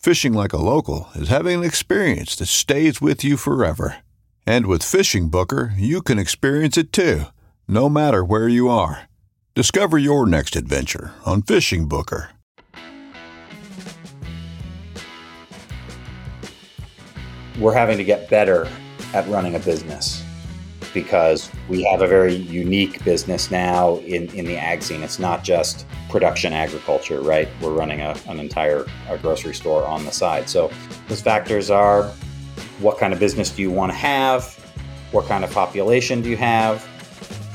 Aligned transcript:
Fishing 0.00 0.32
like 0.32 0.54
a 0.54 0.56
local 0.56 1.10
is 1.14 1.28
having 1.28 1.58
an 1.58 1.64
experience 1.64 2.34
that 2.36 2.46
stays 2.46 3.02
with 3.02 3.22
you 3.22 3.36
forever. 3.36 3.96
And 4.46 4.64
with 4.64 4.82
Fishing 4.82 5.28
Booker, 5.28 5.74
you 5.76 6.00
can 6.00 6.18
experience 6.18 6.78
it 6.78 6.90
too, 6.90 7.24
no 7.68 7.90
matter 7.90 8.24
where 8.24 8.48
you 8.48 8.70
are. 8.70 9.10
Discover 9.54 9.98
your 9.98 10.24
next 10.24 10.56
adventure 10.56 11.12
on 11.26 11.42
Fishing 11.42 11.86
Booker. 11.86 12.30
We're 17.58 17.74
having 17.74 17.98
to 17.98 18.04
get 18.04 18.30
better 18.30 18.66
at 19.12 19.28
running 19.28 19.54
a 19.54 19.58
business 19.58 20.19
because 20.92 21.50
we 21.68 21.82
have 21.84 22.02
a 22.02 22.06
very 22.06 22.34
unique 22.34 23.04
business 23.04 23.50
now 23.50 23.96
in, 23.98 24.28
in 24.34 24.44
the 24.44 24.56
ag 24.56 24.82
scene. 24.82 25.02
It's 25.02 25.18
not 25.18 25.44
just 25.44 25.86
production 26.08 26.52
agriculture, 26.52 27.20
right? 27.20 27.48
We're 27.60 27.72
running 27.72 28.00
a, 28.00 28.16
an 28.26 28.40
entire 28.40 28.86
grocery 29.22 29.54
store 29.54 29.86
on 29.86 30.04
the 30.04 30.12
side. 30.12 30.48
So 30.48 30.70
those 31.08 31.20
factors 31.20 31.70
are 31.70 32.12
what 32.80 32.98
kind 32.98 33.12
of 33.12 33.20
business 33.20 33.50
do 33.50 33.62
you 33.62 33.70
want 33.70 33.92
to 33.92 33.98
have? 33.98 34.54
What 35.12 35.26
kind 35.26 35.44
of 35.44 35.52
population 35.52 36.22
do 36.22 36.28
you 36.28 36.36
have? 36.36 36.82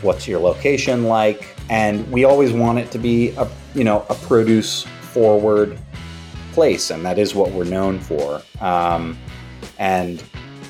What's 0.02 0.28
your 0.28 0.40
location 0.40 1.06
like? 1.06 1.56
And 1.70 2.10
we 2.12 2.26
always 2.26 2.52
want 2.52 2.80
it 2.80 2.92
to 2.92 3.00
be 3.00 3.30
a 3.32 3.50
you 3.74 3.84
know 3.84 4.06
a 4.10 4.16
produce 4.16 4.84
forward 4.84 5.80
place, 6.54 6.92
and 6.92 7.04
that 7.06 7.18
is 7.18 7.34
what 7.34 7.52
we're 7.52 7.64
known 7.64 8.00
for. 8.00 8.42
Um, 8.62 9.18
and 9.80 10.24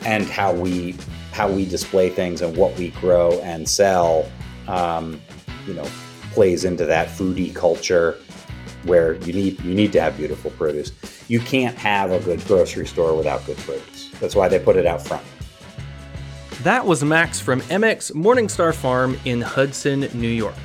and 0.06 0.26
how 0.26 0.54
we 0.54 0.96
how 1.36 1.52
we 1.52 1.66
display 1.66 2.10
things 2.10 2.42
and 2.42 2.56
what 2.56 2.74
we 2.78 2.92
grow 2.92 3.42
and 3.42 3.68
sell, 3.68 4.26
um, 4.70 5.20
you 5.68 5.74
know, 5.74 5.86
plays 6.32 6.64
into 6.64 6.86
that 6.86 7.10
foodie 7.10 7.54
culture 7.54 8.18
where 8.84 9.16
you 9.16 9.34
need 9.34 9.60
you 9.60 9.74
need 9.74 9.92
to 9.92 10.00
have 10.00 10.16
beautiful 10.16 10.50
produce. 10.52 10.94
You 11.28 11.42
can't 11.42 11.78
have 11.78 12.12
a 12.12 12.22
good 12.22 12.42
grocery 12.46 12.88
store 12.88 13.18
without 13.18 13.46
good 13.46 13.58
produce. 13.58 14.12
That's 14.22 14.34
why 14.34 14.48
they 14.48 14.60
put 14.60 14.78
it 14.78 14.86
out 14.86 15.02
front. 15.02 15.26
That 16.64 16.86
was 16.86 17.04
Max 17.04 17.42
from 17.42 17.60
MX 17.64 18.14
Morningstar 18.14 18.74
Farm 18.74 19.20
in 19.26 19.42
Hudson, 19.42 20.08
New 20.14 20.30
York. 20.30 20.56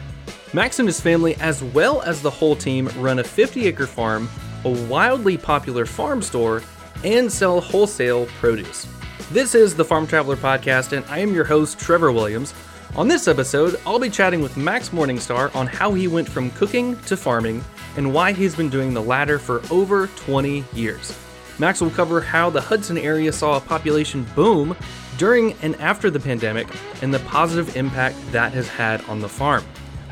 Max 0.52 0.78
and 0.78 0.86
his 0.88 1.00
family, 1.00 1.34
as 1.36 1.64
well 1.64 2.00
as 2.02 2.22
the 2.22 2.30
whole 2.30 2.54
team, 2.54 2.88
run 2.96 3.18
a 3.18 3.24
50 3.24 3.66
acre 3.66 3.88
farm, 3.88 4.28
a 4.64 4.70
wildly 4.86 5.36
popular 5.36 5.84
farm 5.84 6.22
store, 6.22 6.62
and 7.02 7.30
sell 7.30 7.60
wholesale 7.60 8.26
produce. 8.38 8.86
This 9.32 9.54
is 9.54 9.76
the 9.76 9.84
Farm 9.84 10.08
Traveler 10.08 10.34
Podcast, 10.34 10.90
and 10.90 11.06
I 11.06 11.18
am 11.18 11.32
your 11.32 11.44
host, 11.44 11.78
Trevor 11.78 12.10
Williams. 12.10 12.52
On 12.96 13.06
this 13.06 13.28
episode, 13.28 13.78
I'll 13.86 14.00
be 14.00 14.10
chatting 14.10 14.42
with 14.42 14.56
Max 14.56 14.88
Morningstar 14.88 15.54
on 15.54 15.68
how 15.68 15.94
he 15.94 16.08
went 16.08 16.28
from 16.28 16.50
cooking 16.50 16.98
to 17.02 17.16
farming 17.16 17.64
and 17.96 18.12
why 18.12 18.32
he's 18.32 18.56
been 18.56 18.68
doing 18.68 18.92
the 18.92 19.00
latter 19.00 19.38
for 19.38 19.62
over 19.70 20.08
20 20.08 20.64
years. 20.72 21.16
Max 21.60 21.80
will 21.80 21.90
cover 21.90 22.20
how 22.20 22.50
the 22.50 22.60
Hudson 22.60 22.98
area 22.98 23.30
saw 23.30 23.56
a 23.56 23.60
population 23.60 24.26
boom 24.34 24.76
during 25.16 25.52
and 25.62 25.76
after 25.76 26.10
the 26.10 26.18
pandemic 26.18 26.66
and 27.00 27.14
the 27.14 27.20
positive 27.20 27.76
impact 27.76 28.16
that 28.32 28.52
has 28.52 28.68
had 28.68 29.00
on 29.04 29.20
the 29.20 29.28
farm. 29.28 29.62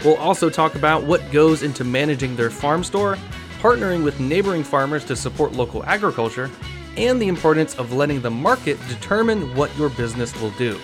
We'll 0.04 0.14
also 0.18 0.48
talk 0.48 0.76
about 0.76 1.02
what 1.02 1.28
goes 1.32 1.64
into 1.64 1.82
managing 1.82 2.36
their 2.36 2.50
farm 2.50 2.84
store, 2.84 3.18
partnering 3.58 4.04
with 4.04 4.20
neighboring 4.20 4.62
farmers 4.62 5.04
to 5.06 5.16
support 5.16 5.54
local 5.54 5.82
agriculture, 5.86 6.48
and 6.98 7.22
the 7.22 7.28
importance 7.28 7.74
of 7.76 7.92
letting 7.92 8.20
the 8.20 8.30
market 8.30 8.76
determine 8.88 9.54
what 9.54 9.74
your 9.78 9.88
business 9.88 10.38
will 10.40 10.50
do. 10.52 10.78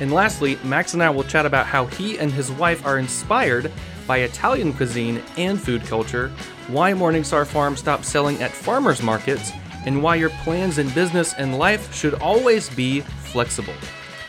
And 0.00 0.12
lastly, 0.12 0.58
Max 0.64 0.94
and 0.94 1.02
I 1.02 1.10
will 1.10 1.22
chat 1.22 1.44
about 1.44 1.66
how 1.66 1.86
he 1.86 2.18
and 2.18 2.32
his 2.32 2.50
wife 2.50 2.84
are 2.86 2.98
inspired 2.98 3.70
by 4.06 4.18
Italian 4.18 4.72
cuisine 4.72 5.22
and 5.36 5.60
food 5.60 5.84
culture, 5.84 6.32
why 6.68 6.92
Morningstar 6.92 7.46
Farm 7.46 7.76
stopped 7.76 8.06
selling 8.06 8.42
at 8.42 8.50
farmers 8.50 9.02
markets, 9.02 9.52
and 9.84 10.02
why 10.02 10.16
your 10.16 10.30
plans 10.30 10.78
in 10.78 10.88
business 10.90 11.34
and 11.34 11.58
life 11.58 11.94
should 11.94 12.14
always 12.14 12.70
be 12.70 13.00
flexible. 13.00 13.74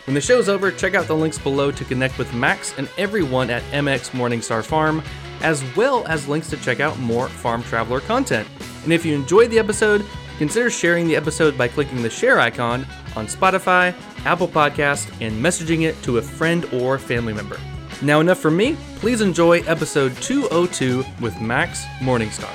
When 0.06 0.14
the 0.14 0.22
show's 0.22 0.50
over, 0.50 0.72
check 0.72 0.94
out 0.94 1.08
the 1.08 1.16
links 1.16 1.40
below 1.40 1.72
to 1.72 1.86
connect 1.86 2.18
with 2.18 2.34
Max 2.34 2.74
and 2.78 2.90
everyone 2.98 3.50
at 3.50 3.64
MX 3.72 4.12
Morningstar 4.12 4.64
Farm, 4.64 5.02
as 5.42 5.64
well 5.76 6.06
as 6.08 6.28
links 6.28 6.50
to 6.50 6.58
check 6.58 6.80
out 6.80 7.00
more 7.00 7.30
Farm 7.30 7.64
Traveler 7.64 8.02
content. 8.02 8.48
And 8.84 8.92
if 8.92 9.06
you 9.06 9.16
enjoyed 9.16 9.52
the 9.52 9.60
episode, 9.60 10.06
consider 10.42 10.72
sharing 10.72 11.08
the 11.08 11.16
episode 11.16 11.56
by 11.56 11.68
clicking 11.68 12.02
the 12.02 12.10
share 12.10 12.40
icon 12.40 12.84
on 13.16 13.28
Spotify, 13.28 13.94
Apple 14.26 14.48
Podcast, 14.48 15.08
and 15.22 15.34
messaging 15.40 15.84
it 15.84 16.02
to 16.02 16.18
a 16.18 16.22
friend 16.22 16.66
or 16.74 16.98
family 16.98 17.32
member. 17.32 17.60
Now, 18.02 18.22
enough 18.22 18.40
for 18.40 18.50
me. 18.50 18.76
Please 18.96 19.22
enjoy 19.22 19.60
episode 19.62 20.16
202 20.18 21.04
with 21.22 21.40
Max 21.40 21.84
Morningstar. 22.00 22.50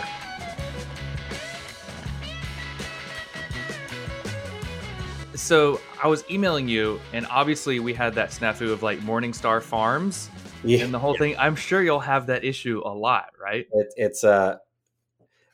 So, 5.36 5.80
I 6.02 6.08
was 6.08 6.24
emailing 6.28 6.66
you, 6.66 6.98
and 7.12 7.24
obviously, 7.30 7.78
we 7.78 7.94
had 7.94 8.14
that 8.14 8.30
snafu 8.30 8.72
of 8.72 8.82
like 8.82 8.98
Morningstar 9.00 9.62
Farms 9.62 10.28
Yeah. 10.64 10.82
and 10.84 10.92
the 10.92 10.98
whole 10.98 11.16
thing. 11.16 11.36
I'm 11.38 11.54
sure 11.54 11.82
you'll 11.82 12.00
have 12.00 12.26
that 12.26 12.42
issue 12.44 12.82
a 12.84 12.90
lot, 12.92 13.26
right? 13.40 13.66
It, 13.70 13.86
it's 13.96 14.24
uh 14.24 14.56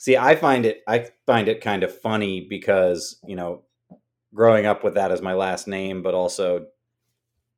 see 0.03 0.17
i 0.17 0.35
find 0.35 0.67
it 0.67 0.83
i 0.89 1.07
find 1.27 1.49
it 1.49 1.61
kind 1.61 1.83
of 1.83 2.01
funny 2.01 2.41
because 2.49 3.21
you 3.27 3.37
know 3.37 3.63
growing 4.35 4.67
up 4.67 4.83
with 4.83 4.95
that 4.95 5.13
as 5.13 5.23
my 5.23 5.35
last 5.35 5.69
name 5.69 6.03
but 6.03 6.15
also 6.15 6.67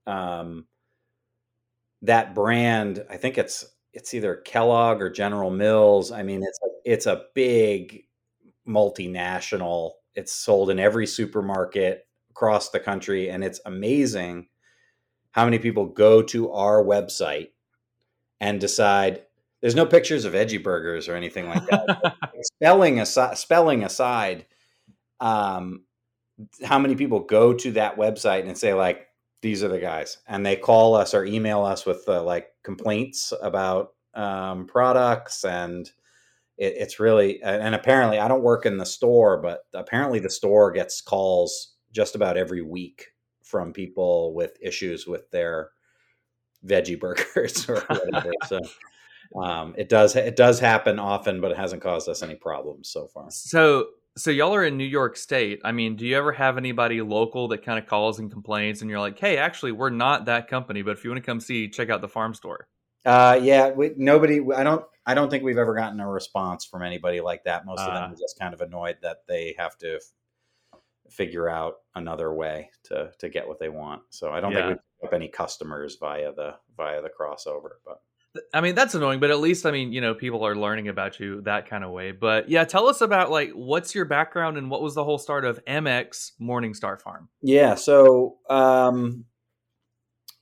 um 0.06 0.66
that 2.02 2.34
brand 2.34 3.04
i 3.08 3.16
think 3.16 3.38
it's 3.38 3.64
it's 3.94 4.12
either 4.12 4.36
kellogg 4.36 5.00
or 5.00 5.08
general 5.08 5.50
mills. 5.50 6.10
I 6.12 6.22
mean 6.22 6.42
it's 6.42 6.58
a, 6.62 6.68
it's 6.84 7.06
a 7.06 7.22
big 7.34 8.04
multinational. 8.68 9.92
It's 10.14 10.32
sold 10.32 10.70
in 10.70 10.78
every 10.78 11.06
supermarket 11.06 12.06
across 12.30 12.70
the 12.70 12.80
country 12.80 13.30
and 13.30 13.44
it's 13.44 13.60
amazing 13.64 14.48
how 15.30 15.44
many 15.44 15.58
people 15.58 15.86
go 15.86 16.22
to 16.22 16.52
our 16.52 16.82
website 16.82 17.48
and 18.40 18.60
decide 18.60 19.22
there's 19.64 19.74
no 19.74 19.86
pictures 19.86 20.26
of 20.26 20.34
veggie 20.34 20.62
burgers 20.62 21.08
or 21.08 21.16
anything 21.16 21.48
like 21.48 21.64
that. 21.68 22.16
spelling 22.42 23.00
aside, 23.00 23.38
spelling 23.38 23.82
aside, 23.82 24.44
um, 25.20 25.84
how 26.62 26.78
many 26.78 26.94
people 26.94 27.20
go 27.20 27.54
to 27.54 27.72
that 27.72 27.96
website 27.96 28.46
and 28.46 28.58
say 28.58 28.74
like, 28.74 29.08
"These 29.40 29.64
are 29.64 29.68
the 29.68 29.78
guys," 29.78 30.18
and 30.28 30.44
they 30.44 30.54
call 30.54 30.94
us 30.94 31.14
or 31.14 31.24
email 31.24 31.64
us 31.64 31.86
with 31.86 32.04
uh, 32.06 32.22
like 32.22 32.48
complaints 32.62 33.32
about 33.40 33.94
um, 34.12 34.66
products, 34.66 35.46
and 35.46 35.90
it, 36.58 36.74
it's 36.76 37.00
really 37.00 37.42
and 37.42 37.74
apparently 37.74 38.18
I 38.18 38.28
don't 38.28 38.42
work 38.42 38.66
in 38.66 38.76
the 38.76 38.84
store, 38.84 39.40
but 39.40 39.60
apparently 39.72 40.18
the 40.18 40.28
store 40.28 40.72
gets 40.72 41.00
calls 41.00 41.72
just 41.90 42.14
about 42.14 42.36
every 42.36 42.60
week 42.60 43.12
from 43.42 43.72
people 43.72 44.34
with 44.34 44.58
issues 44.60 45.06
with 45.06 45.30
their 45.30 45.70
veggie 46.66 47.00
burgers 47.00 47.66
or 47.70 47.80
whatever. 47.88 48.30
so 48.46 48.60
um, 49.34 49.74
it 49.76 49.88
does 49.88 50.16
it 50.16 50.36
does 50.36 50.60
happen 50.60 50.98
often, 50.98 51.40
but 51.40 51.50
it 51.50 51.56
hasn't 51.56 51.82
caused 51.82 52.08
us 52.08 52.22
any 52.22 52.34
problems 52.36 52.88
so 52.88 53.06
far. 53.08 53.26
So 53.30 53.88
so 54.16 54.30
y'all 54.30 54.54
are 54.54 54.64
in 54.64 54.76
New 54.76 54.84
York 54.84 55.16
State. 55.16 55.60
I 55.64 55.72
mean, 55.72 55.96
do 55.96 56.06
you 56.06 56.16
ever 56.16 56.30
have 56.32 56.56
anybody 56.56 57.00
local 57.02 57.48
that 57.48 57.64
kind 57.64 57.78
of 57.78 57.86
calls 57.86 58.20
and 58.20 58.30
complains, 58.30 58.80
and 58.80 58.88
you're 58.90 59.00
like, 59.00 59.18
"Hey, 59.18 59.36
actually, 59.38 59.72
we're 59.72 59.90
not 59.90 60.26
that 60.26 60.48
company, 60.48 60.82
but 60.82 60.92
if 60.92 61.02
you 61.04 61.10
want 61.10 61.22
to 61.22 61.26
come 61.26 61.40
see, 61.40 61.68
check 61.68 61.90
out 61.90 62.00
the 62.00 62.08
farm 62.08 62.32
store." 62.34 62.68
Uh, 63.04 63.38
yeah, 63.42 63.70
we, 63.70 63.90
nobody. 63.96 64.40
I 64.54 64.62
don't. 64.62 64.84
I 65.06 65.14
don't 65.14 65.28
think 65.30 65.42
we've 65.42 65.58
ever 65.58 65.74
gotten 65.74 66.00
a 66.00 66.08
response 66.08 66.64
from 66.64 66.82
anybody 66.82 67.20
like 67.20 67.44
that. 67.44 67.66
Most 67.66 67.80
of 67.80 67.92
them 67.92 68.04
Ah. 68.08 68.12
are 68.12 68.16
just 68.16 68.38
kind 68.38 68.54
of 68.54 68.60
annoyed 68.62 68.96
that 69.02 69.18
they 69.28 69.54
have 69.58 69.76
to 69.78 69.96
f- 69.96 70.80
figure 71.10 71.48
out 71.48 71.74
another 71.94 72.32
way 72.32 72.70
to 72.84 73.10
to 73.18 73.28
get 73.28 73.46
what 73.46 73.58
they 73.58 73.68
want. 73.68 74.02
So 74.10 74.30
I 74.30 74.40
don't 74.40 74.52
Yeah. 74.52 74.68
think 74.68 74.80
we 75.00 75.06
pick 75.06 75.08
up 75.08 75.14
any 75.14 75.28
customers 75.28 75.96
via 75.96 76.32
the 76.32 76.54
via 76.76 77.02
the 77.02 77.10
crossover. 77.10 77.72
But 77.84 78.00
I 78.52 78.60
mean, 78.60 78.74
that's 78.74 78.94
annoying, 78.94 79.20
but 79.20 79.30
at 79.30 79.38
least 79.38 79.64
I 79.64 79.70
mean, 79.70 79.92
you 79.92 80.00
know, 80.00 80.14
people 80.14 80.44
are 80.44 80.56
learning 80.56 80.88
about 80.88 81.20
you 81.20 81.40
that 81.42 81.68
kind 81.68 81.84
of 81.84 81.90
way. 81.90 82.10
But 82.10 82.48
yeah, 82.48 82.64
tell 82.64 82.88
us 82.88 83.00
about 83.00 83.30
like 83.30 83.52
what's 83.52 83.94
your 83.94 84.04
background 84.04 84.58
and 84.58 84.70
what 84.70 84.82
was 84.82 84.94
the 84.94 85.04
whole 85.04 85.18
start 85.18 85.44
of 85.44 85.64
MX 85.66 86.32
Morningstar 86.40 87.00
Farm? 87.00 87.28
Yeah, 87.42 87.76
so 87.76 88.38
um, 88.50 89.24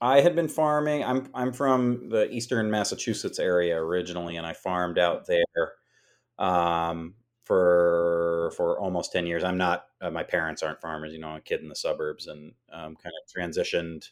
I 0.01 0.21
had 0.21 0.35
been 0.35 0.47
farming. 0.47 1.03
I'm 1.03 1.29
I'm 1.35 1.53
from 1.53 2.09
the 2.09 2.29
eastern 2.31 2.71
Massachusetts 2.71 3.39
area 3.39 3.77
originally, 3.77 4.37
and 4.37 4.45
I 4.45 4.53
farmed 4.53 4.97
out 4.97 5.27
there 5.27 5.73
um, 6.39 7.13
for 7.43 8.51
for 8.57 8.79
almost 8.79 9.11
ten 9.11 9.27
years. 9.27 9.43
I'm 9.43 9.57
not. 9.57 9.85
Uh, 10.01 10.09
my 10.09 10.23
parents 10.23 10.63
aren't 10.63 10.81
farmers. 10.81 11.13
You 11.13 11.19
know, 11.19 11.29
I'm 11.29 11.37
a 11.37 11.41
kid 11.41 11.61
in 11.61 11.69
the 11.69 11.75
suburbs, 11.75 12.25
and 12.25 12.53
um, 12.71 12.95
kind 12.95 13.13
of 13.21 13.33
transitioned 13.33 14.09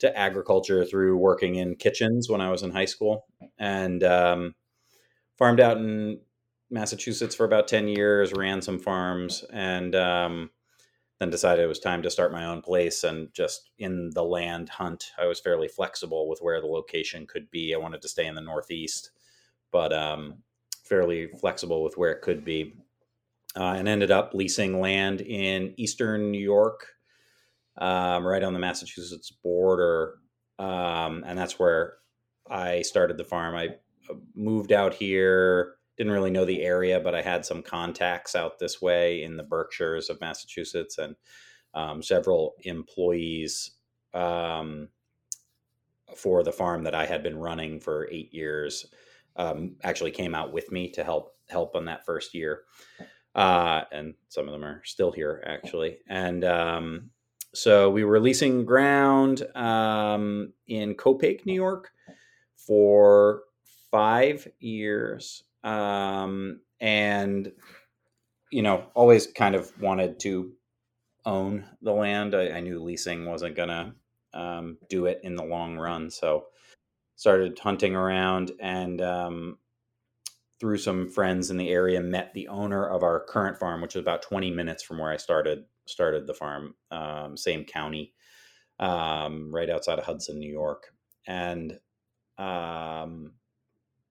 to 0.00 0.16
agriculture 0.16 0.84
through 0.84 1.16
working 1.16 1.56
in 1.56 1.76
kitchens 1.76 2.28
when 2.28 2.40
I 2.40 2.50
was 2.50 2.62
in 2.62 2.70
high 2.70 2.84
school, 2.84 3.26
and 3.58 4.02
um, 4.02 4.54
farmed 5.38 5.60
out 5.60 5.76
in 5.76 6.20
Massachusetts 6.70 7.34
for 7.34 7.44
about 7.44 7.68
ten 7.68 7.88
years. 7.88 8.32
Ran 8.32 8.62
some 8.62 8.78
farms, 8.78 9.44
and 9.52 9.94
um, 9.94 10.50
then 11.20 11.30
decided 11.30 11.64
it 11.64 11.68
was 11.68 11.78
time 11.78 12.02
to 12.02 12.10
start 12.10 12.32
my 12.32 12.44
own 12.44 12.62
place 12.62 13.04
and 13.04 13.32
just 13.32 13.70
in 13.78 14.10
the 14.14 14.24
land 14.24 14.68
hunt. 14.68 15.12
I 15.18 15.26
was 15.26 15.40
fairly 15.40 15.68
flexible 15.68 16.28
with 16.28 16.40
where 16.40 16.60
the 16.60 16.66
location 16.66 17.26
could 17.26 17.50
be. 17.50 17.74
I 17.74 17.78
wanted 17.78 18.02
to 18.02 18.08
stay 18.08 18.26
in 18.26 18.34
the 18.34 18.40
northeast 18.40 19.10
but 19.74 19.92
um, 19.92 20.36
fairly 20.84 21.26
flexible 21.26 21.82
with 21.82 21.98
where 21.98 22.12
it 22.12 22.22
could 22.22 22.44
be. 22.44 22.76
Uh, 23.56 23.74
and 23.76 23.88
ended 23.88 24.10
up 24.10 24.32
leasing 24.34 24.80
land 24.80 25.20
in 25.20 25.74
eastern 25.76 26.32
new 26.32 26.42
york 26.42 26.93
um, 27.78 28.26
right 28.26 28.42
on 28.42 28.52
the 28.52 28.58
massachusetts 28.58 29.30
border 29.30 30.14
um, 30.58 31.24
and 31.26 31.38
that's 31.38 31.58
where 31.58 31.94
i 32.50 32.82
started 32.82 33.16
the 33.16 33.24
farm 33.24 33.54
i 33.54 33.68
uh, 34.10 34.14
moved 34.34 34.72
out 34.72 34.94
here 34.94 35.76
didn't 35.96 36.12
really 36.12 36.30
know 36.30 36.44
the 36.44 36.62
area, 36.62 36.98
but 37.00 37.14
I 37.14 37.22
had 37.22 37.44
some 37.44 37.62
contacts 37.62 38.34
out 38.34 38.58
this 38.58 38.82
way 38.82 39.22
in 39.22 39.36
the 39.36 39.42
Berkshires 39.42 40.10
of 40.10 40.20
Massachusetts 40.20 40.98
and 40.98 41.14
um, 41.72 42.02
several 42.02 42.54
employees 42.62 43.72
um, 44.12 44.88
for 46.16 46.42
the 46.42 46.52
farm 46.52 46.84
that 46.84 46.94
I 46.94 47.06
had 47.06 47.22
been 47.22 47.38
running 47.38 47.80
for 47.80 48.08
eight 48.10 48.32
years. 48.32 48.86
Um, 49.36 49.76
actually 49.82 50.12
came 50.12 50.34
out 50.34 50.52
with 50.52 50.70
me 50.70 50.90
to 50.92 51.02
help 51.02 51.32
help 51.48 51.74
on 51.74 51.86
that 51.86 52.06
first 52.06 52.34
year, 52.34 52.62
uh, 53.34 53.82
and 53.90 54.14
some 54.28 54.46
of 54.46 54.52
them 54.52 54.64
are 54.64 54.80
still 54.84 55.10
here 55.10 55.42
actually. 55.44 55.98
And 56.08 56.44
um, 56.44 57.10
so 57.54 57.90
we 57.90 58.04
were 58.04 58.20
leasing 58.20 58.64
ground 58.64 59.42
um, 59.56 60.52
in 60.66 60.94
Copake, 60.94 61.46
New 61.46 61.54
York, 61.54 61.92
for 62.56 63.42
five 63.90 64.46
years 64.60 65.44
um, 65.62 66.60
and 66.80 67.52
you 68.50 68.62
know 68.62 68.86
always 68.94 69.26
kind 69.26 69.54
of 69.54 69.72
wanted 69.80 70.20
to 70.20 70.52
own 71.24 71.64
the 71.82 71.92
land. 71.92 72.34
I, 72.34 72.50
I 72.50 72.60
knew 72.60 72.82
leasing 72.82 73.26
wasn't 73.26 73.56
gonna 73.56 73.94
um, 74.34 74.78
do 74.88 75.06
it 75.06 75.20
in 75.22 75.36
the 75.36 75.44
long 75.44 75.76
run 75.78 76.10
so 76.10 76.46
started 77.16 77.58
hunting 77.58 77.94
around 77.94 78.50
and 78.60 79.00
um, 79.00 79.58
through 80.60 80.78
some 80.78 81.08
friends 81.08 81.50
in 81.50 81.56
the 81.56 81.70
area 81.70 82.00
met 82.00 82.34
the 82.34 82.48
owner 82.48 82.86
of 82.86 83.02
our 83.02 83.20
current 83.20 83.56
farm 83.58 83.80
which 83.80 83.94
is 83.94 84.00
about 84.00 84.22
20 84.22 84.50
minutes 84.50 84.82
from 84.82 84.98
where 84.98 85.12
i 85.12 85.16
started 85.16 85.64
started 85.86 86.26
the 86.26 86.34
farm 86.34 86.74
um, 86.90 87.36
same 87.36 87.64
county 87.64 88.12
um, 88.80 89.54
right 89.54 89.70
outside 89.70 89.98
of 89.98 90.04
hudson 90.04 90.38
new 90.38 90.50
york 90.50 90.92
and 91.26 91.78
um, 92.38 93.32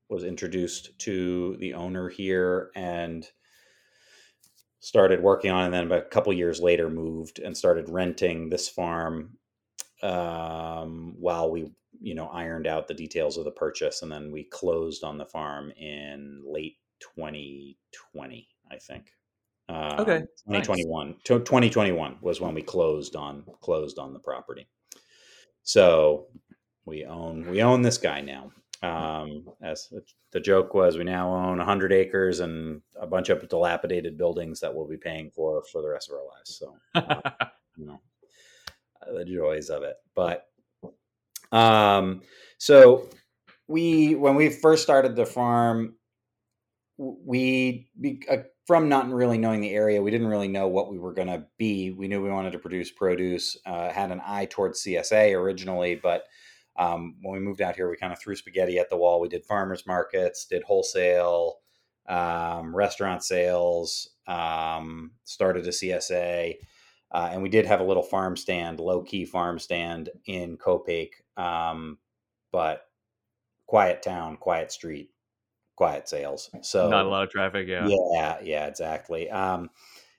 was 0.10 0.24
introduced 0.24 0.98
to 1.00 1.58
the 1.60 1.74
owner 1.74 2.10
here 2.10 2.70
and 2.75 3.28
started 4.80 5.22
working 5.22 5.50
on 5.50 5.64
it 5.64 5.66
and 5.66 5.92
then 5.92 5.98
a 5.98 6.02
couple 6.02 6.34
years 6.34 6.60
later 6.60 6.90
moved 6.90 7.40
and 7.40 7.56
started 7.58 7.90
renting 7.90 8.50
this 8.50 8.68
farm 8.68 9.38
um, 10.02 11.16
while 11.18 11.50
we 11.50 11.72
you 12.02 12.14
know 12.14 12.28
ironed 12.28 12.68
out 12.68 12.88
the 12.88 12.94
details 12.94 13.38
of 13.38 13.46
the 13.46 13.52
purchase 13.52 14.02
and 14.02 14.12
then 14.12 14.31
we 14.31 14.44
closed 14.44 15.04
on 15.04 15.18
the 15.18 15.25
farm 15.25 15.72
in 15.78 16.42
late 16.46 16.75
2020 17.00 18.48
i 18.72 18.78
think 18.78 19.14
um, 19.69 20.00
Okay, 20.00 20.19
2021 20.48 21.15
to 21.24 21.39
2021 21.39 22.18
was 22.21 22.42
when 22.42 22.54
we 22.54 22.62
closed 22.62 23.15
on 23.15 23.44
closed 23.62 23.98
on 24.00 24.13
the 24.13 24.19
property 24.19 24.68
so 25.63 26.27
we 26.86 27.06
own 27.06 27.50
we 27.50 27.62
own 27.62 27.81
this 27.81 27.98
guy 27.98 28.21
now 28.21 28.51
um, 28.83 29.45
as 29.62 29.88
the- 30.31 30.39
joke 30.42 30.74
was, 30.74 30.98
we 30.98 31.06
now 31.06 31.33
own 31.33 31.57
100 31.57 31.94
acres 31.94 32.42
and 32.42 32.81
a 33.00 33.07
bunch 33.07 33.30
of 33.30 33.48
dilapidated 33.48 34.18
buildings 34.18 34.60
that 34.60 34.74
we'll 34.74 34.88
be 34.88 34.98
paying 34.98 35.31
for 35.31 35.63
for 35.71 35.81
the 35.81 35.88
rest 35.88 36.10
of 36.10 36.18
our 36.18 36.25
lives. 36.25 36.57
So, 36.57 36.75
you 37.77 37.86
know, 37.86 38.01
uh, 39.01 39.13
the 39.13 39.24
joys 39.25 39.69
of 39.69 39.83
it. 39.83 39.95
But, 40.15 40.48
um, 41.54 42.24
so 42.57 43.07
we, 43.68 44.15
when 44.15 44.36
we 44.36 44.50
first 44.50 44.83
started 44.83 45.15
the 45.15 45.25
farm, 45.25 45.95
we, 46.98 47.88
be, 48.00 48.21
uh, 48.30 48.38
from 48.65 48.88
not 48.88 49.10
really 49.10 49.38
knowing 49.38 49.62
the 49.62 49.74
area, 49.74 50.01
we 50.01 50.12
didn't 50.12 50.27
really 50.27 50.48
know 50.48 50.68
what 50.68 50.89
we 50.89 50.98
were 50.98 51.13
going 51.13 51.27
to 51.27 51.45
be. 51.57 51.92
We 51.92 52.07
knew 52.07 52.21
we 52.21 52.30
wanted 52.30 52.51
to 52.54 52.60
produce 52.60 52.92
produce, 52.92 53.57
uh, 53.65 53.92
had 53.92 54.12
an 54.12 54.21
eye 54.25 54.45
towards 54.45 54.83
CSA 54.83 55.38
originally, 55.38 55.95
but 55.95 56.24
um, 56.77 57.15
when 57.21 57.33
we 57.33 57.45
moved 57.45 57.62
out 57.62 57.75
here, 57.75 57.89
we 57.89 57.98
kind 57.98 58.13
of 58.13 58.20
threw 58.20 58.36
spaghetti 58.36 58.79
at 58.79 58.89
the 58.89 58.98
wall. 58.98 59.20
We 59.20 59.27
did 59.27 59.46
farmers 59.46 59.86
markets, 59.86 60.46
did 60.46 60.63
wholesale, 60.63 61.58
um, 62.08 62.75
restaurant 62.75 63.24
sales, 63.24 64.10
um, 64.27 65.12
started 65.24 65.65
a 65.67 65.70
CSA, 65.70 66.55
uh, 67.12 67.29
and 67.32 67.43
we 67.43 67.50
did 67.50 67.65
have 67.65 67.79
a 67.79 67.86
little 67.86 68.03
farm 68.03 68.36
stand, 68.36 68.79
low 68.79 69.03
key 69.03 69.25
farm 69.25 69.60
stand 69.60 70.10
in 70.25 70.58
Copake, 70.58 71.13
um, 71.38 71.98
but 72.51 72.88
quiet 73.67 74.01
town, 74.01 74.38
quiet 74.38 74.72
street, 74.72 75.10
quiet 75.75 76.08
sales. 76.08 76.50
So 76.62 76.89
Not 76.89 77.06
a 77.06 77.10
lot 77.10 77.24
of 77.24 77.30
traffic, 77.30 77.68
yeah. 77.68 77.88
yeah, 77.88 78.38
yeah, 78.44 78.65
exactly. 78.68 79.30
Um, 79.30 79.70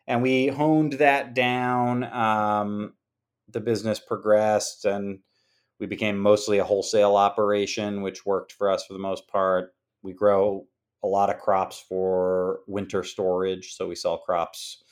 and 0.07 0.23
we 0.23 0.49
honed 0.49 0.95
that 0.95 1.35
down. 1.35 2.05
Um, 2.05 2.95
the 3.49 3.61
business 3.61 3.99
progressed, 3.99 4.85
and 4.85 5.21
we 5.79 5.87
became 5.87 6.19
mostly 6.19 6.59
a 6.59 6.65
wholesale 6.65 7.17
operation, 7.17 8.03
which 8.03 8.27
worked 8.27 8.53
for 8.53 8.71
us 8.71 8.85
for 8.85 8.93
the 8.93 8.99
most 8.99 9.29
part. 9.29 9.75
We 10.03 10.13
grow 10.13 10.67
a 11.03 11.07
lot 11.07 11.31
of 11.31 11.41
crops 11.41 11.83
for 11.89 12.61
winter 12.67 13.03
storage, 13.03 13.75
so 13.75 13.87
we 13.89 13.95
sell 13.95 14.19
crops, 14.19 14.83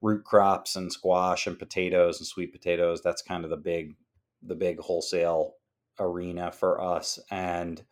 root 0.00 0.24
crops, 0.24 0.76
and 0.76 0.92
squash 0.92 1.46
and 1.46 1.58
potatoes 1.58 2.18
and 2.18 2.26
sweet 2.26 2.52
potatoes. 2.52 3.02
That's 3.02 3.22
kind 3.22 3.44
of 3.44 3.50
the 3.50 3.56
big, 3.56 3.96
the 4.42 4.56
big 4.56 4.80
wholesale 4.80 5.54
arena 5.98 6.50
for 6.50 6.80
us, 6.80 7.18
and 7.30 7.82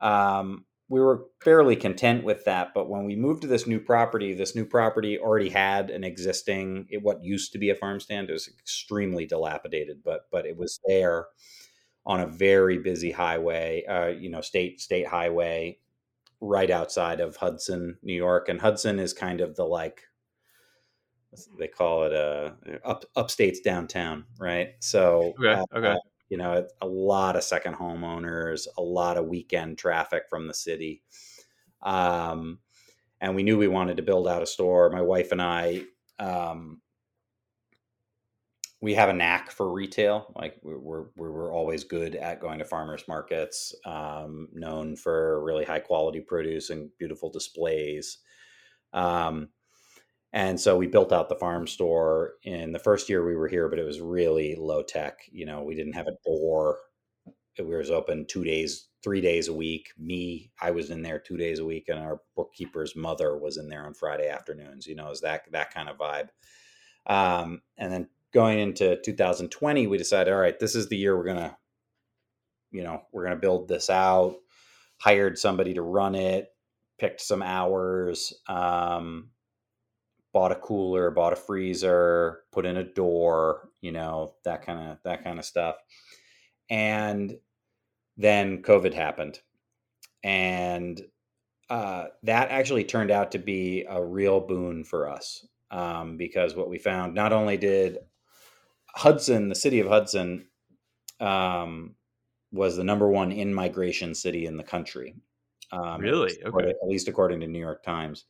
um, 0.00 0.64
we 0.88 1.00
were 1.00 1.26
fairly 1.42 1.76
content 1.76 2.24
with 2.24 2.44
that. 2.44 2.72
But 2.74 2.88
when 2.88 3.04
we 3.04 3.14
moved 3.14 3.42
to 3.42 3.48
this 3.48 3.66
new 3.66 3.78
property, 3.78 4.32
this 4.32 4.54
new 4.54 4.64
property 4.64 5.18
already 5.18 5.50
had 5.50 5.90
an 5.90 6.02
existing 6.02 6.86
it, 6.90 7.02
what 7.02 7.22
used 7.22 7.52
to 7.52 7.58
be 7.58 7.70
a 7.70 7.74
farm 7.74 8.00
stand. 8.00 8.30
It 8.30 8.34
was 8.34 8.48
extremely 8.48 9.26
dilapidated, 9.26 10.02
but 10.02 10.22
but 10.32 10.46
it 10.46 10.56
was 10.56 10.80
there 10.86 11.26
on 12.06 12.20
a 12.20 12.26
very 12.26 12.78
busy 12.78 13.10
highway, 13.10 13.84
uh, 13.84 14.06
you 14.06 14.30
know, 14.30 14.40
state 14.40 14.80
state 14.80 15.06
highway, 15.06 15.78
right 16.40 16.70
outside 16.70 17.20
of 17.20 17.36
Hudson, 17.36 17.98
New 18.02 18.14
York. 18.14 18.48
And 18.48 18.60
Hudson 18.60 18.98
is 18.98 19.12
kind 19.12 19.42
of 19.42 19.56
the 19.56 19.64
like 19.64 20.02
they 21.58 21.68
call 21.68 22.04
it 22.04 22.12
a 22.12 22.54
up 22.84 23.04
upstate's 23.14 23.60
downtown, 23.60 24.24
right? 24.38 24.70
So 24.80 25.34
Okay, 25.38 25.62
okay. 25.74 25.96
You 26.28 26.36
know, 26.36 26.66
a 26.80 26.86
lot 26.86 27.36
of 27.36 27.44
second 27.44 27.74
homeowners, 27.74 28.66
a 28.76 28.82
lot 28.82 29.16
of 29.16 29.26
weekend 29.26 29.78
traffic 29.78 30.24
from 30.28 30.46
the 30.46 30.54
city. 30.54 31.02
Um, 31.82 32.58
and 33.20 33.34
we 33.34 33.42
knew 33.42 33.58
we 33.58 33.68
wanted 33.68 33.96
to 33.96 34.02
build 34.02 34.28
out 34.28 34.42
a 34.42 34.46
store. 34.46 34.90
My 34.90 35.02
wife 35.02 35.32
and 35.32 35.42
I 35.42 35.82
um, 36.18 36.80
we 38.80 38.94
have 38.94 39.08
a 39.08 39.12
knack 39.12 39.50
for 39.50 39.72
retail. 39.72 40.32
Like 40.36 40.56
we're 40.62 40.78
we're 41.16 41.32
we're 41.32 41.52
always 41.52 41.84
good 41.84 42.14
at 42.14 42.40
going 42.40 42.60
to 42.60 42.64
farmers 42.64 43.04
markets, 43.08 43.74
um, 43.84 44.48
known 44.52 44.96
for 44.96 45.42
really 45.44 45.64
high 45.64 45.80
quality 45.80 46.20
produce 46.20 46.70
and 46.70 46.90
beautiful 46.98 47.30
displays. 47.30 48.18
Um, 48.92 49.48
and 50.32 50.60
so 50.60 50.76
we 50.76 50.86
built 50.86 51.12
out 51.12 51.28
the 51.28 51.34
farm 51.36 51.66
store 51.66 52.34
in 52.42 52.72
the 52.72 52.78
first 52.78 53.08
year 53.08 53.24
we 53.24 53.34
were 53.34 53.48
here, 53.48 53.68
but 53.68 53.78
it 53.78 53.84
was 53.84 54.00
really 54.00 54.54
low 54.56 54.82
tech. 54.82 55.20
You 55.30 55.46
know, 55.46 55.62
we 55.62 55.74
didn't 55.74 55.94
have 55.94 56.06
a 56.06 56.16
door. 56.24 56.78
It 57.56 57.66
was 57.66 57.90
open 57.90 58.26
two 58.26 58.44
days, 58.44 58.88
three 59.02 59.20
days 59.20 59.48
a 59.48 59.54
week. 59.54 59.88
Me, 59.98 60.52
I 60.60 60.70
was 60.70 60.90
in 60.90 61.02
there 61.02 61.18
two 61.18 61.36
days 61.36 61.58
a 61.58 61.64
week, 61.64 61.86
and 61.88 61.98
our 61.98 62.20
bookkeeper's 62.36 62.94
mother 62.94 63.36
was 63.38 63.56
in 63.56 63.68
there 63.68 63.84
on 63.84 63.94
Friday 63.94 64.28
afternoons. 64.28 64.86
You 64.86 64.96
know, 64.96 65.08
was 65.08 65.22
that 65.22 65.50
that 65.52 65.72
kind 65.72 65.88
of 65.88 65.96
vibe. 65.96 66.28
Um, 67.06 67.62
and 67.78 67.90
then 67.90 68.08
going 68.34 68.58
into 68.58 69.00
2020, 69.02 69.86
we 69.86 69.96
decided, 69.96 70.32
all 70.32 70.40
right, 70.40 70.58
this 70.60 70.74
is 70.74 70.88
the 70.88 70.96
year 70.96 71.16
we're 71.16 71.24
gonna, 71.24 71.56
you 72.70 72.82
know, 72.82 73.02
we're 73.12 73.24
gonna 73.24 73.36
build 73.36 73.66
this 73.66 73.88
out. 73.88 74.36
Hired 74.98 75.38
somebody 75.38 75.74
to 75.74 75.82
run 75.82 76.14
it, 76.14 76.48
picked 76.98 77.22
some 77.22 77.42
hours, 77.42 78.34
um, 78.46 79.30
bought 80.32 80.52
a 80.52 80.56
cooler, 80.56 81.10
bought 81.10 81.32
a 81.32 81.36
freezer, 81.36 82.40
put 82.52 82.66
in 82.66 82.76
a 82.76 82.84
door, 82.84 83.70
you 83.80 83.92
know, 83.92 84.34
that 84.44 84.64
kind 84.64 84.90
of 84.90 84.98
that 85.04 85.24
kind 85.24 85.38
of 85.38 85.44
stuff. 85.44 85.76
And 86.70 87.36
then 88.16 88.62
COVID 88.62 88.92
happened, 88.92 89.40
and 90.22 91.00
uh, 91.70 92.06
that 92.22 92.50
actually 92.50 92.84
turned 92.84 93.10
out 93.10 93.32
to 93.32 93.38
be 93.38 93.84
a 93.88 94.02
real 94.02 94.40
boon 94.40 94.84
for 94.84 95.08
us 95.08 95.46
um, 95.70 96.16
because 96.16 96.56
what 96.56 96.68
we 96.68 96.78
found 96.78 97.14
not 97.14 97.32
only 97.32 97.56
did 97.56 97.98
Hudson, 98.94 99.48
the 99.48 99.54
city 99.54 99.80
of 99.80 99.88
Hudson, 99.88 100.46
um, 101.20 101.94
was 102.52 102.76
the 102.76 102.84
number 102.84 103.08
one 103.08 103.32
in 103.32 103.52
migration 103.52 104.14
city 104.14 104.46
in 104.46 104.56
the 104.56 104.64
country. 104.64 105.14
Um, 105.72 106.00
really? 106.00 106.32
Okay. 106.44 106.70
At 106.70 106.88
least 106.88 107.08
according 107.08 107.40
to 107.40 107.46
New 107.46 107.58
York 107.58 107.82
Times, 107.82 108.24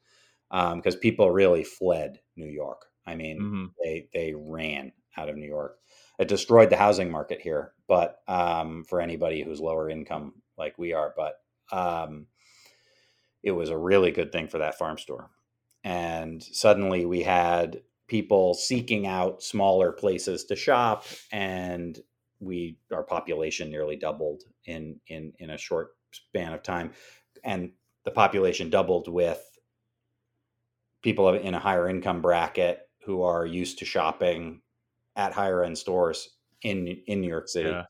because 0.50 0.94
um, 0.94 1.00
people 1.00 1.30
really 1.30 1.64
fled 1.64 2.20
New 2.36 2.48
York. 2.48 2.86
I 3.06 3.14
mean, 3.14 3.40
mm-hmm. 3.40 3.64
they 3.82 4.08
they 4.12 4.34
ran 4.34 4.92
out 5.16 5.28
of 5.28 5.36
New 5.36 5.46
York. 5.48 5.78
It 6.18 6.28
destroyed 6.28 6.70
the 6.70 6.76
housing 6.76 7.10
market 7.10 7.40
here, 7.40 7.72
but 7.86 8.18
um, 8.26 8.84
for 8.84 9.00
anybody 9.00 9.42
who's 9.42 9.60
lower 9.60 9.88
income 9.88 10.34
like 10.56 10.78
we 10.78 10.92
are, 10.92 11.14
but 11.16 11.34
um, 11.70 12.26
it 13.42 13.52
was 13.52 13.70
a 13.70 13.78
really 13.78 14.10
good 14.10 14.32
thing 14.32 14.48
for 14.48 14.58
that 14.58 14.78
farm 14.78 14.98
store. 14.98 15.30
And 15.84 16.42
suddenly 16.42 17.06
we 17.06 17.22
had 17.22 17.82
people 18.08 18.54
seeking 18.54 19.06
out 19.06 19.42
smaller 19.42 19.92
places 19.92 20.44
to 20.44 20.56
shop 20.56 21.04
and 21.30 21.98
we 22.40 22.78
our 22.92 23.02
population 23.02 23.70
nearly 23.70 23.96
doubled 23.96 24.42
in 24.64 24.98
in 25.08 25.32
in 25.38 25.50
a 25.50 25.58
short 25.58 25.90
span 26.12 26.52
of 26.52 26.62
time 26.62 26.92
and 27.44 27.72
the 28.04 28.10
population 28.10 28.70
doubled 28.70 29.08
with 29.08 29.47
people 31.02 31.32
in 31.34 31.54
a 31.54 31.58
higher 31.58 31.88
income 31.88 32.20
bracket 32.22 32.80
who 33.04 33.22
are 33.22 33.46
used 33.46 33.78
to 33.78 33.84
shopping 33.84 34.60
at 35.16 35.32
higher 35.32 35.62
end 35.62 35.78
stores 35.78 36.36
in 36.62 36.86
in 37.06 37.20
New 37.20 37.28
York 37.28 37.48
City. 37.48 37.70
Yeah. 37.70 37.84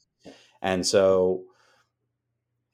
And 0.62 0.86
so 0.86 1.44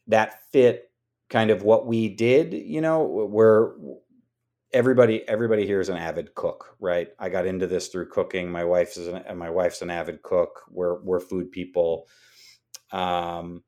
that 0.07 0.43
fit 0.53 0.91
kind 1.29 1.51
of 1.51 1.63
what 1.63 1.87
we 1.87 2.09
did, 2.09 2.53
you 2.53 2.81
know, 2.81 3.05
we're 3.05 3.73
everybody 4.73 5.27
everybody 5.29 5.67
here 5.67 5.81
is 5.81 5.89
an 5.89 5.97
avid 5.97 6.35
cook, 6.35 6.77
right? 6.81 7.09
I 7.19 7.29
got 7.29 7.47
into 7.47 7.67
this 7.67 7.89
through 7.89 8.09
cooking. 8.09 8.51
My 8.51 8.65
wife's 8.65 8.97
is 8.97 9.09
an, 9.09 9.39
my 9.39 9.51
wife's 9.51 9.83
an 9.83 9.91
avid 9.91 10.23
cook. 10.23 10.63
We're 10.71 11.01
we're 11.03 11.21
food 11.21 11.53
people. 11.53 12.09
Um, 12.91 13.63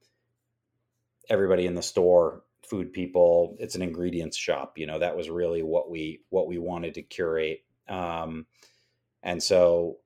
everybody 1.28 1.66
in 1.66 1.74
the 1.74 1.82
store, 1.82 2.42
food 2.68 2.92
people. 2.92 3.56
It's 3.58 3.74
an 3.74 3.82
ingredients 3.82 4.36
shop. 4.36 4.78
You 4.78 4.86
know 4.86 4.98
that 4.98 5.16
was 5.16 5.30
really 5.30 5.62
what 5.62 5.90
we 5.90 6.22
what 6.30 6.48
we 6.48 6.58
wanted 6.58 6.94
to 6.94 7.02
curate. 7.02 7.64
Um, 7.88 8.46
and 9.22 9.42
so 9.42 9.98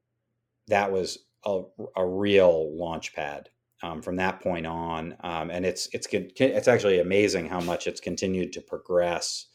that 0.69 0.91
was 0.91 1.19
a, 1.45 1.63
a 1.97 2.07
real 2.07 2.77
launch 2.77 3.15
pad 3.15 3.51
um, 3.83 4.03
from 4.03 4.17
that 4.17 4.41
point 4.41 4.67
on. 4.67 5.17
Um, 5.21 5.51
and 5.51 5.65
it's 5.65 5.89
it's 5.93 6.07
it's 6.11 6.69
actually 6.69 7.01
amazing 7.01 7.49
how 7.49 7.61
much 7.61 7.87
it's 7.87 8.01
continued 8.01 8.53
to 8.55 8.61
progress 8.61 9.47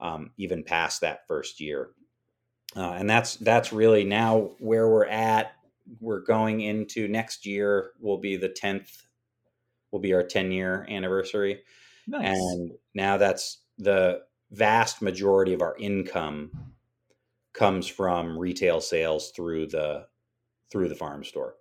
um, 0.00 0.30
even 0.36 0.64
past 0.64 1.00
that 1.00 1.26
first 1.26 1.60
year. 1.60 1.90
Uh, 2.76 2.92
and 2.92 3.08
that's 3.08 3.36
that's 3.36 3.72
really 3.72 4.04
now 4.04 4.50
where 4.58 4.88
we're 4.88 5.06
at. 5.06 5.52
We're 6.00 6.20
going 6.22 6.60
into 6.60 7.08
next 7.08 7.44
year 7.44 7.90
will 8.00 8.18
be 8.18 8.36
the 8.36 8.48
tenth, 8.48 9.02
will 9.90 10.00
be 10.00 10.14
our 10.14 10.22
ten 10.22 10.50
year 10.52 10.86
anniversary, 10.88 11.62
nice. 12.06 12.36
and 12.36 12.72
now 12.94 13.16
that's 13.16 13.62
the 13.78 14.20
vast 14.50 15.02
majority 15.02 15.54
of 15.54 15.62
our 15.62 15.76
income 15.78 16.50
comes 17.52 17.86
from 17.86 18.38
retail 18.38 18.80
sales 18.80 19.32
through 19.34 19.66
the 19.66 20.06
through 20.70 20.88
the 20.88 20.94
farm 20.94 21.24
store, 21.24 21.54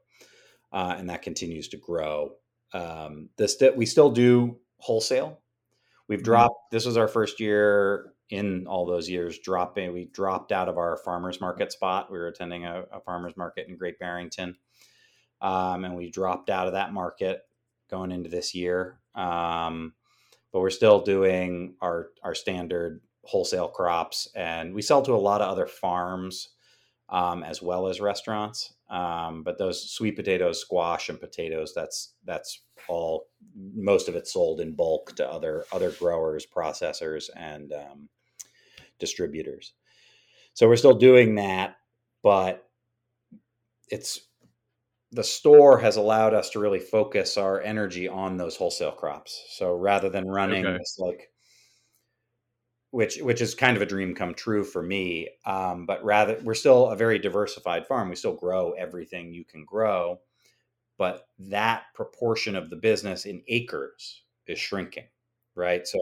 uh, 0.71 0.95
and 0.98 1.10
that 1.10 1.21
continues 1.21 1.67
to 1.69 1.77
grow. 1.77 2.33
Um, 2.74 3.29
this 3.38 3.62
we 3.75 3.86
still 3.86 4.12
do 4.12 4.57
wholesale. 4.77 5.39
We've 6.07 6.19
mm-hmm. 6.19 6.25
dropped. 6.25 6.71
This 6.71 6.86
was 6.86 6.98
our 6.98 7.07
first 7.07 7.39
year 7.39 8.13
in 8.31 8.65
all 8.65 8.86
those 8.86 9.10
years 9.10 9.39
dropping 9.39 9.93
we 9.93 10.05
dropped 10.05 10.51
out 10.51 10.69
of 10.69 10.77
our 10.77 10.98
farmers 11.03 11.39
market 11.39 11.71
spot 11.71 12.10
we 12.10 12.17
were 12.17 12.27
attending 12.27 12.65
a, 12.65 12.86
a 12.91 13.00
farmers 13.01 13.36
market 13.38 13.67
in 13.67 13.77
great 13.77 14.00
barrington 14.00 14.55
um, 15.41 15.83
and 15.83 15.95
we 15.95 16.10
dropped 16.10 16.50
out 16.50 16.65
of 16.65 16.74
that 16.74 16.93
market 16.93 17.41
going 17.89 18.12
into 18.12 18.29
this 18.29 18.55
year 18.55 19.00
um, 19.15 19.93
but 20.51 20.60
we're 20.60 20.70
still 20.70 21.01
doing 21.01 21.75
our 21.81 22.10
our 22.24 22.36
standard 22.36 23.01
wholesale 23.24 23.67
crops 23.67 24.27
and 24.36 24.74
we 24.74 24.81
sell 24.81 25.01
to 25.01 25.13
a 25.13 25.15
lot 25.15 25.41
of 25.41 25.50
other 25.50 25.67
farms 25.67 26.50
um, 27.10 27.43
as 27.43 27.62
well 27.62 27.88
as 27.88 28.01
restaurants 28.01 28.74
um, 28.89 29.43
but 29.43 29.58
those 29.58 29.91
sweet 29.91 30.15
potatoes 30.15 30.60
squash 30.60 31.10
and 31.10 31.20
potatoes 31.20 31.74
that's 31.75 32.15
that's 32.25 32.62
all 32.88 33.27
most 33.75 34.10
of 34.10 34.15
it 34.15 34.27
sold 34.27 34.60
in 34.60 34.74
bulk 34.74 35.15
to 35.15 35.29
other 35.29 35.65
other 35.72 35.91
growers 35.91 36.46
processors 36.46 37.29
and 37.36 37.74
um, 37.74 38.10
distributors. 39.01 39.74
So 40.53 40.70
we're 40.70 40.77
still 40.77 40.96
doing 40.96 41.36
that, 41.36 41.75
but 42.24 42.70
it's 43.89 44.22
the 45.12 45.24
store 45.24 45.77
has 45.80 45.98
allowed 45.98 46.34
us 46.34 46.50
to 46.51 46.60
really 46.60 46.80
focus 46.80 47.38
our 47.38 47.62
energy 47.62 48.08
on 48.08 48.38
those 48.38 48.56
wholesale 48.56 48.94
crops. 48.94 49.44
So 49.50 49.75
rather 49.75 50.10
than 50.10 50.27
running 50.27 50.65
okay. 50.65 50.77
this 50.77 50.98
like 51.00 51.32
which 52.91 53.18
which 53.22 53.41
is 53.41 53.56
kind 53.56 53.75
of 53.75 53.82
a 53.82 53.86
dream 53.86 54.13
come 54.13 54.34
true 54.34 54.63
for 54.63 54.84
me. 54.84 55.30
Um, 55.46 55.86
but 55.86 56.03
rather, 56.03 56.39
we're 56.44 56.53
still 56.53 56.89
a 56.89 56.96
very 56.96 57.20
diversified 57.20 57.88
farm. 57.88 58.10
We 58.10 58.15
still 58.15 58.36
grow 58.36 58.72
everything 58.72 59.34
you 59.34 59.46
can 59.46 59.65
grow, 59.65 60.20
but 60.98 61.27
that 61.39 61.84
proportion 61.96 62.56
of 62.56 62.70
the 62.70 62.75
business 62.75 63.25
in 63.25 63.41
acres 63.48 64.24
is 64.46 64.60
shrinking, 64.60 65.06
right? 65.56 65.88
So 65.88 66.00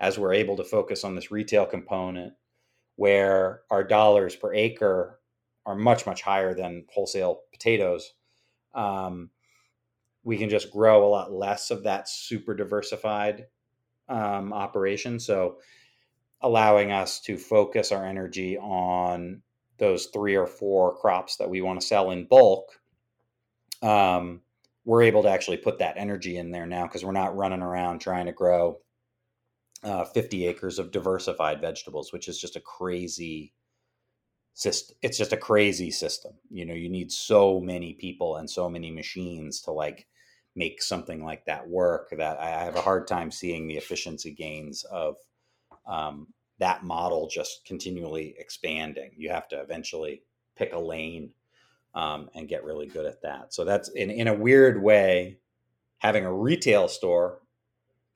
as 0.00 0.18
we're 0.18 0.34
able 0.34 0.56
to 0.56 0.64
focus 0.64 1.04
on 1.04 1.14
this 1.14 1.30
retail 1.30 1.66
component 1.66 2.34
where 2.96 3.62
our 3.70 3.84
dollars 3.84 4.34
per 4.36 4.52
acre 4.54 5.20
are 5.66 5.76
much 5.76 6.04
much 6.04 6.22
higher 6.22 6.54
than 6.54 6.84
wholesale 6.92 7.42
potatoes 7.52 8.12
um, 8.74 9.30
we 10.22 10.36
can 10.36 10.48
just 10.48 10.70
grow 10.70 11.06
a 11.06 11.08
lot 11.08 11.32
less 11.32 11.70
of 11.70 11.84
that 11.84 12.08
super 12.08 12.54
diversified 12.54 13.46
um, 14.08 14.52
operation. 14.52 15.20
So 15.20 15.58
allowing 16.40 16.92
us 16.92 17.20
to 17.20 17.36
focus 17.36 17.92
our 17.92 18.04
energy 18.04 18.58
on 18.58 19.42
those 19.78 20.06
three 20.06 20.36
or 20.36 20.46
four 20.46 20.96
crops 20.96 21.36
that 21.36 21.50
we 21.50 21.60
want 21.60 21.80
to 21.80 21.86
sell 21.86 22.10
in 22.10 22.26
bulk 22.26 22.80
um, 23.84 24.40
we're 24.84 25.02
able 25.02 25.22
to 25.22 25.28
actually 25.28 25.58
put 25.58 25.78
that 25.78 25.96
energy 25.96 26.36
in 26.36 26.50
there 26.50 26.66
now 26.66 26.84
because 26.86 27.04
we're 27.04 27.12
not 27.12 27.36
running 27.36 27.62
around 27.62 28.00
trying 28.00 28.26
to 28.26 28.32
grow 28.32 28.78
uh, 29.82 30.04
50 30.04 30.46
acres 30.46 30.78
of 30.78 30.90
diversified 30.90 31.60
vegetables, 31.60 32.12
which 32.12 32.28
is 32.28 32.38
just 32.38 32.56
a 32.56 32.60
crazy 32.60 33.52
system. 34.54 34.96
It's 35.02 35.18
just 35.18 35.32
a 35.32 35.36
crazy 35.36 35.90
system. 35.90 36.32
You 36.50 36.64
know, 36.64 36.74
you 36.74 36.88
need 36.88 37.12
so 37.12 37.60
many 37.60 37.94
people 37.94 38.36
and 38.36 38.48
so 38.48 38.68
many 38.70 38.90
machines 38.90 39.60
to 39.62 39.72
like 39.72 40.06
make 40.56 40.80
something 40.80 41.24
like 41.24 41.44
that 41.46 41.68
work 41.68 42.14
that 42.16 42.38
I 42.38 42.64
have 42.64 42.76
a 42.76 42.80
hard 42.80 43.06
time 43.08 43.30
seeing 43.30 43.66
the 43.66 43.76
efficiency 43.76 44.30
gains 44.30 44.84
of 44.84 45.16
um, 45.86 46.28
that 46.60 46.84
model 46.84 47.28
just 47.28 47.64
continually 47.66 48.36
expanding. 48.38 49.10
You 49.16 49.30
have 49.30 49.48
to 49.48 49.60
eventually 49.60 50.22
pick 50.56 50.72
a 50.72 50.78
lane 50.78 51.30
um, 51.94 52.30
and 52.34 52.48
get 52.48 52.64
really 52.64 52.86
good 52.86 53.06
at 53.06 53.22
that. 53.22 53.52
So 53.52 53.64
that's 53.64 53.88
in, 53.88 54.10
in 54.10 54.28
a 54.28 54.34
weird 54.34 54.80
way, 54.80 55.38
having 55.98 56.24
a 56.24 56.32
retail 56.32 56.86
store 56.86 57.40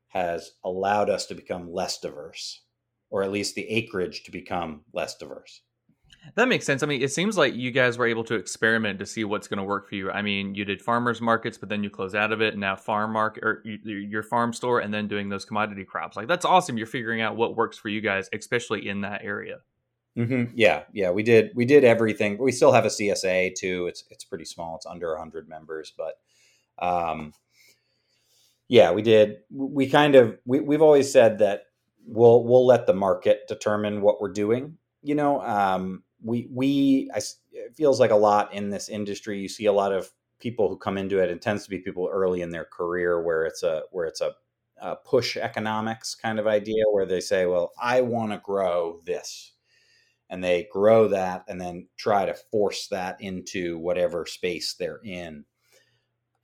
has 0.09 0.53
allowed 0.65 1.11
us 1.11 1.27
to 1.27 1.35
become 1.35 1.73
less 1.73 1.99
diverse, 1.99 2.63
or 3.11 3.25
at 3.25 3.33
least 3.33 3.57
the 3.57 3.69
acreage 3.69 4.23
to 4.25 4.31
become 4.31 4.83
less 4.93 5.17
diverse. 5.17 5.63
That 6.35 6.49
makes 6.49 6.67
sense. 6.67 6.83
I 6.83 6.87
mean, 6.87 7.03
it 7.03 7.13
seems 7.13 7.37
like 7.37 7.55
you 7.55 7.71
guys 7.71 7.99
were 7.99 8.07
able 8.07 8.25
to 8.25 8.35
experiment 8.35 8.99
to 8.99 9.07
see 9.07 9.25
what's 9.25 9.49
going 9.49 9.59
to 9.59 9.65
work 9.65 9.89
for 9.89 9.95
you. 9.95 10.11
I 10.11 10.23
mean, 10.23 10.55
you 10.55 10.65
did 10.65 10.83
farmers 10.83 11.21
markets, 11.21 11.59
but 11.59 11.69
then 11.69 11.83
you 11.83 11.91
close 11.91 12.15
out 12.15 12.33
of 12.33 12.41
it, 12.41 12.55
and 12.55 12.61
now 12.61 12.77
farm 12.77 13.13
market 13.13 13.45
or 13.45 13.63
your 13.65 14.23
farm 14.23 14.53
store, 14.53 14.81
and 14.81 14.93
then 14.93 15.09
doing 15.09 15.29
those 15.29 15.45
commodity 15.45 15.85
crops. 15.85 16.17
Like 16.17 16.29
that's 16.29 16.45
awesome. 16.45 16.77
You're 16.77 16.87
figuring 16.87 17.21
out 17.21 17.37
what 17.37 17.57
works 17.57 17.79
for 17.79 17.89
you 17.89 18.01
guys, 18.01 18.29
especially 18.33 18.89
in 18.89 19.03
that 19.03 19.23
area. 19.25 19.59
Mm-hmm. 20.17 20.53
Yeah, 20.57 20.83
yeah, 20.93 21.11
we 21.11 21.23
did. 21.23 21.53
We 21.55 21.65
did 21.65 21.85
everything. 21.85 22.39
We 22.39 22.51
still 22.51 22.73
have 22.73 22.85
a 22.85 22.89
CSA 22.89 23.55
too. 23.55 23.87
It's 23.87 24.05
it's 24.11 24.25
pretty 24.25 24.45
small. 24.45 24.77
It's 24.77 24.87
under 24.87 25.17
hundred 25.17 25.49
members, 25.49 25.93
but 25.97 26.15
um, 26.85 27.33
yeah, 28.67 28.91
we 28.91 29.03
did. 29.03 29.39
We 29.51 29.89
kind 29.89 30.17
of 30.17 30.39
we 30.45 30.59
we've 30.61 30.83
always 30.83 31.13
said 31.13 31.39
that 31.39 31.67
we'll 32.05 32.43
we'll 32.43 32.67
let 32.67 32.87
the 32.87 32.95
market 32.95 33.47
determine 33.47 34.01
what 34.01 34.21
we're 34.21 34.33
doing. 34.33 34.77
You 35.03 35.15
know, 35.15 35.41
um, 35.41 36.03
we 36.23 36.49
we 36.53 37.11
I, 37.15 37.19
it 37.53 37.75
feels 37.75 38.01
like 38.01 38.11
a 38.11 38.17
lot 38.17 38.53
in 38.53 38.71
this 38.71 38.89
industry. 38.89 39.39
You 39.39 39.49
see 39.49 39.67
a 39.67 39.73
lot 39.73 39.93
of 39.93 40.11
people 40.41 40.69
who 40.69 40.77
come 40.77 40.99
into 40.99 41.23
it. 41.23 41.31
It 41.31 41.43
tends 41.43 41.65
to 41.65 41.71
be 41.71 41.79
people 41.79 42.09
early 42.13 42.43
in 42.43 42.51
their 42.51 42.65
career 42.65 43.23
where 43.23 43.45
it's 43.45 43.63
a 43.63 43.83
where 43.91 44.07
it's 44.07 44.21
a, 44.21 44.33
a 44.81 44.97
push 44.97 45.37
economics 45.37 46.15
kind 46.15 46.39
of 46.39 46.47
idea 46.47 46.85
where 46.91 47.07
they 47.07 47.21
say, 47.21 47.47
"Well, 47.47 47.73
I 47.81 48.01
want 48.03 48.33
to 48.33 48.39
grow 48.39 49.01
this." 49.05 49.53
And 50.31 50.45
they 50.45 50.69
grow 50.71 51.09
that 51.09 51.45
and 51.49 51.59
then 51.59 51.89
try 51.97 52.27
to 52.27 52.35
force 52.35 52.89
that 52.89 53.19
into 53.19 53.79
whatever 53.79 54.27
space 54.27 54.75
they're 54.75 55.01
in. 55.03 55.47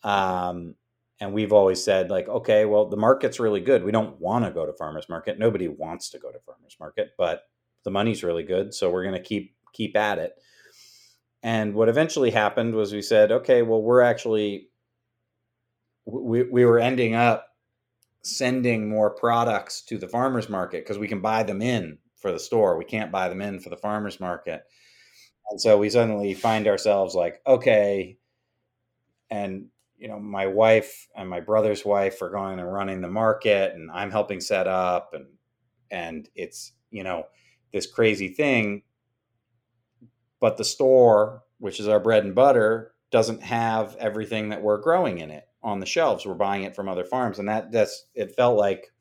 Um, 0.02 0.76
and 1.20 1.32
we've 1.32 1.52
always 1.52 1.82
said 1.82 2.10
like 2.10 2.28
okay 2.28 2.64
well 2.64 2.86
the 2.86 2.96
market's 2.96 3.40
really 3.40 3.60
good 3.60 3.84
we 3.84 3.92
don't 3.92 4.20
want 4.20 4.44
to 4.44 4.50
go 4.50 4.66
to 4.66 4.72
farmers 4.72 5.08
market 5.08 5.38
nobody 5.38 5.68
wants 5.68 6.10
to 6.10 6.18
go 6.18 6.30
to 6.30 6.38
farmers 6.40 6.76
market 6.80 7.12
but 7.16 7.44
the 7.84 7.90
money's 7.90 8.24
really 8.24 8.42
good 8.42 8.74
so 8.74 8.90
we're 8.90 9.04
going 9.04 9.14
to 9.14 9.22
keep 9.22 9.54
keep 9.74 9.96
at 9.96 10.18
it. 10.18 10.32
And 11.42 11.74
what 11.74 11.90
eventually 11.90 12.30
happened 12.30 12.74
was 12.74 12.92
we 12.92 13.02
said, 13.02 13.30
okay, 13.30 13.60
well, 13.62 13.82
we're 13.82 14.00
actually 14.00 14.68
we, 16.06 16.42
we 16.44 16.64
were 16.64 16.78
ending 16.78 17.14
up 17.14 17.48
sending 18.22 18.88
more 18.88 19.10
products 19.10 19.82
to 19.82 19.98
the 19.98 20.08
farmers 20.08 20.48
market 20.48 20.84
because 20.84 20.98
we 20.98 21.08
can 21.08 21.20
buy 21.20 21.42
them 21.42 21.60
in 21.62 21.98
for 22.16 22.32
the 22.32 22.38
store. 22.38 22.78
We 22.78 22.84
can't 22.84 23.12
buy 23.12 23.28
them 23.28 23.42
in 23.42 23.60
for 23.60 23.68
the 23.68 23.76
farmers 23.76 24.20
market. 24.20 24.64
And 25.50 25.60
so 25.60 25.78
we 25.78 25.90
suddenly 25.90 26.32
find 26.32 26.66
ourselves 26.66 27.14
like, 27.14 27.40
okay, 27.46 28.16
and 29.30 29.66
you 29.98 30.08
know, 30.08 30.18
my 30.18 30.46
wife 30.46 31.08
and 31.16 31.28
my 31.28 31.40
brother's 31.40 31.84
wife 31.84 32.20
are 32.22 32.30
going 32.30 32.58
and 32.58 32.72
running 32.72 33.00
the 33.00 33.08
market 33.08 33.74
and 33.74 33.90
I'm 33.90 34.10
helping 34.10 34.40
set 34.40 34.66
up 34.66 35.10
and 35.14 35.26
and 35.90 36.28
it's, 36.34 36.72
you 36.90 37.04
know, 37.04 37.24
this 37.72 37.86
crazy 37.86 38.28
thing 38.28 38.82
but 40.44 40.58
the 40.58 40.64
store, 40.64 41.42
which 41.56 41.80
is 41.80 41.88
our 41.88 41.98
bread 41.98 42.22
and 42.22 42.34
butter, 42.34 42.92
doesn't 43.10 43.42
have 43.42 43.96
everything 43.96 44.50
that 44.50 44.60
we're 44.60 44.76
growing 44.76 45.16
in 45.16 45.30
it 45.30 45.48
on 45.62 45.80
the 45.80 45.86
shelves. 45.86 46.26
We're 46.26 46.34
buying 46.34 46.64
it 46.64 46.76
from 46.76 46.86
other 46.86 47.06
farms, 47.06 47.38
and 47.38 47.48
that 47.48 47.72
that's 47.72 48.08
it 48.14 48.36
felt 48.36 48.58
like 48.58 48.92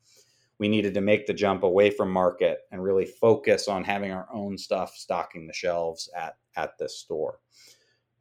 we 0.56 0.68
needed 0.68 0.94
to 0.94 1.02
make 1.02 1.26
the 1.26 1.34
jump 1.34 1.62
away 1.62 1.90
from 1.90 2.10
market 2.10 2.60
and 2.72 2.82
really 2.82 3.04
focus 3.04 3.68
on 3.68 3.84
having 3.84 4.10
our 4.10 4.26
own 4.32 4.56
stuff 4.56 4.94
stocking 4.96 5.46
the 5.46 5.52
shelves 5.52 6.08
at 6.16 6.38
at 6.56 6.78
this 6.78 6.96
store. 6.96 7.40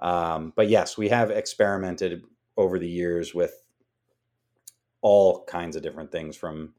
Um, 0.01 0.51
but 0.58 0.68
yes, 0.68 0.98
we 0.98 1.08
have 1.08 1.32
experimented 1.32 2.24
over 2.58 2.77
the 2.77 2.89
years 2.89 3.34
with 3.34 3.63
all 5.01 5.46
kinds 5.46 5.77
of 5.77 5.82
different 5.82 6.12
things 6.12 6.36
from 6.36 6.74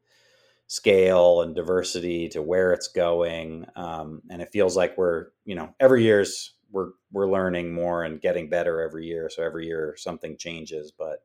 scale 0.67 1.43
and 1.43 1.55
diversity 1.55 2.29
to 2.31 2.43
where 2.43 2.73
it's 2.73 2.89
going. 2.89 3.67
Um, 3.77 4.23
and 4.31 4.41
it 4.41 4.51
feels 4.53 4.77
like 4.77 4.97
we're, 4.97 5.29
you 5.45 5.55
know, 5.55 5.75
every 5.81 6.03
year's 6.03 6.55
we're 6.71 6.91
we're 7.13 7.31
learning 7.31 7.73
more 7.73 8.03
and 8.05 8.21
getting 8.21 8.49
better 8.49 8.81
every 8.81 9.07
year. 9.07 9.31
So 9.31 9.43
every 9.43 9.67
year 9.67 9.95
something 9.97 10.37
changes, 10.37 10.93
but 10.93 11.23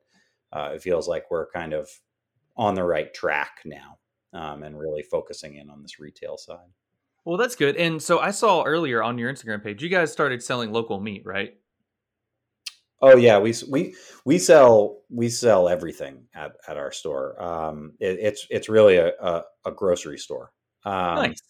uh, 0.52 0.70
it 0.74 0.82
feels 0.82 1.08
like 1.08 1.30
we're 1.30 1.50
kind 1.50 1.72
of 1.72 1.88
on 2.56 2.74
the 2.74 2.84
right 2.84 3.12
track 3.12 3.60
now 3.64 3.98
um, 4.32 4.62
and 4.62 4.78
really 4.78 5.02
focusing 5.02 5.56
in 5.56 5.70
on 5.70 5.82
this 5.82 5.98
retail 5.98 6.36
side. 6.36 6.68
Well, 7.24 7.36
that's 7.36 7.56
good. 7.56 7.76
And 7.76 8.02
so 8.02 8.18
I 8.18 8.30
saw 8.30 8.62
earlier 8.62 9.02
on 9.02 9.18
your 9.18 9.32
Instagram 9.32 9.62
page, 9.62 9.82
you 9.82 9.88
guys 9.88 10.10
started 10.10 10.42
selling 10.42 10.72
local 10.72 11.00
meat, 11.00 11.22
right? 11.26 11.54
Oh 13.02 13.16
yeah, 13.16 13.38
we 13.38 13.54
we 13.68 13.94
we 14.24 14.38
sell 14.38 14.98
we 15.08 15.28
sell 15.28 15.68
everything 15.68 16.26
at, 16.34 16.52
at 16.68 16.76
our 16.76 16.92
store. 16.92 17.42
Um, 17.42 17.92
it, 17.98 18.18
it's 18.20 18.46
it's 18.50 18.68
really 18.68 18.96
a, 18.96 19.12
a, 19.20 19.42
a 19.64 19.72
grocery 19.72 20.18
store. 20.18 20.52
Um, 20.84 21.16
nice. 21.16 21.42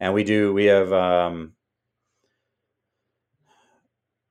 And 0.00 0.12
we 0.14 0.24
do 0.24 0.52
we 0.52 0.64
have 0.66 0.92
um, 0.92 1.52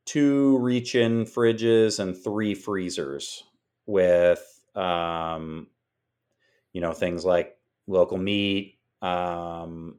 two 0.05 0.57
reach-in 0.59 1.25
fridges 1.25 1.99
and 1.99 2.15
three 2.15 2.53
freezers 2.53 3.43
with 3.85 4.43
um, 4.75 5.67
you 6.73 6.81
know 6.81 6.91
things 6.91 7.23
like 7.23 7.57
local 7.87 8.17
meat, 8.17 8.79
um, 9.01 9.95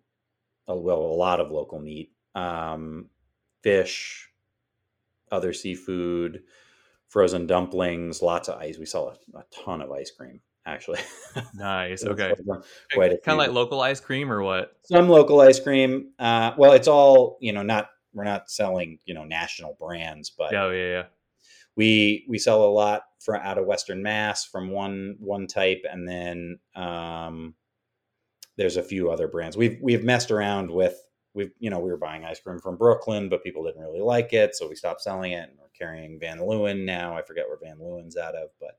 well 0.67 0.99
a 0.99 1.17
lot 1.17 1.41
of 1.41 1.51
local 1.51 1.81
meat, 1.81 2.13
um, 2.35 3.07
fish, 3.63 4.29
other 5.33 5.53
seafood 5.53 6.43
frozen 7.17 7.47
dumplings, 7.47 8.21
lots 8.21 8.47
of 8.51 8.61
ice. 8.61 8.77
We 8.77 8.85
saw 8.85 9.09
a, 9.09 9.39
a 9.39 9.45
ton 9.65 9.81
of 9.81 9.91
ice 9.91 10.11
cream 10.11 10.39
actually. 10.67 11.01
Nice. 11.55 12.05
okay. 12.05 12.35
Quite 12.93 13.23
kind 13.23 13.35
of 13.35 13.39
like 13.39 13.53
local 13.53 13.81
ice 13.81 14.01
cream 14.01 14.31
or 14.31 14.43
what? 14.43 14.73
Some 14.85 15.09
local 15.09 15.41
ice 15.41 15.59
cream. 15.59 16.13
Uh, 16.19 16.53
well, 16.59 16.73
it's 16.73 16.89
all 16.89 17.39
you 17.41 17.55
know. 17.55 17.63
Not 17.63 17.89
we're 18.13 18.25
not 18.25 18.51
selling 18.51 18.99
you 19.07 19.15
know 19.15 19.25
national 19.25 19.79
brands, 19.81 20.29
but 20.29 20.55
oh 20.55 20.71
yeah, 20.71 20.89
yeah. 20.89 21.03
We 21.75 22.27
we 22.29 22.37
sell 22.39 22.65
a 22.65 22.73
lot 22.73 23.05
for 23.21 23.37
out 23.37 23.57
of 23.57 23.65
Western 23.65 24.03
Mass 24.03 24.45
from 24.45 24.71
one 24.71 25.17
one 25.19 25.47
type, 25.47 25.85
and 25.91 26.07
then 26.07 26.59
um, 26.75 27.55
there's 28.59 28.77
a 28.77 28.83
few 28.83 29.11
other 29.11 29.29
brands. 29.29 29.57
We've 29.57 29.79
we've 29.81 30.05
messed 30.05 30.31
around 30.31 30.71
with 30.71 30.99
we've 31.37 31.53
you 31.61 31.71
know 31.71 31.79
we 31.79 31.91
were 31.91 31.97
buying 31.99 32.25
ice 32.25 32.41
cream 32.41 32.59
from 32.59 32.77
Brooklyn, 32.77 33.29
but 33.29 33.45
people 33.45 33.65
didn't 33.65 33.83
really 33.83 34.01
like 34.01 34.33
it, 34.33 34.57
so 34.57 34.69
we 34.69 34.75
stopped 34.75 35.03
selling 35.03 35.33
it. 35.33 35.49
And 35.51 35.59
we're 35.61 35.69
carrying 35.79 36.19
Van 36.19 36.39
Leeuwen 36.39 36.85
now. 36.85 37.17
I 37.17 37.23
forget 37.23 37.45
where 37.47 37.59
Van 37.63 37.79
Leeuwen's 37.79 38.17
out 38.17 38.35
of, 38.35 38.49
but 38.59 38.77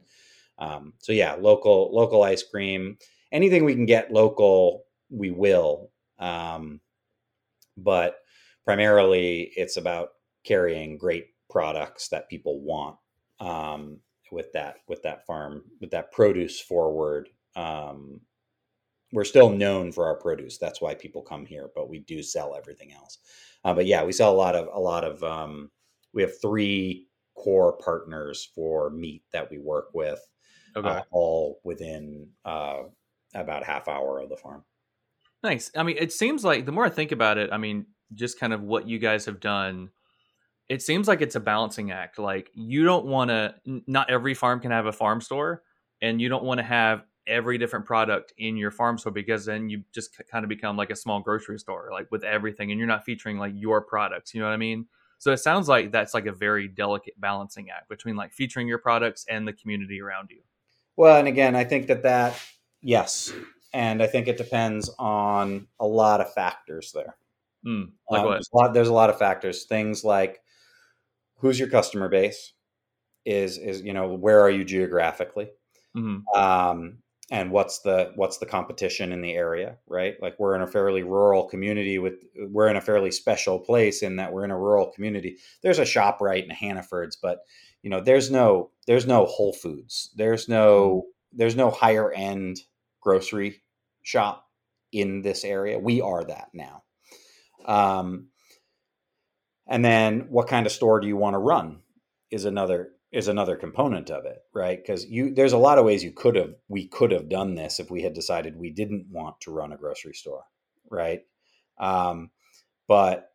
um, 0.57 0.93
so 0.97 1.13
yeah, 1.13 1.35
local 1.35 1.91
local 1.93 2.23
ice 2.23 2.43
cream. 2.43 2.97
Anything 3.31 3.63
we 3.63 3.75
can 3.75 3.85
get 3.85 4.11
local, 4.11 4.85
we 5.09 5.31
will. 5.31 5.91
Um, 6.19 6.81
but 7.77 8.17
primarily, 8.65 9.51
it's 9.55 9.77
about 9.77 10.09
carrying 10.43 10.97
great 10.97 11.27
products 11.49 12.09
that 12.09 12.29
people 12.29 12.61
want 12.61 12.97
um, 13.39 13.99
with 14.31 14.51
that 14.53 14.77
with 14.87 15.03
that 15.03 15.25
farm 15.25 15.63
with 15.79 15.91
that 15.91 16.11
produce 16.11 16.59
forward 16.59 17.29
um, 17.55 18.21
we're 19.13 19.23
still 19.23 19.49
known 19.49 19.91
for 19.91 20.05
our 20.05 20.15
produce. 20.15 20.57
That's 20.57 20.81
why 20.81 20.93
people 20.93 21.21
come 21.21 21.45
here, 21.45 21.69
but 21.73 21.89
we 21.89 21.99
do 21.99 22.21
sell 22.21 22.55
everything 22.55 22.91
else. 22.93 23.19
Uh, 23.63 23.73
but 23.73 23.85
yeah, 23.85 24.03
we 24.03 24.11
sell 24.11 24.31
a 24.31 24.35
lot 24.35 24.55
of 24.55 24.67
a 24.73 24.79
lot 24.79 25.03
of. 25.03 25.23
Um, 25.23 25.71
we 26.13 26.21
have 26.21 26.39
three 26.41 27.07
core 27.35 27.77
partners 27.77 28.49
for 28.55 28.89
meat 28.89 29.23
that 29.31 29.49
we 29.51 29.59
work 29.59 29.89
with, 29.93 30.19
okay. 30.75 30.87
uh, 30.87 31.01
all 31.11 31.59
within 31.63 32.29
uh, 32.45 32.83
about 33.35 33.63
half 33.63 33.87
hour 33.87 34.19
of 34.19 34.29
the 34.29 34.37
farm. 34.37 34.63
Nice. 35.43 35.69
I 35.75 35.83
mean, 35.83 35.97
it 35.99 36.11
seems 36.11 36.43
like 36.43 36.65
the 36.65 36.71
more 36.71 36.85
I 36.85 36.89
think 36.89 37.11
about 37.11 37.37
it, 37.37 37.51
I 37.53 37.57
mean, 37.57 37.85
just 38.13 38.39
kind 38.39 38.53
of 38.53 38.63
what 38.63 38.87
you 38.87 38.99
guys 38.99 39.25
have 39.25 39.39
done. 39.39 39.89
It 40.67 40.81
seems 40.81 41.07
like 41.07 41.21
it's 41.21 41.35
a 41.35 41.39
balancing 41.39 41.91
act. 41.91 42.19
Like 42.19 42.49
you 42.53 42.83
don't 42.83 43.05
want 43.05 43.29
to. 43.29 43.55
Not 43.65 44.09
every 44.09 44.33
farm 44.33 44.59
can 44.59 44.71
have 44.71 44.85
a 44.85 44.91
farm 44.91 45.21
store, 45.21 45.63
and 46.01 46.19
you 46.19 46.27
don't 46.29 46.43
want 46.43 46.57
to 46.59 46.63
have 46.63 47.03
every 47.27 47.57
different 47.57 47.85
product 47.85 48.33
in 48.37 48.57
your 48.57 48.71
farm 48.71 48.97
store 48.97 49.11
because 49.11 49.45
then 49.45 49.69
you 49.69 49.83
just 49.93 50.19
kind 50.31 50.43
of 50.43 50.49
become 50.49 50.77
like 50.77 50.89
a 50.89 50.95
small 50.95 51.19
grocery 51.19 51.59
store 51.59 51.89
like 51.91 52.09
with 52.11 52.23
everything 52.23 52.71
and 52.71 52.79
you're 52.79 52.87
not 52.87 53.03
featuring 53.03 53.37
like 53.37 53.53
your 53.55 53.81
products 53.81 54.33
you 54.33 54.39
know 54.39 54.47
what 54.47 54.53
i 54.53 54.57
mean? 54.57 54.85
So 55.19 55.31
it 55.31 55.37
sounds 55.37 55.67
like 55.67 55.91
that's 55.91 56.13
like 56.13 56.27
a 56.27 56.31
very 56.31 56.67
delicate 56.67 57.19
balancing 57.19 57.71
act 57.71 57.89
between 57.89 58.15
like 58.15 58.33
featuring 58.33 58.67
your 58.67 58.77
products 58.77 59.25
and 59.27 59.47
the 59.47 59.53
community 59.53 59.99
around 59.99 60.29
you. 60.29 60.41
Well 60.95 61.17
and 61.17 61.27
again 61.27 61.55
i 61.55 61.63
think 61.63 61.87
that 61.87 62.03
that 62.03 62.39
yes 62.81 63.33
and 63.73 64.01
i 64.01 64.07
think 64.07 64.27
it 64.27 64.37
depends 64.37 64.89
on 64.99 65.67
a 65.79 65.85
lot 65.85 66.21
of 66.21 66.33
factors 66.33 66.91
there. 66.93 67.15
Mm, 67.65 67.91
like 68.09 68.21
um, 68.21 68.25
what? 68.25 68.33
There's 68.33 68.49
a, 68.53 68.57
lot, 68.57 68.73
there's 68.73 68.87
a 68.87 68.93
lot 68.93 69.09
of 69.09 69.17
factors. 69.17 69.65
Things 69.65 70.03
like 70.03 70.41
who's 71.37 71.59
your 71.59 71.69
customer 71.69 72.09
base? 72.09 72.53
Is 73.25 73.57
is 73.57 73.81
you 73.81 73.93
know 73.93 74.13
where 74.13 74.39
are 74.41 74.49
you 74.49 74.63
geographically? 74.63 75.49
Mm-hmm. 75.95 76.39
Um, 76.39 76.99
and 77.29 77.51
what's 77.51 77.79
the 77.79 78.11
what's 78.15 78.37
the 78.37 78.45
competition 78.45 79.11
in 79.11 79.21
the 79.21 79.33
area 79.33 79.77
right? 79.87 80.15
Like 80.21 80.35
we're 80.39 80.55
in 80.55 80.61
a 80.61 80.67
fairly 80.67 81.03
rural 81.03 81.47
community 81.47 81.99
with 81.99 82.23
we're 82.35 82.69
in 82.69 82.77
a 82.77 82.81
fairly 82.81 83.11
special 83.11 83.59
place 83.59 84.01
in 84.01 84.15
that 84.17 84.31
we're 84.31 84.45
in 84.45 84.51
a 84.51 84.57
rural 84.57 84.91
community. 84.91 85.37
There's 85.61 85.79
a 85.79 85.83
ShopRite 85.83 86.45
in 86.45 86.49
hannaford's 86.49 87.17
but 87.17 87.39
you 87.83 87.89
know 87.89 88.01
there's 88.01 88.31
no 88.31 88.71
there's 88.87 89.05
no 89.05 89.25
whole 89.25 89.53
foods. 89.53 90.11
There's 90.15 90.47
no 90.47 91.03
mm-hmm. 91.03 91.37
there's 91.37 91.55
no 91.55 91.69
higher 91.69 92.11
end 92.11 92.61
grocery 93.01 93.61
shop 94.03 94.45
in 94.91 95.21
this 95.21 95.43
area. 95.43 95.77
We 95.79 96.01
are 96.01 96.23
that 96.23 96.49
now. 96.53 96.83
Um, 97.65 98.29
and 99.67 99.83
then 99.83 100.27
what 100.29 100.47
kind 100.47 100.65
of 100.65 100.71
store 100.71 101.01
do 101.01 101.07
you 101.07 101.17
want 101.17 101.33
to 101.33 101.39
run 101.39 101.81
is 102.31 102.45
another 102.45 102.91
is 103.11 103.27
another 103.27 103.55
component 103.55 104.09
of 104.09 104.25
it, 104.25 104.39
right? 104.53 104.77
Because 104.77 105.05
you 105.05 105.33
there's 105.33 105.53
a 105.53 105.57
lot 105.57 105.77
of 105.77 105.85
ways 105.85 106.03
you 106.03 106.11
could 106.11 106.35
have 106.35 106.53
we 106.67 106.87
could 106.87 107.11
have 107.11 107.29
done 107.29 107.55
this 107.55 107.79
if 107.79 107.89
we 107.89 108.01
had 108.01 108.13
decided 108.13 108.57
we 108.57 108.69
didn't 108.69 109.07
want 109.09 109.39
to 109.41 109.51
run 109.51 109.71
a 109.71 109.77
grocery 109.77 110.13
store, 110.13 110.43
right? 110.89 111.21
Um, 111.79 112.31
but 112.87 113.31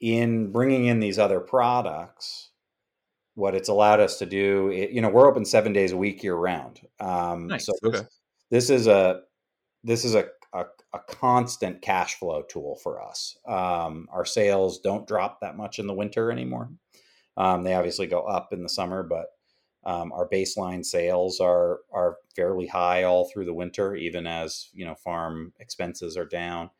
in 0.00 0.52
bringing 0.52 0.86
in 0.86 1.00
these 1.00 1.18
other 1.18 1.40
products, 1.40 2.50
what 3.34 3.54
it's 3.54 3.68
allowed 3.68 4.00
us 4.00 4.18
to 4.18 4.26
do, 4.26 4.68
it, 4.68 4.90
you 4.90 5.00
know, 5.00 5.08
we're 5.08 5.28
open 5.28 5.44
seven 5.44 5.72
days 5.72 5.92
a 5.92 5.96
week 5.96 6.22
year 6.22 6.34
round. 6.34 6.80
Um, 7.00 7.48
Nice, 7.48 7.66
So 7.66 7.72
this, 7.82 8.00
okay. 8.00 8.08
this 8.50 8.70
is 8.70 8.86
a 8.86 9.22
this 9.82 10.04
is 10.04 10.14
a, 10.14 10.26
a 10.52 10.66
a 10.92 11.00
constant 11.08 11.80
cash 11.82 12.16
flow 12.16 12.42
tool 12.42 12.76
for 12.76 13.02
us. 13.02 13.36
Um, 13.46 14.08
our 14.12 14.24
sales 14.24 14.78
don't 14.80 15.06
drop 15.06 15.40
that 15.40 15.56
much 15.56 15.78
in 15.78 15.86
the 15.86 15.94
winter 15.94 16.30
anymore. 16.30 16.70
Um, 17.36 17.64
they 17.64 17.74
obviously 17.74 18.06
go 18.06 18.22
up 18.22 18.52
in 18.52 18.62
the 18.62 18.68
summer, 18.68 19.02
but 19.02 19.26
um, 19.84 20.12
our 20.12 20.28
baseline 20.28 20.84
sales 20.84 21.40
are 21.40 21.80
are 21.92 22.18
fairly 22.36 22.66
high 22.66 23.02
all 23.02 23.28
through 23.28 23.46
the 23.46 23.54
winter, 23.54 23.94
even 23.94 24.26
as 24.26 24.68
you 24.72 24.84
know 24.84 24.94
farm 24.94 25.52
expenses 25.58 26.16
are 26.16 26.26
down. 26.26 26.70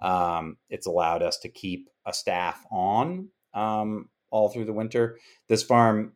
Um, 0.00 0.56
it's 0.68 0.86
allowed 0.86 1.22
us 1.22 1.38
to 1.38 1.48
keep 1.48 1.88
a 2.06 2.12
staff 2.12 2.64
on 2.70 3.28
um, 3.54 4.08
all 4.30 4.48
through 4.48 4.66
the 4.66 4.72
winter. 4.72 5.18
This 5.48 5.62
farm 5.62 6.12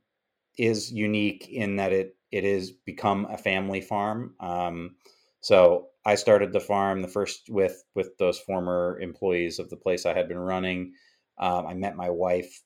is 0.59 0.93
unique 0.93 1.49
in 1.49 1.77
that 1.77 1.93
it 1.93 2.17
it 2.33 2.45
is 2.45 2.73
become 2.73 3.27
a 3.31 3.39
family 3.39 3.81
farm. 3.81 4.35
Um, 4.41 4.97
so 5.41 5.89
I 6.05 6.17
started 6.17 6.53
the 6.53 6.61
farm 6.61 7.03
the 7.03 7.09
first 7.09 7.49
with 7.49 7.83
with 7.95 8.17
those 8.19 8.39
former 8.39 8.99
employees 9.01 9.59
of 9.59 9.71
the 9.71 9.77
place 9.77 10.05
I 10.05 10.15
had 10.15 10.29
been 10.29 10.39
running. 10.39 10.93
Um, 11.39 11.67
I 11.67 11.75
met 11.75 11.97
my 11.97 12.11
wife 12.11 12.63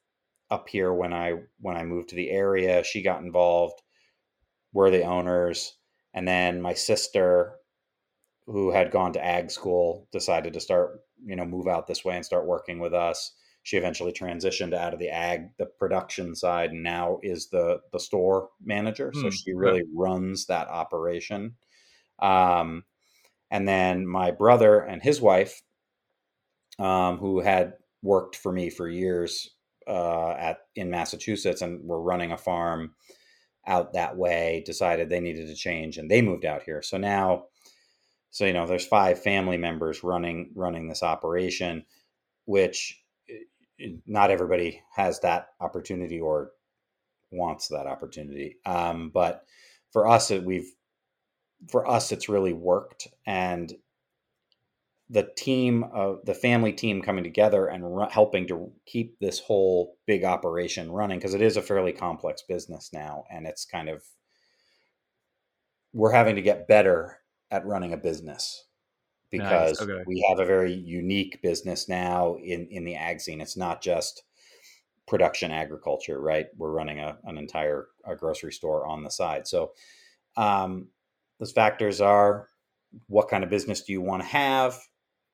up 0.51 0.69
here 0.69 0.93
when 0.93 1.13
I 1.13 1.35
when 1.61 1.77
I 1.77 1.85
moved 1.85 2.11
to 2.11 2.17
the 2.17 2.31
area. 2.31 2.83
She 2.85 3.03
got 3.03 3.23
involved. 3.23 3.83
We're 4.73 4.91
the 4.91 5.05
owners, 5.05 5.77
and 6.15 6.27
then 6.29 6.61
my 6.63 6.75
sister, 6.75 7.57
who 8.47 8.71
had 8.71 8.91
gone 8.91 9.13
to 9.15 9.25
ag 9.25 9.51
school, 9.51 10.09
decided 10.13 10.53
to 10.55 10.61
start 10.61 11.01
you 11.25 11.37
know 11.37 11.45
move 11.45 11.69
out 11.69 11.87
this 11.87 12.05
way 12.05 12.17
and 12.17 12.25
start 12.25 12.47
working 12.47 12.79
with 12.79 12.95
us. 12.95 13.35
She 13.63 13.77
eventually 13.77 14.13
transitioned 14.13 14.75
out 14.75 14.95
of 14.95 14.99
the 15.01 15.11
ag, 15.11 15.51
the 15.59 15.67
production 15.67 16.35
side, 16.35 16.71
and 16.73 16.83
now 16.83 17.19
is 17.23 17.49
the 17.51 17.81
the 17.93 18.01
store 18.01 18.51
manager. 18.63 19.13
So 19.15 19.29
Hmm, 19.29 19.31
she 19.31 19.53
really 19.55 19.85
runs 19.95 20.47
that 20.47 20.69
operation. 20.69 21.57
Um, 22.21 22.85
and 23.51 23.69
then 23.69 24.07
my 24.07 24.31
brother 24.33 24.81
and 24.81 25.03
his 25.03 25.21
wife, 25.21 25.63
um, 26.79 27.19
who 27.19 27.41
had 27.41 27.75
worked 28.03 28.37
for 28.37 28.53
me 28.53 28.71
for 28.71 28.89
years 28.89 29.51
uh, 29.91 30.37
at 30.39 30.59
in 30.77 30.89
Massachusetts 30.89 31.63
and 31.63 31.85
were 31.85 32.01
running 32.01 32.31
a 32.31 32.39
farm 32.39 32.95
out 33.67 33.93
that 33.93 34.17
way, 34.17 34.63
decided 34.65 35.09
they 35.09 35.21
needed 35.21 35.49
to 35.49 35.55
change, 35.55 35.99
and 35.99 36.11
they 36.11 36.23
moved 36.23 36.45
out 36.45 36.63
here. 36.63 36.81
So 36.81 36.97
now, 36.97 37.47
so 38.31 38.45
you 38.47 38.53
know, 38.53 38.67
there's 38.67 38.87
five 38.87 39.21
family 39.21 39.57
members 39.57 40.05
running 40.05 40.53
running 40.55 40.89
this 40.89 41.03
operation, 41.03 41.85
which 42.45 43.03
eh, 43.29 43.89
not 44.07 44.31
everybody 44.31 44.81
has 44.95 45.19
that 45.21 45.49
opportunity 45.61 46.21
or 46.21 46.53
wants 47.33 47.69
that 47.69 47.87
opportunity. 47.89 48.59
Um, 48.65 49.11
but 49.13 49.45
for 49.93 50.07
us, 50.07 50.31
it, 50.31 50.45
we've 50.45 50.71
for 51.69 51.87
us, 51.89 52.13
it's 52.13 52.29
really 52.29 52.53
worked, 52.53 53.09
and 53.27 53.75
the 55.11 55.29
team 55.37 55.85
of 55.93 56.25
the 56.25 56.35
family 56.35 56.73
team 56.73 57.03
coming 57.03 57.25
together 57.25 57.67
and 57.67 57.85
helping 58.13 58.47
to 58.47 58.73
keep 58.87 59.19
this 59.19 59.41
whole 59.41 59.97
big 60.07 60.25
operation 60.25 60.91
running 60.91 61.19
because 61.19 61.35
it 61.35 61.43
is 61.43 61.57
a 61.57 61.63
fairly 61.63 61.93
complex 61.93 62.43
business 62.43 62.91
now, 62.93 63.25
and 63.31 63.47
it's 63.47 63.65
kind 63.65 63.89
of 63.89 64.05
we're 65.93 66.13
having 66.13 66.37
to 66.37 66.43
get 66.43 66.69
better 66.69 67.19
at 67.51 67.67
running 67.67 67.93
a 67.93 67.97
business 67.97 68.67
because 69.31 69.81
okay. 69.83 70.05
we 70.07 70.25
have 70.29 70.39
a 70.39 70.45
very 70.45 70.73
unique 70.73 71.43
business 71.43 71.89
now 71.89 72.37
in 72.37 72.69
in 72.71 72.85
the 72.85 72.95
ag 72.95 73.21
scene. 73.21 73.41
It's 73.41 73.57
not 73.57 73.83
just 73.83 74.23
production 75.09 75.51
agriculture, 75.51 76.21
right? 76.21 76.47
We're 76.57 76.71
running 76.71 77.01
a, 77.01 77.19
an 77.25 77.37
entire 77.37 77.89
a 78.05 78.15
grocery 78.15 78.53
store 78.53 78.87
on 78.87 79.03
the 79.03 79.11
side. 79.11 79.49
So 79.49 79.73
um, 80.37 80.87
those 81.41 81.51
factors 81.51 82.01
are 82.01 82.49
what 83.09 83.29
kind 83.29 83.43
of 83.43 83.51
business 83.51 83.83
do 83.83 83.93
you 83.93 84.01
want 84.01 84.23
to 84.23 84.29
have? 84.29 84.79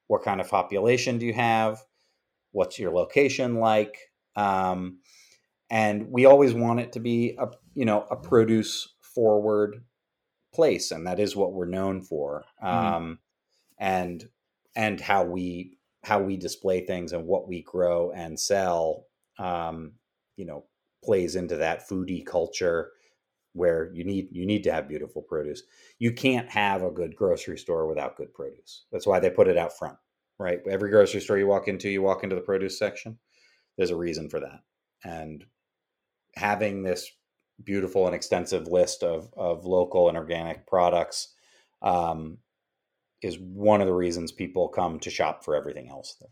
What 0.09 0.23
kind 0.23 0.41
of 0.41 0.49
population 0.49 1.19
do 1.19 1.27
you 1.27 1.35
have? 1.35 1.85
What's 2.53 2.79
your 2.79 2.93
location 2.93 3.57
like? 3.57 3.99
Um, 4.37 5.01
and 5.71 6.11
we 6.11 6.27
always 6.27 6.55
want 6.55 6.81
it 6.81 6.93
to 6.93 7.01
be 7.01 7.37
a 7.39 7.49
you 7.75 7.85
know 7.85 8.07
a 8.11 8.17
produce 8.17 8.95
forward 9.01 9.83
place, 10.55 10.91
and 10.91 11.07
that 11.07 11.19
is 11.19 11.35
what 11.35 11.53
we're 11.53 11.67
known 11.67 12.03
for. 12.03 12.45
Um, 12.63 13.19
and 13.79 14.25
and 14.75 15.01
how 15.01 15.25
we 15.25 15.79
how 16.05 16.21
we 16.21 16.37
display 16.37 16.87
things 16.87 17.13
and 17.13 17.27
what 17.27 17.49
we 17.49 17.63
grow 17.63 18.13
and 18.13 18.39
sell, 18.39 19.07
um, 19.39 19.93
you 20.37 20.47
know, 20.47 20.65
plays 21.03 21.35
into 21.35 21.57
that 21.57 21.89
foodie 21.89 22.25
culture 22.25 22.93
where 23.57 23.91
you 23.93 24.05
need 24.05 24.29
you 24.31 24.47
need 24.47 24.63
to 24.65 24.73
have 24.73 24.89
beautiful 24.89 25.23
produce. 25.23 25.63
You 25.99 26.13
can't 26.13 26.49
have 26.51 26.83
a 26.83 26.91
good 26.91 27.17
grocery 27.17 27.59
store 27.59 27.87
without 27.87 28.17
good 28.17 28.33
produce. 28.35 28.85
That's 28.93 29.07
why 29.07 29.19
they 29.19 29.31
put 29.31 29.49
it 29.49 29.57
out 29.57 29.77
front, 29.77 29.97
right? 30.39 30.61
Every 30.69 30.91
grocery 30.91 31.21
store 31.21 31.39
you 31.39 31.47
walk 31.47 31.69
into, 31.69 31.89
you 31.89 32.03
walk 32.03 32.23
into 32.23 32.37
the 32.37 32.43
produce 32.43 32.79
section. 32.79 33.19
There's 33.77 33.91
a 33.91 33.97
reason 33.97 34.29
for 34.29 34.41
that, 34.41 34.61
and 35.05 35.45
having 36.35 36.83
this 36.83 37.11
beautiful 37.65 38.07
and 38.07 38.15
extensive 38.15 38.69
list 38.69 39.03
of 39.03 39.33
of 39.37 39.65
local 39.65 40.09
and 40.09 40.17
organic 40.17 40.67
products 40.67 41.35
um, 41.83 42.39
is 43.23 43.39
one 43.39 43.81
of 43.81 43.87
the 43.87 43.95
reasons 43.95 44.33
people 44.33 44.69
come 44.69 45.01
to 45.01 45.11
shop 45.11 45.45
for 45.45 45.55
everything 45.55 45.89
else. 45.89 46.17
There. 46.21 46.31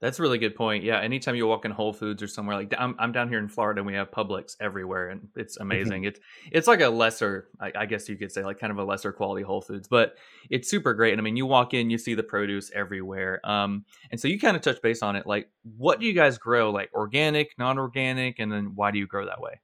That's 0.00 0.20
a 0.20 0.22
really 0.22 0.38
good 0.38 0.54
point. 0.54 0.84
Yeah, 0.84 1.00
anytime 1.00 1.34
you 1.34 1.48
walk 1.48 1.64
in 1.64 1.72
Whole 1.72 1.92
Foods 1.92 2.22
or 2.22 2.28
somewhere 2.28 2.56
like 2.56 2.72
I'm, 2.78 2.94
I'm 3.00 3.10
down 3.10 3.28
here 3.28 3.40
in 3.40 3.48
Florida 3.48 3.80
and 3.80 3.86
we 3.86 3.94
have 3.94 4.12
Publix 4.12 4.54
everywhere, 4.60 5.08
and 5.08 5.26
it's 5.34 5.56
amazing. 5.56 6.04
It's 6.04 6.20
it's 6.52 6.68
like 6.68 6.80
a 6.80 6.88
lesser, 6.88 7.48
I, 7.60 7.72
I 7.74 7.86
guess 7.86 8.08
you 8.08 8.16
could 8.16 8.30
say, 8.30 8.44
like 8.44 8.60
kind 8.60 8.70
of 8.70 8.78
a 8.78 8.84
lesser 8.84 9.12
quality 9.12 9.42
Whole 9.42 9.60
Foods, 9.60 9.88
but 9.88 10.14
it's 10.50 10.70
super 10.70 10.94
great. 10.94 11.14
And 11.14 11.20
I 11.20 11.24
mean, 11.24 11.36
you 11.36 11.46
walk 11.46 11.74
in, 11.74 11.90
you 11.90 11.98
see 11.98 12.14
the 12.14 12.22
produce 12.22 12.70
everywhere. 12.72 13.40
Um, 13.42 13.84
and 14.12 14.20
so 14.20 14.28
you 14.28 14.38
kind 14.38 14.56
of 14.56 14.62
touch 14.62 14.80
base 14.80 15.02
on 15.02 15.16
it. 15.16 15.26
Like, 15.26 15.50
what 15.76 15.98
do 15.98 16.06
you 16.06 16.12
guys 16.12 16.38
grow? 16.38 16.70
Like 16.70 16.90
organic, 16.94 17.58
non-organic, 17.58 18.38
and 18.38 18.52
then 18.52 18.72
why 18.76 18.92
do 18.92 19.00
you 19.00 19.06
grow 19.08 19.26
that 19.26 19.40
way? 19.40 19.60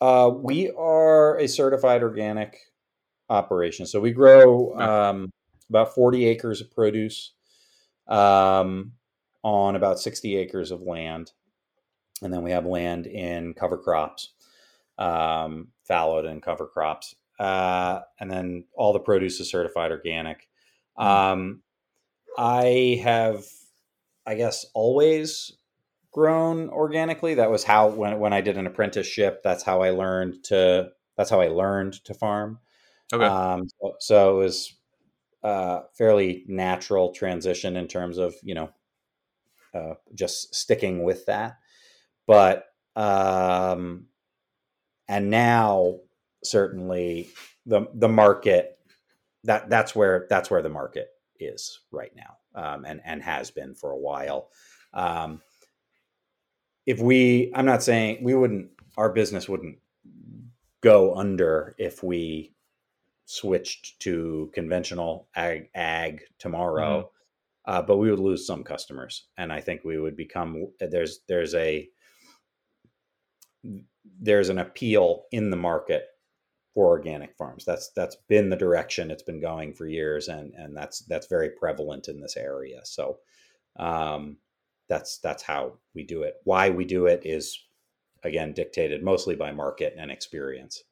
Uh, 0.00 0.30
we 0.34 0.70
are 0.70 1.36
a 1.36 1.46
certified 1.46 2.02
organic 2.02 2.56
operation, 3.28 3.84
so 3.84 4.00
we 4.00 4.12
grow 4.12 4.74
um, 4.80 5.28
about 5.68 5.94
forty 5.94 6.26
acres 6.26 6.62
of 6.62 6.70
produce. 6.70 7.34
Um, 8.06 8.92
on 9.42 9.76
about 9.76 10.00
60 10.00 10.36
acres 10.36 10.70
of 10.70 10.82
land. 10.82 11.32
And 12.22 12.32
then 12.32 12.42
we 12.42 12.50
have 12.50 12.66
land 12.66 13.06
in 13.06 13.54
cover 13.54 13.78
crops, 13.78 14.32
um, 14.98 15.68
fallowed 15.84 16.24
and 16.24 16.42
cover 16.42 16.66
crops. 16.66 17.14
Uh, 17.38 18.00
and 18.18 18.30
then 18.30 18.64
all 18.74 18.92
the 18.92 18.98
produce 18.98 19.38
is 19.38 19.50
certified 19.50 19.92
organic. 19.92 20.48
Um, 20.96 21.62
I 22.36 23.00
have, 23.04 23.44
I 24.26 24.34
guess, 24.34 24.66
always 24.74 25.52
grown 26.12 26.68
organically. 26.70 27.34
That 27.34 27.50
was 27.50 27.64
how 27.64 27.88
when 27.88 28.18
when 28.18 28.32
I 28.32 28.40
did 28.40 28.58
an 28.58 28.66
apprenticeship. 28.66 29.42
That's 29.44 29.62
how 29.62 29.82
I 29.82 29.90
learned 29.90 30.44
to. 30.44 30.90
That's 31.16 31.30
how 31.30 31.40
I 31.40 31.48
learned 31.48 32.04
to 32.04 32.14
farm. 32.14 32.58
Okay. 33.12 33.24
Um, 33.24 33.68
so, 33.80 33.94
so 34.00 34.40
it 34.40 34.42
was 34.42 34.74
a 35.42 35.82
fairly 35.96 36.44
natural 36.48 37.12
transition 37.12 37.76
in 37.76 37.86
terms 37.86 38.18
of 38.18 38.34
you 38.42 38.54
know 38.54 38.70
uh, 39.74 39.94
just 40.14 40.54
sticking 40.54 41.02
with 41.02 41.26
that. 41.26 41.58
But 42.26 42.66
um, 42.96 44.06
and 45.08 45.30
now 45.30 46.00
certainly 46.44 47.30
the 47.66 47.86
the 47.94 48.08
market 48.08 48.78
that 49.44 49.70
that's 49.70 49.94
where 49.94 50.26
that's 50.28 50.50
where 50.50 50.62
the 50.62 50.68
market 50.68 51.08
is 51.38 51.80
right 51.90 52.12
now 52.16 52.36
um, 52.54 52.84
and 52.84 53.00
and 53.04 53.22
has 53.22 53.50
been 53.50 53.74
for 53.74 53.92
a 53.92 53.98
while. 53.98 54.50
Um, 54.92 55.40
if 56.86 57.00
we, 57.00 57.52
I'm 57.54 57.66
not 57.66 57.82
saying 57.82 58.20
we 58.22 58.34
wouldn't, 58.34 58.70
our 58.96 59.12
business 59.12 59.46
wouldn't 59.46 59.76
go 60.80 61.14
under 61.14 61.74
if 61.78 62.02
we 62.02 62.54
switched 63.26 64.00
to 64.00 64.50
conventional 64.54 65.28
ag, 65.36 65.68
ag 65.74 66.22
tomorrow 66.38 67.10
uh, 67.68 67.82
but 67.82 67.98
we 67.98 68.10
would 68.10 68.18
lose 68.18 68.46
some 68.46 68.64
customers, 68.64 69.26
and 69.36 69.52
I 69.52 69.60
think 69.60 69.84
we 69.84 69.98
would 70.00 70.16
become 70.16 70.68
there's 70.80 71.20
there's 71.28 71.54
a 71.54 71.86
there's 74.20 74.48
an 74.48 74.58
appeal 74.58 75.24
in 75.32 75.50
the 75.50 75.56
market 75.56 76.06
for 76.72 76.86
organic 76.86 77.36
farms. 77.36 77.66
That's 77.66 77.90
that's 77.94 78.16
been 78.26 78.48
the 78.48 78.56
direction 78.56 79.10
it's 79.10 79.22
been 79.22 79.38
going 79.40 79.74
for 79.74 79.86
years, 79.86 80.28
and 80.28 80.54
and 80.54 80.74
that's 80.74 81.00
that's 81.00 81.26
very 81.26 81.50
prevalent 81.50 82.08
in 82.08 82.20
this 82.20 82.38
area. 82.38 82.80
So, 82.84 83.18
um, 83.78 84.38
that's 84.88 85.18
that's 85.18 85.42
how 85.42 85.74
we 85.94 86.04
do 86.04 86.22
it. 86.22 86.36
Why 86.44 86.70
we 86.70 86.86
do 86.86 87.04
it 87.04 87.20
is 87.26 87.62
again 88.24 88.54
dictated 88.54 89.02
mostly 89.02 89.36
by 89.36 89.52
market 89.52 89.94
and 89.98 90.10
experience. 90.10 90.84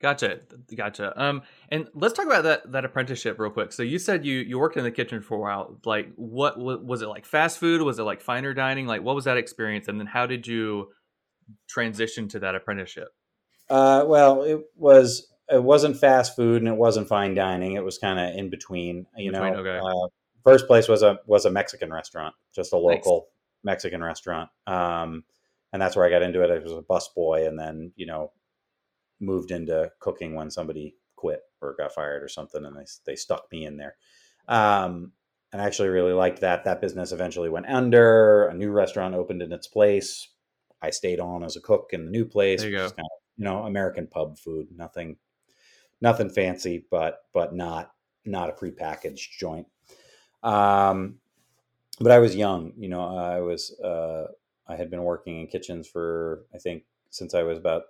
Gotcha, 0.00 0.40
gotcha. 0.76 1.20
Um, 1.20 1.42
and 1.70 1.88
let's 1.94 2.12
talk 2.12 2.26
about 2.26 2.44
that 2.44 2.70
that 2.72 2.84
apprenticeship 2.84 3.38
real 3.38 3.50
quick. 3.50 3.72
So 3.72 3.82
you 3.82 3.98
said 3.98 4.26
you 4.26 4.40
you 4.40 4.58
worked 4.58 4.76
in 4.76 4.84
the 4.84 4.90
kitchen 4.90 5.22
for 5.22 5.36
a 5.36 5.40
while. 5.40 5.78
Like, 5.86 6.12
what 6.16 6.58
was 6.58 7.00
it 7.00 7.06
like? 7.06 7.24
Fast 7.24 7.58
food? 7.58 7.80
Was 7.80 7.98
it 7.98 8.02
like 8.02 8.20
finer 8.20 8.52
dining? 8.52 8.86
Like, 8.86 9.02
what 9.02 9.14
was 9.14 9.24
that 9.24 9.38
experience? 9.38 9.88
And 9.88 9.98
then 9.98 10.06
how 10.06 10.26
did 10.26 10.46
you 10.46 10.88
transition 11.66 12.28
to 12.28 12.40
that 12.40 12.54
apprenticeship? 12.54 13.08
Uh, 13.70 14.04
well, 14.06 14.42
it 14.42 14.60
was 14.76 15.32
it 15.48 15.62
wasn't 15.62 15.96
fast 15.96 16.36
food 16.36 16.60
and 16.60 16.68
it 16.68 16.76
wasn't 16.76 17.08
fine 17.08 17.34
dining. 17.34 17.72
It 17.72 17.84
was 17.84 17.96
kind 17.96 18.18
of 18.18 18.38
in 18.38 18.50
between. 18.50 19.06
You 19.16 19.32
between, 19.32 19.52
know, 19.54 19.60
okay. 19.60 19.78
uh, 19.78 20.08
first 20.44 20.66
place 20.66 20.88
was 20.88 21.02
a 21.02 21.18
was 21.26 21.46
a 21.46 21.50
Mexican 21.50 21.90
restaurant, 21.90 22.34
just 22.54 22.74
a 22.74 22.76
local 22.76 23.28
nice. 23.64 23.74
Mexican 23.74 24.04
restaurant. 24.04 24.50
Um, 24.66 25.24
and 25.72 25.80
that's 25.80 25.96
where 25.96 26.06
I 26.06 26.10
got 26.10 26.22
into 26.22 26.42
it. 26.42 26.50
I 26.50 26.58
was 26.58 26.72
a 26.72 26.82
bus 26.82 27.08
boy, 27.14 27.46
and 27.46 27.58
then 27.58 27.92
you 27.96 28.06
know 28.06 28.32
moved 29.20 29.50
into 29.50 29.90
cooking 29.98 30.34
when 30.34 30.50
somebody 30.50 30.96
quit 31.16 31.40
or 31.60 31.74
got 31.76 31.94
fired 31.94 32.22
or 32.22 32.28
something, 32.28 32.64
and 32.64 32.76
they 32.76 32.84
they 33.04 33.16
stuck 33.16 33.50
me 33.50 33.64
in 33.64 33.76
there. 33.76 33.96
Um, 34.48 35.12
and 35.52 35.62
I 35.62 35.66
actually 35.66 35.88
really 35.88 36.12
liked 36.12 36.40
that. 36.40 36.64
That 36.64 36.80
business 36.80 37.12
eventually 37.12 37.48
went 37.48 37.66
under. 37.66 38.46
A 38.46 38.54
new 38.54 38.70
restaurant 38.70 39.14
opened 39.14 39.42
in 39.42 39.52
its 39.52 39.66
place. 39.66 40.28
I 40.82 40.90
stayed 40.90 41.20
on 41.20 41.42
as 41.42 41.56
a 41.56 41.60
cook 41.60 41.90
in 41.92 42.04
the 42.04 42.10
new 42.10 42.24
place. 42.24 42.60
There 42.60 42.70
you 42.70 42.76
go. 42.76 42.90
Kind 42.90 43.00
of, 43.00 43.38
you 43.38 43.44
know, 43.44 43.62
American 43.62 44.06
pub 44.06 44.38
food. 44.38 44.68
Nothing, 44.76 45.16
nothing 46.00 46.30
fancy, 46.30 46.84
but 46.90 47.20
but 47.32 47.54
not 47.54 47.92
not 48.24 48.50
a 48.50 48.52
prepackaged 48.52 49.38
joint. 49.38 49.66
Um, 50.42 51.16
but 52.00 52.12
I 52.12 52.18
was 52.18 52.36
young. 52.36 52.72
You 52.76 52.88
know, 52.88 53.16
I 53.16 53.40
was 53.40 53.78
uh, 53.80 54.26
I 54.68 54.76
had 54.76 54.90
been 54.90 55.02
working 55.02 55.40
in 55.40 55.46
kitchens 55.46 55.88
for 55.88 56.44
I 56.54 56.58
think 56.58 56.84
since 57.10 57.34
I 57.34 57.42
was 57.42 57.58
about 57.58 57.84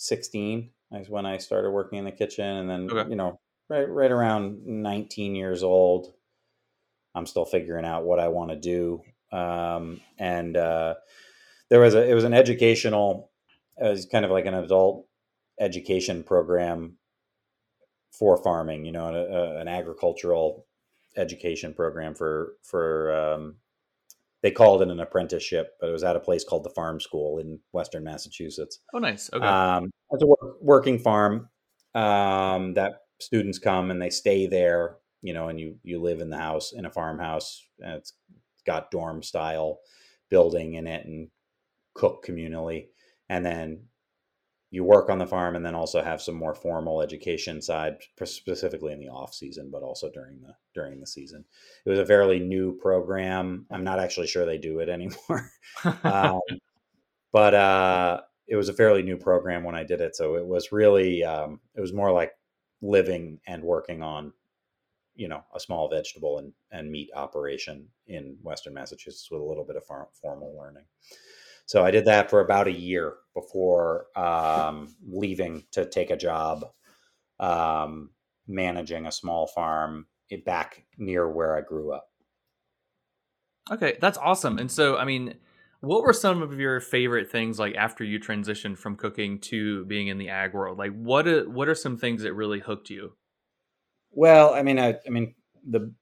16 0.00 0.70
is 0.92 1.10
when 1.10 1.26
I 1.26 1.36
started 1.36 1.70
working 1.70 1.98
in 1.98 2.06
the 2.06 2.10
kitchen. 2.10 2.44
And 2.44 2.70
then, 2.70 2.90
okay. 2.90 3.10
you 3.10 3.16
know, 3.16 3.38
right, 3.68 3.88
right 3.88 4.10
around 4.10 4.66
19 4.66 5.34
years 5.34 5.62
old, 5.62 6.14
I'm 7.14 7.26
still 7.26 7.44
figuring 7.44 7.84
out 7.84 8.04
what 8.04 8.18
I 8.18 8.28
want 8.28 8.50
to 8.50 8.56
do. 8.56 9.02
Um, 9.30 10.00
and, 10.18 10.56
uh, 10.56 10.94
there 11.68 11.80
was 11.80 11.94
a, 11.94 12.08
it 12.08 12.14
was 12.14 12.24
an 12.24 12.32
educational, 12.32 13.30
it 13.76 13.88
was 13.88 14.06
kind 14.06 14.24
of 14.24 14.30
like 14.30 14.46
an 14.46 14.54
adult 14.54 15.06
education 15.60 16.24
program 16.24 16.96
for 18.10 18.42
farming, 18.42 18.86
you 18.86 18.92
know, 18.92 19.14
a, 19.14 19.18
a, 19.18 19.60
an 19.60 19.68
agricultural 19.68 20.66
education 21.16 21.74
program 21.74 22.14
for, 22.14 22.54
for, 22.62 23.14
um, 23.14 23.56
they 24.42 24.50
called 24.50 24.82
it 24.82 24.88
an 24.88 25.00
apprenticeship, 25.00 25.74
but 25.80 25.88
it 25.88 25.92
was 25.92 26.04
at 26.04 26.16
a 26.16 26.20
place 26.20 26.44
called 26.44 26.64
the 26.64 26.70
Farm 26.70 27.00
School 27.00 27.38
in 27.38 27.58
Western 27.72 28.04
Massachusetts. 28.04 28.80
Oh, 28.94 28.98
nice. 28.98 29.30
Okay. 29.32 29.44
Um, 29.44 29.90
it's 30.10 30.22
a 30.22 30.26
work, 30.26 30.56
working 30.60 30.98
farm 30.98 31.48
um, 31.94 32.74
that 32.74 33.02
students 33.20 33.58
come 33.58 33.90
and 33.90 34.00
they 34.00 34.10
stay 34.10 34.46
there, 34.46 34.96
you 35.22 35.34
know, 35.34 35.48
and 35.48 35.60
you 35.60 35.76
you 35.82 36.00
live 36.00 36.20
in 36.20 36.30
the 36.30 36.38
house 36.38 36.72
in 36.72 36.86
a 36.86 36.90
farmhouse, 36.90 37.62
and 37.80 37.94
it's 37.94 38.14
got 38.66 38.90
dorm 38.90 39.22
style 39.22 39.80
building 40.30 40.74
in 40.74 40.86
it 40.86 41.04
and 41.04 41.28
cook 41.94 42.24
communally, 42.26 42.86
and 43.28 43.44
then 43.44 43.82
you 44.70 44.84
work 44.84 45.10
on 45.10 45.18
the 45.18 45.26
farm 45.26 45.56
and 45.56 45.66
then 45.66 45.74
also 45.74 46.02
have 46.02 46.22
some 46.22 46.34
more 46.34 46.54
formal 46.54 47.02
education 47.02 47.60
side 47.60 47.96
specifically 48.24 48.92
in 48.92 49.00
the 49.00 49.08
off 49.08 49.34
season 49.34 49.68
but 49.70 49.82
also 49.82 50.08
during 50.10 50.40
the 50.40 50.54
during 50.74 51.00
the 51.00 51.06
season. 51.06 51.44
It 51.84 51.90
was 51.90 51.98
a 51.98 52.06
fairly 52.06 52.38
new 52.38 52.76
program. 52.78 53.66
I'm 53.70 53.84
not 53.84 53.98
actually 53.98 54.28
sure 54.28 54.46
they 54.46 54.58
do 54.58 54.78
it 54.80 54.88
anymore. 54.88 55.50
Um, 56.04 56.40
but 57.32 57.54
uh, 57.54 58.20
it 58.48 58.56
was 58.56 58.68
a 58.68 58.74
fairly 58.74 59.02
new 59.02 59.16
program 59.16 59.62
when 59.62 59.76
i 59.76 59.84
did 59.84 60.00
it. 60.00 60.16
So 60.16 60.34
it 60.34 60.44
was 60.44 60.72
really 60.72 61.24
um, 61.24 61.60
it 61.74 61.80
was 61.80 61.92
more 61.92 62.12
like 62.12 62.32
living 62.82 63.38
and 63.46 63.62
working 63.62 64.02
on 64.02 64.32
you 65.14 65.28
know 65.28 65.44
a 65.54 65.60
small 65.60 65.88
vegetable 65.88 66.38
and, 66.38 66.52
and 66.70 66.90
meat 66.90 67.10
operation 67.14 67.86
in 68.06 68.36
western 68.42 68.72
massachusetts 68.72 69.30
with 69.30 69.40
a 69.40 69.44
little 69.44 69.64
bit 69.64 69.76
of 69.76 69.84
formal 69.84 70.56
learning 70.58 70.84
so 71.70 71.84
I 71.84 71.92
did 71.92 72.06
that 72.06 72.30
for 72.30 72.40
about 72.40 72.66
a 72.66 72.72
year 72.72 73.14
before 73.32 74.06
um, 74.16 74.92
leaving 75.06 75.62
to 75.70 75.86
take 75.86 76.10
a 76.10 76.16
job 76.16 76.64
um, 77.38 78.10
managing 78.48 79.06
a 79.06 79.12
small 79.12 79.46
farm 79.46 80.06
back 80.44 80.84
near 80.98 81.30
where 81.30 81.56
I 81.56 81.60
grew 81.60 81.92
up. 81.92 82.08
Okay, 83.70 83.96
that's 84.00 84.18
awesome. 84.18 84.58
And 84.58 84.68
so, 84.68 84.96
I 84.96 85.04
mean, 85.04 85.34
what 85.78 86.02
were 86.02 86.12
some 86.12 86.42
of 86.42 86.58
your 86.58 86.80
favorite 86.80 87.30
things 87.30 87.60
like 87.60 87.76
after 87.76 88.02
you 88.02 88.18
transitioned 88.18 88.76
from 88.76 88.96
cooking 88.96 89.38
to 89.42 89.84
being 89.84 90.08
in 90.08 90.18
the 90.18 90.28
ag 90.28 90.54
world? 90.54 90.76
Like, 90.76 90.90
what 90.90 91.28
are, 91.28 91.48
what 91.48 91.68
are 91.68 91.76
some 91.76 91.96
things 91.96 92.22
that 92.22 92.34
really 92.34 92.58
hooked 92.58 92.90
you? 92.90 93.12
Well, 94.10 94.54
I 94.54 94.64
mean, 94.64 94.80
I, 94.80 94.96
I 95.06 95.10
mean, 95.10 95.36
the 95.64 95.94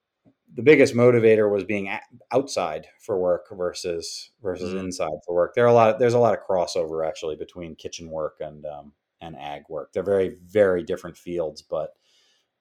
the 0.55 0.63
biggest 0.63 0.95
motivator 0.95 1.51
was 1.51 1.65
being 1.65 1.91
outside 2.33 2.87
for 3.01 3.19
work 3.19 3.47
versus 3.53 4.31
versus 4.43 4.71
mm-hmm. 4.71 4.87
inside 4.87 5.19
for 5.25 5.35
work. 5.35 5.55
There 5.55 5.65
are 5.65 5.69
a 5.69 5.75
lot. 5.75 5.95
Of, 5.95 5.99
there's 5.99 6.15
a 6.15 6.19
lot 6.19 6.37
of 6.37 6.45
crossover 6.45 7.07
actually 7.07 7.37
between 7.37 7.75
kitchen 7.77 8.11
work 8.11 8.39
and 8.41 8.65
um, 8.67 8.93
and 9.21 9.37
ag 9.37 9.63
work. 9.69 9.93
They're 9.93 10.03
very 10.03 10.37
very 10.47 10.83
different 10.83 11.17
fields, 11.17 11.63
but 11.63 11.95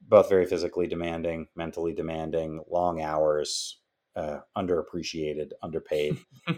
both 0.01 0.29
very 0.29 0.45
physically 0.45 0.87
demanding, 0.87 1.47
mentally 1.55 1.93
demanding, 1.93 2.63
long 2.69 3.01
hours, 3.01 3.79
uh, 4.15 4.39
underappreciated, 4.55 5.51
underpaid. 5.61 6.17
uh, 6.47 6.53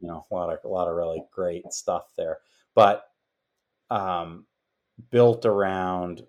you 0.00 0.08
know, 0.08 0.26
a 0.30 0.34
lot 0.34 0.52
of 0.52 0.58
a 0.64 0.68
lot 0.68 0.88
of 0.88 0.96
really 0.96 1.22
great 1.32 1.72
stuff 1.72 2.12
there, 2.16 2.38
but 2.74 3.04
um, 3.90 4.46
built 5.10 5.46
around 5.46 6.26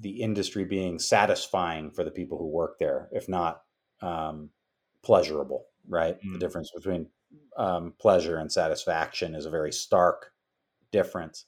the 0.00 0.22
industry 0.22 0.64
being 0.64 0.98
satisfying 0.98 1.90
for 1.90 2.04
the 2.04 2.10
people 2.10 2.38
who 2.38 2.46
work 2.46 2.78
there, 2.78 3.08
if 3.12 3.28
not 3.28 3.62
um, 4.00 4.50
pleasurable, 5.02 5.66
right? 5.88 6.16
Mm-hmm. 6.16 6.34
The 6.34 6.38
difference 6.38 6.70
between 6.74 7.08
um, 7.56 7.94
pleasure 7.98 8.38
and 8.38 8.50
satisfaction 8.50 9.34
is 9.34 9.46
a 9.46 9.50
very 9.50 9.72
stark 9.72 10.32
difference. 10.92 11.46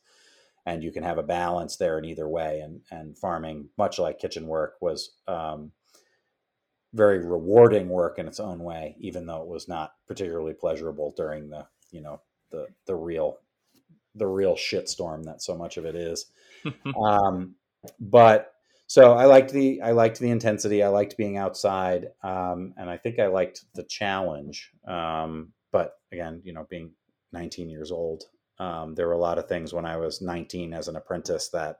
And 0.67 0.83
you 0.83 0.93
can 0.93 1.03
have 1.03 1.19
a 1.19 1.23
balance 1.23 1.77
there 1.77 1.99
in 1.99 2.05
either 2.05 2.29
way. 2.29 2.61
And, 2.61 2.81
and 2.91 3.17
farming, 3.17 3.69
much 3.79 3.99
like 3.99 4.19
kitchen 4.19 4.47
work, 4.47 4.75
was 4.81 5.17
um, 5.27 5.73
very 6.93 7.25
rewarding 7.25 7.89
work 7.89 8.19
in 8.19 8.27
its 8.27 8.41
own 8.41 8.63
way, 8.63 8.97
even 8.99 9.27
though 9.27 9.43
it 9.43 9.49
was 9.49 9.69
not 9.69 9.93
particularly 10.07 10.55
pleasurable 10.55 11.15
during 11.17 11.49
the, 11.49 11.67
you 11.91 12.03
know, 12.03 12.21
the, 12.51 12.67
the 12.87 12.95
real, 12.95 13.39
the 14.15 14.27
real 14.27 14.55
shitstorm 14.55 15.25
that 15.25 15.41
so 15.41 15.57
much 15.57 15.77
of 15.77 15.87
it 15.87 15.95
is. 15.95 16.27
um, 17.01 17.55
but 17.99 18.53
so 18.87 19.13
I 19.13 19.27
liked 19.27 19.53
the 19.53 19.81
I 19.83 19.93
liked 19.93 20.19
the 20.19 20.31
intensity. 20.31 20.83
I 20.83 20.89
liked 20.89 21.17
being 21.17 21.37
outside, 21.37 22.09
um, 22.23 22.75
and 22.77 22.91
I 22.91 22.97
think 22.97 23.19
I 23.19 23.29
liked 23.29 23.65
the 23.75 23.85
challenge. 23.85 24.71
Um, 24.87 25.53
but 25.73 25.93
again, 26.13 26.43
you 26.45 26.53
know, 26.53 26.67
being 26.69 26.93
19 27.33 27.69
years 27.69 27.93
old, 27.93 28.25
um, 28.59 28.95
there 28.95 29.07
were 29.07 29.13
a 29.13 29.19
lot 29.19 29.39
of 29.39 29.47
things 29.47 29.73
when 29.73 29.87
I 29.87 29.97
was 29.97 30.21
19 30.21 30.75
as 30.75 30.89
an 30.89 30.97
apprentice 30.97 31.49
that 31.51 31.77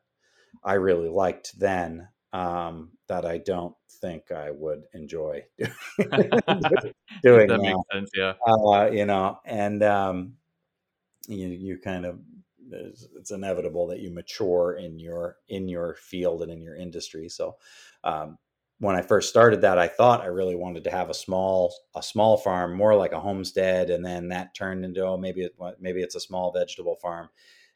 I 0.63 0.75
really 0.75 1.09
liked 1.09 1.59
then 1.59 2.09
um, 2.33 2.91
that 3.09 3.25
I 3.25 3.39
don't 3.39 3.75
think 4.01 4.31
I 4.31 4.51
would 4.51 4.85
enjoy 4.95 5.45
doing. 5.59 7.49
that 7.49 7.49
now. 7.49 7.57
makes 7.59 7.81
sense, 7.93 8.11
yeah. 8.17 8.35
Uh, 8.47 8.89
you 8.93 9.05
know, 9.05 9.39
and 9.45 9.83
um, 9.83 10.35
you 11.27 11.49
you 11.49 11.79
kind 11.79 12.07
of 12.07 12.21
it's 12.73 13.31
inevitable 13.31 13.87
that 13.89 14.01
you 14.01 14.11
mature 14.11 14.77
in 14.81 14.99
your 14.99 15.37
in 15.49 15.69
your 15.69 15.95
field 15.97 16.43
and 16.43 16.51
in 16.51 16.61
your 16.61 16.77
industry. 16.77 17.29
So 17.29 17.57
um, 18.05 18.39
when 18.79 18.97
I 18.97 19.03
first 19.03 19.29
started 19.29 19.61
that, 19.61 19.79
I 19.79 19.89
thought 19.89 20.23
I 20.23 20.27
really 20.27 20.57
wanted 20.57 20.85
to 20.85 20.91
have 20.91 21.11
a 21.11 21.15
small 21.15 21.75
a 21.95 22.03
small 22.03 22.37
farm, 22.37 22.75
more 22.75 22.97
like 22.97 23.13
a 23.13 23.21
homestead, 23.21 23.91
and 23.91 24.05
then 24.05 24.29
that 24.29 24.55
turned 24.55 24.85
into 24.85 25.05
oh 25.07 25.17
maybe 25.17 25.43
it, 25.43 25.55
maybe 25.79 26.01
it's 26.01 26.15
a 26.15 26.21
small 26.21 26.53
vegetable 26.53 26.97
farm, 26.97 27.29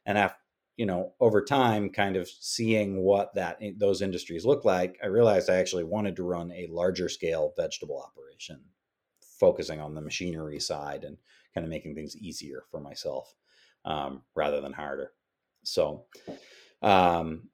and 0.05 0.17
after 0.17 0.39
you 0.77 0.85
know 0.85 1.13
over 1.19 1.43
time, 1.43 1.89
kind 1.89 2.15
of 2.17 2.27
seeing 2.27 3.01
what 3.01 3.33
that 3.35 3.61
those 3.77 4.01
industries 4.01 4.45
look 4.45 4.65
like, 4.65 4.97
I 5.03 5.07
realized 5.07 5.49
I 5.49 5.57
actually 5.57 5.83
wanted 5.83 6.15
to 6.17 6.23
run 6.23 6.51
a 6.51 6.67
larger 6.71 7.07
scale 7.07 7.53
vegetable 7.55 8.01
operation, 8.01 8.61
focusing 9.39 9.79
on 9.79 9.93
the 9.93 10.01
machinery 10.01 10.59
side 10.59 11.03
and 11.03 11.17
kind 11.53 11.63
of 11.63 11.69
making 11.69 11.95
things 11.95 12.17
easier 12.17 12.63
for 12.69 12.81
myself 12.81 13.33
um, 13.85 14.23
rather 14.35 14.59
than 14.61 14.73
harder. 14.73 15.11
So, 15.63 16.05
um, 16.81 17.49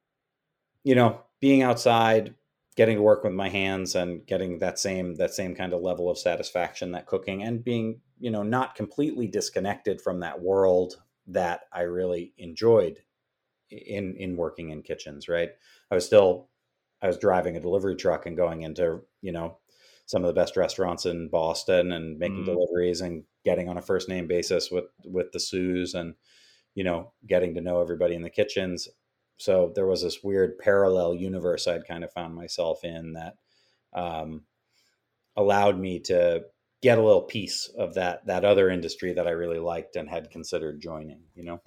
you 0.83 0.95
know, 0.95 1.21
being 1.39 1.61
outside, 1.61 2.33
getting 2.75 2.97
to 2.97 3.03
work 3.03 3.23
with 3.23 3.33
my 3.33 3.49
hands, 3.49 3.95
and 3.95 4.25
getting 4.25 4.59
that 4.59 4.79
same 4.79 5.15
that 5.15 5.33
same 5.33 5.55
kind 5.55 5.73
of 5.73 5.81
level 5.81 6.09
of 6.09 6.17
satisfaction 6.17 6.91
that 6.91 7.05
cooking, 7.05 7.43
and 7.43 7.63
being 7.63 8.01
you 8.19 8.31
know 8.31 8.43
not 8.43 8.75
completely 8.75 9.27
disconnected 9.27 10.01
from 10.01 10.21
that 10.21 10.41
world 10.41 10.95
that 11.27 11.61
I 11.71 11.81
really 11.81 12.33
enjoyed 12.37 12.99
in 13.69 14.15
in 14.15 14.35
working 14.35 14.69
in 14.69 14.81
kitchens. 14.81 15.27
Right, 15.29 15.51
I 15.91 15.95
was 15.95 16.05
still 16.05 16.49
I 17.01 17.07
was 17.07 17.17
driving 17.17 17.57
a 17.57 17.61
delivery 17.61 17.95
truck 17.95 18.25
and 18.25 18.37
going 18.37 18.61
into 18.61 19.01
you 19.21 19.31
know 19.31 19.57
some 20.05 20.23
of 20.23 20.27
the 20.27 20.39
best 20.39 20.57
restaurants 20.57 21.05
in 21.05 21.29
Boston 21.29 21.93
and 21.93 22.19
making 22.19 22.43
mm. 22.43 22.45
deliveries 22.45 22.99
and 23.01 23.23
getting 23.43 23.69
on 23.69 23.77
a 23.77 23.81
first 23.81 24.09
name 24.09 24.27
basis 24.27 24.69
with 24.71 24.85
with 25.03 25.31
the 25.31 25.39
sous 25.39 25.93
and 25.93 26.15
you 26.75 26.83
know 26.83 27.13
getting 27.27 27.55
to 27.55 27.61
know 27.61 27.81
everybody 27.81 28.15
in 28.15 28.21
the 28.21 28.29
kitchens. 28.29 28.87
So 29.37 29.71
there 29.73 29.87
was 29.87 30.03
this 30.03 30.23
weird 30.23 30.59
parallel 30.59 31.15
universe 31.15 31.67
I'd 31.67 31.87
kind 31.87 32.03
of 32.03 32.13
found 32.13 32.35
myself 32.35 32.83
in 32.83 33.13
that 33.13 33.35
um, 33.93 34.43
allowed 35.35 35.79
me 35.79 35.99
to 36.01 36.43
get 36.81 36.97
a 36.97 37.03
little 37.03 37.23
piece 37.23 37.69
of 37.77 37.95
that 37.95 38.25
that 38.27 38.45
other 38.45 38.69
industry 38.69 39.13
that 39.13 39.27
I 39.27 39.31
really 39.31 39.59
liked 39.59 39.95
and 39.95 40.09
had 40.09 40.31
considered 40.31 40.81
joining. 40.81 41.21
You 41.35 41.43
know. 41.43 41.61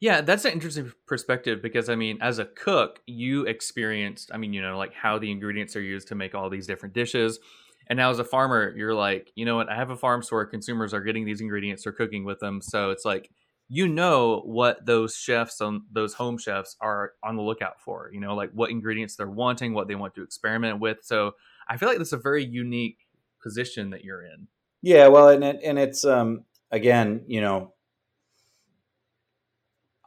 Yeah, 0.00 0.20
that's 0.20 0.44
an 0.44 0.52
interesting 0.52 0.92
perspective 1.06 1.62
because 1.62 1.88
I 1.88 1.94
mean, 1.94 2.18
as 2.20 2.38
a 2.38 2.44
cook, 2.44 3.00
you 3.06 3.46
experienced, 3.46 4.30
I 4.34 4.36
mean, 4.36 4.52
you 4.52 4.60
know, 4.60 4.76
like 4.76 4.92
how 4.92 5.18
the 5.18 5.30
ingredients 5.30 5.76
are 5.76 5.80
used 5.80 6.08
to 6.08 6.14
make 6.14 6.34
all 6.34 6.50
these 6.50 6.66
different 6.66 6.94
dishes. 6.94 7.38
And 7.88 7.96
now 7.96 8.10
as 8.10 8.18
a 8.18 8.24
farmer, 8.24 8.72
you're 8.76 8.94
like, 8.94 9.30
you 9.34 9.44
know 9.44 9.56
what? 9.56 9.68
I 9.68 9.76
have 9.76 9.90
a 9.90 9.96
farm 9.96 10.22
store. 10.22 10.46
Consumers 10.46 10.94
are 10.94 11.02
getting 11.02 11.24
these 11.24 11.40
ingredients, 11.40 11.84
they're 11.84 11.92
cooking 11.92 12.24
with 12.24 12.40
them. 12.40 12.60
So 12.62 12.90
it's 12.90 13.04
like, 13.04 13.30
you 13.68 13.88
know 13.88 14.42
what 14.44 14.84
those 14.84 15.16
chefs 15.16 15.60
on 15.60 15.84
those 15.90 16.14
home 16.14 16.36
chefs 16.38 16.76
are 16.80 17.12
on 17.22 17.36
the 17.36 17.42
lookout 17.42 17.80
for, 17.80 18.10
you 18.12 18.20
know, 18.20 18.34
like 18.34 18.50
what 18.52 18.70
ingredients 18.70 19.16
they're 19.16 19.30
wanting, 19.30 19.72
what 19.72 19.88
they 19.88 19.94
want 19.94 20.14
to 20.14 20.22
experiment 20.22 20.80
with. 20.80 20.98
So 21.02 21.32
I 21.68 21.76
feel 21.76 21.88
like 21.88 21.98
that's 21.98 22.12
a 22.12 22.18
very 22.18 22.44
unique 22.44 22.98
position 23.42 23.90
that 23.90 24.04
you're 24.04 24.22
in. 24.22 24.48
Yeah, 24.82 25.08
well, 25.08 25.30
and 25.30 25.42
it, 25.42 25.60
and 25.64 25.78
it's 25.78 26.04
um 26.04 26.44
again, 26.70 27.24
you 27.26 27.40
know, 27.40 27.72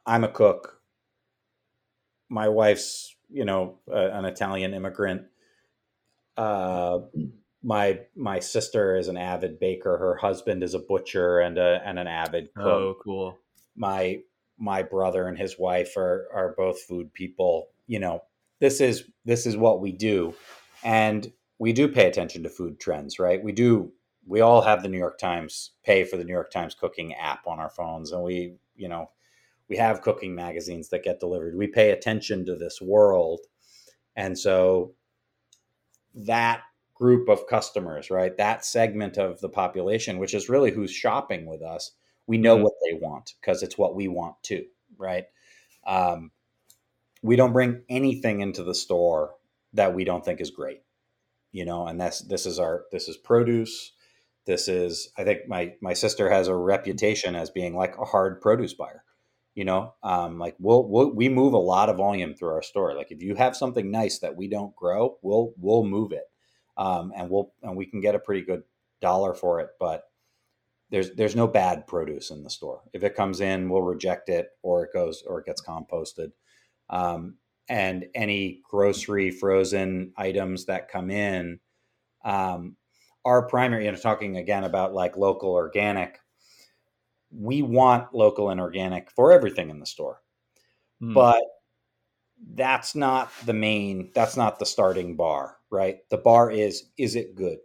I'm 0.06 0.24
a 0.24 0.30
cook. 0.30 0.80
My 2.30 2.50
wife's, 2.50 3.16
you 3.30 3.46
know, 3.46 3.80
uh, 3.92 4.10
an 4.12 4.26
Italian 4.26 4.74
immigrant. 4.74 5.24
Uh, 6.36 7.00
my 7.64 8.00
my 8.16 8.40
sister 8.40 8.96
is 8.96 9.08
an 9.08 9.18
avid 9.18 9.60
baker. 9.60 9.98
Her 9.98 10.16
husband 10.16 10.64
is 10.64 10.74
a 10.74 10.80
butcher 10.80 11.40
and 11.40 11.58
a 11.58 11.82
and 11.86 12.00
an 12.00 12.08
avid 12.08 12.50
oh, 12.58 12.62
cook. 12.62 12.66
Oh, 12.66 12.98
cool. 13.04 13.40
My 13.76 14.22
my 14.58 14.84
brother 14.84 15.28
and 15.28 15.38
his 15.38 15.58
wife 15.60 15.98
are 15.98 16.28
are 16.34 16.56
both 16.58 16.82
food 16.82 17.14
people. 17.14 17.70
You 17.88 18.00
know, 18.00 18.24
this 18.60 18.82
is 18.82 19.06
this 19.26 19.46
is 19.46 19.58
what 19.58 19.82
we 19.82 19.92
do, 19.92 20.34
and 20.84 21.32
we 21.60 21.74
do 21.74 21.88
pay 21.88 22.08
attention 22.08 22.44
to 22.44 22.50
food 22.50 22.80
trends, 22.80 23.20
right? 23.20 23.44
We 23.44 23.52
do. 23.52 23.92
We 24.26 24.42
all 24.42 24.62
have 24.62 24.84
the 24.84 24.90
New 24.90 24.98
York 24.98 25.18
Times 25.20 25.72
pay 25.86 26.04
for 26.04 26.18
the 26.18 26.26
New 26.26 26.34
York 26.34 26.52
Times 26.52 26.76
cooking 26.76 27.14
app 27.16 27.48
on 27.48 27.60
our 27.60 27.70
phones, 27.70 28.12
and 28.12 28.22
we, 28.22 28.56
you 28.76 28.90
know, 28.90 29.10
we 29.70 29.78
have 29.78 30.02
cooking 30.02 30.36
magazines 30.36 30.90
that 30.90 31.04
get 31.04 31.20
delivered. 31.20 31.56
We 31.56 31.68
pay 31.68 31.92
attention 31.92 32.46
to 32.46 32.56
this 32.56 32.82
world. 32.82 33.42
And 34.16 34.38
so 34.38 34.94
that 36.16 36.62
group 36.98 37.30
of 37.30 37.48
customers, 37.48 38.10
right? 38.10 38.36
That 38.38 38.66
segment 38.66 39.18
of 39.18 39.40
the 39.40 39.50
population, 39.50 40.18
which 40.18 40.34
is 40.34 40.50
really 40.50 40.72
who's 40.72 40.92
shopping 40.92 41.46
with 41.46 41.62
us, 41.62 41.92
we 42.26 42.38
know 42.38 42.56
mm-hmm. 42.56 42.64
what 42.64 42.74
they 42.86 42.94
want 42.94 43.34
because 43.40 43.64
it's 43.64 43.78
what 43.78 43.96
we 43.96 44.08
want 44.08 44.36
too, 44.42 44.66
right? 44.98 45.26
Um, 45.86 46.32
we 47.22 47.36
don't 47.36 47.54
bring 47.54 47.84
anything 47.90 48.42
into 48.42 48.64
the 48.64 48.76
store 48.76 49.36
that 49.74 49.94
we 49.94 50.04
don't 50.04 50.26
think 50.26 50.42
is 50.42 50.52
great, 50.52 50.82
you 51.52 51.66
know, 51.66 51.88
and 51.88 52.00
that's 52.00 52.22
this 52.22 52.46
is 52.46 52.60
our 52.60 52.86
this 52.92 53.08
is 53.08 53.18
produce. 53.18 53.94
This 54.46 54.68
is 54.68 55.12
I 55.18 55.24
think 55.24 55.48
my 55.48 55.74
my 55.82 55.94
sister 55.94 56.30
has 56.30 56.48
a 56.48 56.56
reputation 56.56 57.36
as 57.36 57.50
being 57.50 57.76
like 57.76 57.98
a 57.98 58.06
hard 58.06 58.42
produce 58.42 58.74
buyer 58.74 59.04
you 59.58 59.66
know 59.66 59.94
um, 60.04 60.38
like 60.38 60.56
we'll, 60.60 60.88
we'll, 60.88 61.14
we 61.14 61.28
move 61.28 61.54
a 61.54 61.58
lot 61.58 61.90
of 61.90 61.98
volume 61.98 62.34
through 62.36 62.50
our 62.50 62.62
store 62.62 62.96
like 62.96 63.12
if 63.12 63.24
you 63.24 63.34
have 63.34 63.58
something 63.58 63.90
nice 63.90 64.20
that 64.20 64.38
we 64.38 64.48
don't 64.48 64.76
grow 64.76 65.18
we'll 65.24 65.54
we'll 65.58 65.84
move 65.84 66.12
it 66.12 66.30
um, 66.78 67.12
and 67.16 67.30
we'll 67.30 67.52
and 67.64 67.76
we 67.76 67.86
can 67.86 68.02
get 68.02 68.16
a 68.16 68.20
pretty 68.20 68.42
good 68.42 68.64
dollar 69.02 69.34
for 69.34 69.60
it 69.60 69.70
but 69.80 70.06
there's 70.90 71.12
there's 71.16 71.36
no 71.36 71.48
bad 71.48 71.86
produce 71.88 72.32
in 72.32 72.44
the 72.44 72.50
store 72.50 72.82
if 72.94 73.04
it 73.04 73.16
comes 73.16 73.42
in 73.42 73.70
we'll 73.70 73.82
reject 73.82 74.30
it 74.30 74.50
or 74.64 74.84
it 74.84 74.94
goes 74.94 75.24
or 75.28 75.40
it 75.40 75.46
gets 75.46 75.62
composted 75.62 76.32
um, 76.90 77.36
and 77.70 78.06
any 78.16 78.62
grocery 78.64 79.30
frozen 79.30 80.14
items 80.18 80.66
that 80.66 80.90
come 80.90 81.12
in 81.12 81.60
um, 82.26 82.76
our 83.26 83.48
primary 83.48 83.86
you 83.86 83.92
know 83.92 83.98
talking 83.98 84.38
again 84.38 84.64
about 84.64 84.94
like 84.94 85.18
local 85.18 85.52
organic 85.52 86.20
we 87.32 87.62
want 87.62 88.14
local 88.14 88.50
and 88.50 88.60
organic 88.60 89.12
for 89.12 89.32
everything 89.32 89.70
in 89.70 89.80
the 89.80 89.86
store. 89.86 90.22
Mm. 91.02 91.14
But 91.14 91.44
that's 92.54 92.96
not 92.96 93.32
the 93.46 93.54
main 93.54 94.12
that's 94.14 94.38
not 94.38 94.60
the 94.60 94.66
starting 94.66 95.16
bar, 95.16 95.57
right? 95.72 95.98
The 96.10 96.18
bar 96.18 96.52
is 96.52 96.90
is 96.98 97.16
it 97.16 97.36
good? 97.36 97.58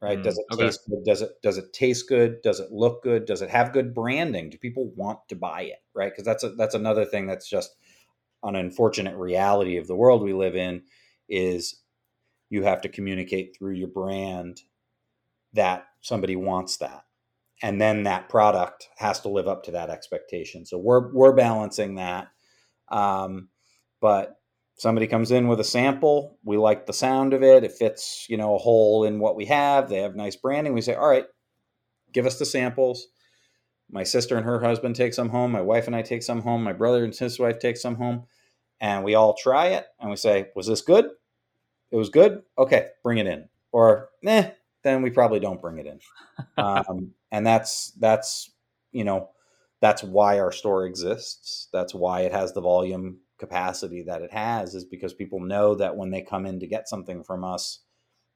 Right? 0.00 0.18
Mm. 0.18 0.24
Does 0.24 0.38
it 0.38 0.44
okay. 0.52 0.64
taste 0.64 0.80
good? 0.88 1.04
Does 1.04 1.22
it 1.22 1.30
does 1.42 1.58
it 1.58 1.72
taste 1.72 2.08
good? 2.08 2.42
Does 2.42 2.60
it 2.60 2.72
look 2.72 3.02
good? 3.02 3.24
Does 3.26 3.42
it 3.42 3.50
have 3.50 3.72
good 3.72 3.94
branding? 3.94 4.50
Do 4.50 4.58
people 4.58 4.92
want 4.96 5.20
to 5.28 5.36
buy 5.36 5.62
it? 5.62 5.82
Right? 5.94 6.12
Because 6.12 6.24
that's 6.24 6.44
a, 6.44 6.50
that's 6.50 6.74
another 6.74 7.04
thing 7.04 7.26
that's 7.26 7.48
just 7.48 7.74
an 8.42 8.56
unfortunate 8.56 9.16
reality 9.16 9.76
of 9.76 9.86
the 9.86 9.96
world 9.96 10.22
we 10.22 10.32
live 10.32 10.56
in 10.56 10.82
is 11.28 11.80
you 12.50 12.64
have 12.64 12.82
to 12.82 12.88
communicate 12.88 13.56
through 13.56 13.74
your 13.74 13.88
brand 13.88 14.60
that 15.52 15.86
somebody 16.00 16.34
wants 16.34 16.78
that 16.78 17.04
and 17.62 17.80
then 17.80 18.02
that 18.02 18.28
product 18.28 18.88
has 18.96 19.20
to 19.20 19.28
live 19.28 19.46
up 19.46 19.62
to 19.64 19.70
that 19.70 19.88
expectation. 19.88 20.66
So 20.66 20.78
we're 20.78 21.12
we're 21.12 21.34
balancing 21.34 21.94
that. 21.94 22.28
Um, 22.88 23.48
but 24.00 24.36
somebody 24.76 25.06
comes 25.06 25.30
in 25.30 25.48
with 25.48 25.60
a 25.60 25.64
sample, 25.64 26.38
we 26.44 26.56
like 26.56 26.86
the 26.86 26.92
sound 26.92 27.34
of 27.34 27.42
it. 27.42 27.64
It 27.64 27.72
fits, 27.72 28.26
you 28.28 28.36
know, 28.36 28.54
a 28.54 28.58
hole 28.58 29.04
in 29.04 29.18
what 29.18 29.36
we 29.36 29.46
have. 29.46 29.88
They 29.88 29.98
have 29.98 30.16
nice 30.16 30.36
branding. 30.36 30.74
We 30.74 30.80
say, 30.80 30.94
all 30.94 31.08
right, 31.08 31.26
give 32.12 32.26
us 32.26 32.38
the 32.38 32.46
samples. 32.46 33.06
My 33.90 34.04
sister 34.04 34.36
and 34.36 34.46
her 34.46 34.60
husband 34.60 34.96
take 34.96 35.14
some 35.14 35.28
home. 35.28 35.52
My 35.52 35.60
wife 35.60 35.86
and 35.86 35.94
I 35.94 36.02
take 36.02 36.22
some 36.22 36.42
home. 36.42 36.62
My 36.62 36.72
brother 36.72 37.04
and 37.04 37.14
his 37.14 37.38
wife 37.38 37.58
take 37.58 37.76
some 37.76 37.96
home, 37.96 38.24
and 38.80 39.04
we 39.04 39.14
all 39.14 39.34
try 39.34 39.68
it. 39.68 39.86
And 40.00 40.10
we 40.10 40.16
say, 40.16 40.46
was 40.56 40.66
this 40.66 40.80
good? 40.80 41.06
It 41.90 41.96
was 41.96 42.08
good. 42.08 42.42
Okay, 42.56 42.88
bring 43.02 43.18
it 43.18 43.26
in. 43.26 43.48
Or, 43.70 44.08
eh, 44.24 44.50
then 44.82 45.02
we 45.02 45.10
probably 45.10 45.40
don't 45.40 45.60
bring 45.60 45.78
it 45.78 45.86
in. 45.86 46.00
Um, 46.56 47.12
and 47.30 47.46
that's 47.46 47.92
that's 47.98 48.50
you 48.92 49.04
know 49.04 49.30
that's 49.80 50.02
why 50.02 50.38
our 50.38 50.52
store 50.52 50.86
exists. 50.86 51.68
That's 51.72 51.94
why 51.94 52.20
it 52.20 52.32
has 52.32 52.52
the 52.52 52.60
volume 52.60 53.18
capacity 53.42 54.02
that 54.04 54.22
it 54.22 54.32
has 54.32 54.76
is 54.76 54.84
because 54.84 55.12
people 55.12 55.40
know 55.40 55.74
that 55.74 55.96
when 55.96 56.10
they 56.10 56.22
come 56.22 56.46
in 56.46 56.60
to 56.60 56.66
get 56.68 56.88
something 56.88 57.24
from 57.24 57.42
us, 57.42 57.80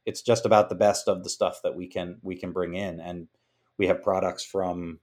it's 0.05 0.21
just 0.21 0.45
about 0.45 0.69
the 0.69 0.75
best 0.75 1.07
of 1.07 1.23
the 1.23 1.31
stuff 1.31 1.61
that 1.62 1.77
we 1.77 1.87
can 1.87 2.19
we 2.23 2.35
can 2.35 2.51
bring 2.51 2.75
in, 2.75 2.99
and 2.99 3.29
we 3.79 3.87
have 3.87 4.03
products 4.03 4.45
from 4.45 4.99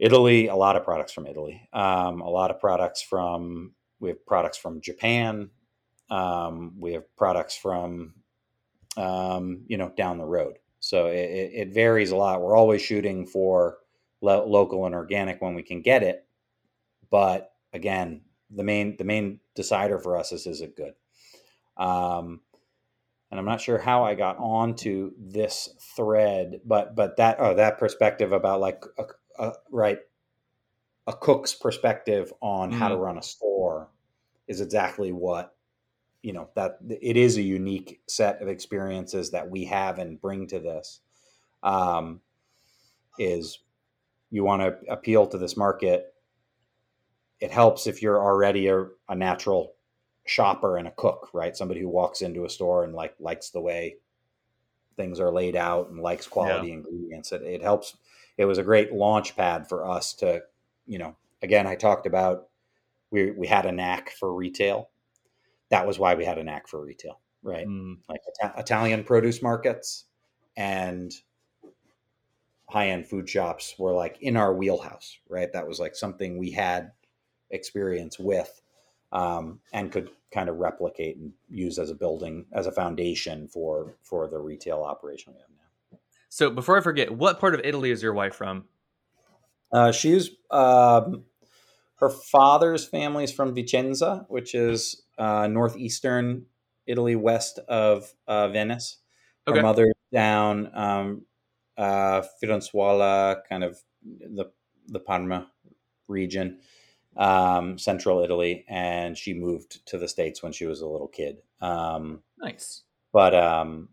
Italy, 0.00 0.48
a 0.48 0.56
lot 0.56 0.74
of 0.74 0.82
products 0.82 1.12
from 1.12 1.28
Italy, 1.28 1.68
um, 1.72 2.20
a 2.20 2.28
lot 2.28 2.50
of 2.50 2.58
products 2.58 3.00
from 3.00 3.74
we 4.00 4.08
have 4.08 4.26
products 4.26 4.58
from 4.58 4.80
Japan, 4.80 5.50
um, 6.10 6.74
we 6.80 6.94
have 6.94 7.04
products 7.16 7.56
from 7.56 8.14
um, 8.96 9.62
you 9.68 9.76
know, 9.76 9.92
down 9.96 10.18
the 10.18 10.24
road. 10.24 10.58
So 10.80 11.06
it, 11.06 11.50
it, 11.54 11.68
varies 11.72 12.10
a 12.10 12.16
lot. 12.16 12.42
We're 12.42 12.56
always 12.56 12.82
shooting 12.82 13.24
for 13.24 13.78
lo- 14.20 14.46
local 14.46 14.86
and 14.86 14.94
organic 14.94 15.40
when 15.40 15.54
we 15.54 15.62
can 15.62 15.82
get 15.82 16.02
it, 16.02 16.26
but 17.08 17.52
again, 17.72 18.22
the 18.50 18.64
main 18.64 18.96
the 18.96 19.04
main 19.04 19.40
decider 19.54 19.98
for 19.98 20.16
us 20.16 20.32
is 20.32 20.46
is 20.46 20.60
it 20.60 20.76
good. 20.76 20.94
Um, 21.76 22.40
and 23.30 23.38
I'm 23.38 23.46
not 23.46 23.60
sure 23.60 23.78
how 23.78 24.04
I 24.04 24.14
got 24.14 24.38
onto 24.38 25.12
this 25.18 25.68
thread, 25.96 26.60
but 26.64 26.96
but 26.96 27.16
that 27.18 27.36
oh 27.40 27.54
that 27.54 27.78
perspective 27.78 28.32
about 28.32 28.60
like 28.60 28.82
a, 28.98 29.04
a, 29.38 29.52
right 29.70 29.98
a 31.06 31.12
cook's 31.12 31.54
perspective 31.54 32.32
on 32.40 32.70
mm-hmm. 32.70 32.78
how 32.78 32.88
to 32.88 32.94
mm-hmm. 32.94 33.04
run 33.04 33.18
a 33.18 33.22
store 33.22 33.88
is 34.46 34.60
exactly 34.60 35.12
what 35.12 35.54
you 36.22 36.32
know 36.32 36.48
that 36.54 36.78
it 36.88 37.16
is 37.16 37.36
a 37.36 37.42
unique 37.42 38.00
set 38.08 38.42
of 38.42 38.48
experiences 38.48 39.30
that 39.30 39.48
we 39.48 39.64
have 39.64 39.98
and 39.98 40.20
bring 40.20 40.46
to 40.46 40.58
this 40.58 41.00
um, 41.62 42.20
is 43.18 43.60
you 44.30 44.44
want 44.44 44.62
to 44.62 44.76
appeal 44.92 45.26
to 45.26 45.38
this 45.38 45.56
market 45.56 46.14
it 47.40 47.50
helps 47.50 47.86
if 47.86 48.02
you're 48.02 48.22
already 48.22 48.68
a, 48.68 48.86
a, 49.08 49.14
natural 49.14 49.74
shopper 50.26 50.76
and 50.76 50.88
a 50.88 50.92
cook 50.92 51.30
right 51.32 51.56
somebody 51.56 51.80
who 51.80 51.88
walks 51.88 52.20
into 52.20 52.44
a 52.44 52.50
store 52.50 52.84
and 52.84 52.94
like 52.94 53.14
likes 53.18 53.50
the 53.50 53.60
way 53.60 53.96
things 54.96 55.20
are 55.20 55.30
laid 55.30 55.56
out 55.56 55.88
and 55.88 56.00
likes 56.00 56.26
quality 56.26 56.68
yeah. 56.68 56.74
ingredients 56.74 57.32
it, 57.32 57.42
it 57.42 57.62
helps 57.62 57.96
it 58.36 58.44
was 58.44 58.58
a 58.58 58.62
great 58.62 58.92
launch 58.92 59.36
pad 59.36 59.68
for 59.68 59.88
us 59.88 60.12
to 60.12 60.42
you 60.86 60.98
know 60.98 61.16
again 61.42 61.66
i 61.66 61.74
talked 61.74 62.06
about 62.06 62.48
we, 63.10 63.30
we 63.30 63.46
had 63.46 63.64
a 63.64 63.72
knack 63.72 64.10
for 64.10 64.34
retail 64.34 64.90
that 65.70 65.86
was 65.86 65.98
why 65.98 66.14
we 66.14 66.24
had 66.24 66.38
a 66.38 66.44
knack 66.44 66.68
for 66.68 66.80
retail, 66.80 67.20
right? 67.42 67.66
Mm. 67.66 67.98
Like 68.08 68.20
Italian 68.56 69.04
produce 69.04 69.42
markets 69.42 70.04
and 70.56 71.12
high 72.68 72.88
end 72.88 73.06
food 73.06 73.28
shops 73.28 73.74
were 73.78 73.92
like 73.92 74.18
in 74.20 74.36
our 74.36 74.54
wheelhouse, 74.54 75.18
right? 75.28 75.52
That 75.52 75.66
was 75.66 75.78
like 75.78 75.94
something 75.94 76.38
we 76.38 76.50
had 76.50 76.92
experience 77.50 78.18
with. 78.18 78.60
um, 79.12 79.60
and 79.72 79.90
could 79.90 80.10
kind 80.32 80.48
of 80.48 80.56
replicate 80.58 81.16
and 81.16 81.32
use 81.48 81.78
as 81.78 81.90
a 81.90 81.94
building 81.94 82.44
as 82.52 82.66
a 82.66 82.72
foundation 82.72 83.48
for 83.48 83.96
for 84.02 84.28
the 84.28 84.38
retail 84.38 84.82
operation 84.82 85.32
we 85.32 85.40
have 85.40 85.48
now. 85.56 85.98
So 86.28 86.50
before 86.50 86.76
I 86.76 86.82
forget, 86.82 87.10
what 87.10 87.40
part 87.40 87.54
of 87.54 87.62
Italy 87.64 87.90
is 87.90 88.02
your 88.02 88.12
wife 88.12 88.34
from? 88.34 88.64
Uh, 89.72 89.92
she's 89.92 90.30
um, 90.50 91.24
her 91.96 92.10
father's 92.10 92.86
family 92.86 93.24
is 93.24 93.32
from 93.32 93.54
Vicenza, 93.54 94.26
which 94.28 94.54
is 94.54 95.02
uh, 95.18 95.46
northeastern 95.46 96.46
Italy, 96.86 97.16
west 97.16 97.58
of 97.68 98.12
uh, 98.26 98.48
Venice. 98.48 98.98
Her 99.46 99.52
Okay. 99.52 99.62
mother 99.62 99.92
down 100.12 100.70
um, 100.74 101.26
uh, 101.78 102.22
Firenzuola, 102.42 103.42
kind 103.48 103.64
of 103.64 103.78
the 104.02 104.46
the 104.86 105.00
Parma 105.00 105.50
region, 106.08 106.60
um, 107.16 107.78
central 107.78 108.22
Italy, 108.22 108.64
and 108.68 109.16
she 109.16 109.34
moved 109.34 109.84
to 109.86 109.98
the 109.98 110.08
states 110.08 110.42
when 110.42 110.52
she 110.52 110.66
was 110.66 110.80
a 110.80 110.86
little 110.86 111.08
kid. 111.08 111.38
Um, 111.60 112.22
Nice. 112.38 112.82
but 113.12 113.34
um, 113.34 113.88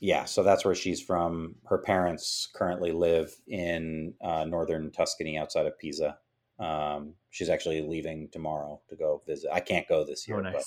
yeah, 0.00 0.24
so 0.24 0.42
that's 0.42 0.64
where 0.64 0.74
she's 0.74 1.00
from. 1.00 1.56
Her 1.64 1.78
parents 1.78 2.48
currently 2.54 2.92
live 2.92 3.34
in 3.46 4.14
uh, 4.22 4.44
northern 4.44 4.90
Tuscany, 4.90 5.38
outside 5.38 5.66
of 5.66 5.78
Pisa. 5.78 6.18
Um, 6.58 7.14
she's 7.30 7.48
actually 7.50 7.82
leaving 7.82 8.28
tomorrow 8.30 8.80
to 8.88 8.96
go 8.96 9.22
visit. 9.26 9.50
I 9.52 9.60
can't 9.60 9.88
go 9.88 10.04
this 10.04 10.26
year, 10.28 10.38
Oh, 10.38 10.52
but. 10.52 10.64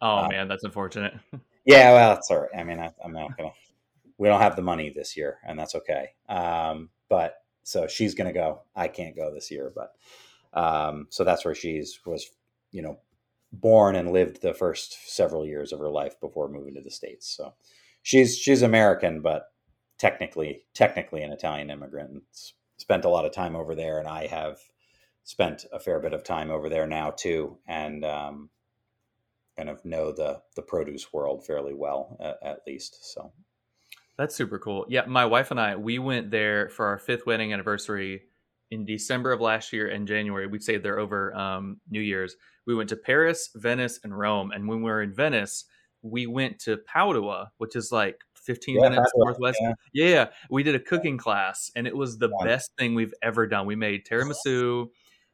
Oh 0.00 0.16
uh, 0.24 0.28
man, 0.28 0.48
that's 0.48 0.64
unfortunate. 0.64 1.14
yeah, 1.64 1.92
well, 1.92 2.16
it's 2.16 2.30
all 2.30 2.40
right. 2.40 2.50
I 2.58 2.64
mean, 2.64 2.80
I, 2.80 2.90
I'm 3.04 3.12
not 3.12 3.36
gonna. 3.36 3.52
We 4.18 4.28
don't 4.28 4.40
have 4.40 4.56
the 4.56 4.62
money 4.62 4.92
this 4.94 5.16
year, 5.16 5.38
and 5.46 5.58
that's 5.58 5.74
okay. 5.74 6.10
Um, 6.28 6.90
but 7.08 7.36
so 7.62 7.86
she's 7.86 8.14
gonna 8.14 8.32
go. 8.32 8.62
I 8.74 8.88
can't 8.88 9.16
go 9.16 9.32
this 9.32 9.50
year, 9.50 9.72
but 9.74 9.92
um, 10.54 11.06
so 11.10 11.24
that's 11.24 11.44
where 11.44 11.54
she's 11.54 12.00
was, 12.04 12.30
you 12.70 12.82
know, 12.82 12.98
born 13.52 13.96
and 13.96 14.12
lived 14.12 14.40
the 14.40 14.54
first 14.54 15.10
several 15.14 15.46
years 15.46 15.72
of 15.72 15.78
her 15.78 15.90
life 15.90 16.18
before 16.20 16.48
moving 16.48 16.74
to 16.74 16.80
the 16.80 16.90
states. 16.90 17.28
So 17.34 17.54
she's 18.02 18.38
she's 18.38 18.62
American, 18.62 19.20
but 19.20 19.52
technically 19.98 20.64
technically 20.74 21.22
an 21.22 21.32
Italian 21.32 21.70
immigrant. 21.70 22.10
and 22.10 22.22
Spent 22.78 23.04
a 23.04 23.08
lot 23.08 23.24
of 23.24 23.32
time 23.32 23.54
over 23.54 23.74
there, 23.74 23.98
and 23.98 24.08
I 24.08 24.26
have 24.26 24.58
spent 25.22 25.64
a 25.72 25.78
fair 25.78 26.00
bit 26.00 26.12
of 26.12 26.24
time 26.24 26.50
over 26.50 26.68
there 26.68 26.86
now 26.86 27.10
too, 27.10 27.58
and 27.66 28.04
um, 28.04 28.50
kind 29.56 29.68
of 29.68 29.84
know 29.84 30.12
the 30.12 30.40
the 30.56 30.62
produce 30.62 31.12
world 31.12 31.46
fairly 31.46 31.74
well, 31.74 32.16
at, 32.20 32.38
at 32.42 32.58
least. 32.66 33.12
So 33.12 33.32
That's 34.16 34.34
super 34.34 34.58
cool. 34.58 34.84
Yeah, 34.88 35.04
my 35.06 35.26
wife 35.26 35.50
and 35.50 35.60
I, 35.60 35.76
we 35.76 35.98
went 35.98 36.30
there 36.30 36.68
for 36.70 36.86
our 36.86 36.98
fifth 36.98 37.24
wedding 37.26 37.52
anniversary 37.52 38.22
in 38.72 38.86
December 38.86 39.32
of 39.32 39.40
last 39.40 39.72
year 39.72 39.86
and 39.88 40.08
January. 40.08 40.46
We 40.46 40.58
stayed 40.58 40.82
there 40.82 40.98
over 40.98 41.34
um, 41.36 41.78
New 41.90 42.00
Year's. 42.00 42.36
We 42.66 42.74
went 42.74 42.88
to 42.88 42.96
Paris, 42.96 43.50
Venice, 43.54 44.00
and 44.02 44.16
Rome. 44.18 44.50
And 44.50 44.66
when 44.66 44.78
we 44.78 44.90
were 44.90 45.02
in 45.02 45.12
Venice, 45.12 45.66
we 46.00 46.26
went 46.26 46.58
to 46.60 46.78
Padua, 46.78 47.52
which 47.58 47.76
is 47.76 47.92
like 47.92 48.20
15 48.34 48.76
Yeah, 48.76 48.80
minutes 48.88 49.12
Padua, 49.12 49.24
northwest. 49.26 49.58
yeah. 49.60 49.74
Yeah. 49.92 50.26
we 50.50 50.62
did 50.62 50.74
a 50.74 50.80
cooking 50.80 51.18
class, 51.18 51.70
and 51.76 51.86
it 51.86 51.94
was 51.94 52.16
the 52.18 52.30
Fun. 52.30 52.46
best 52.46 52.70
thing 52.78 52.94
we've 52.94 53.14
ever 53.22 53.46
done. 53.46 53.66
We 53.66 53.76
made 53.76 54.06
tiramisu, 54.06 54.88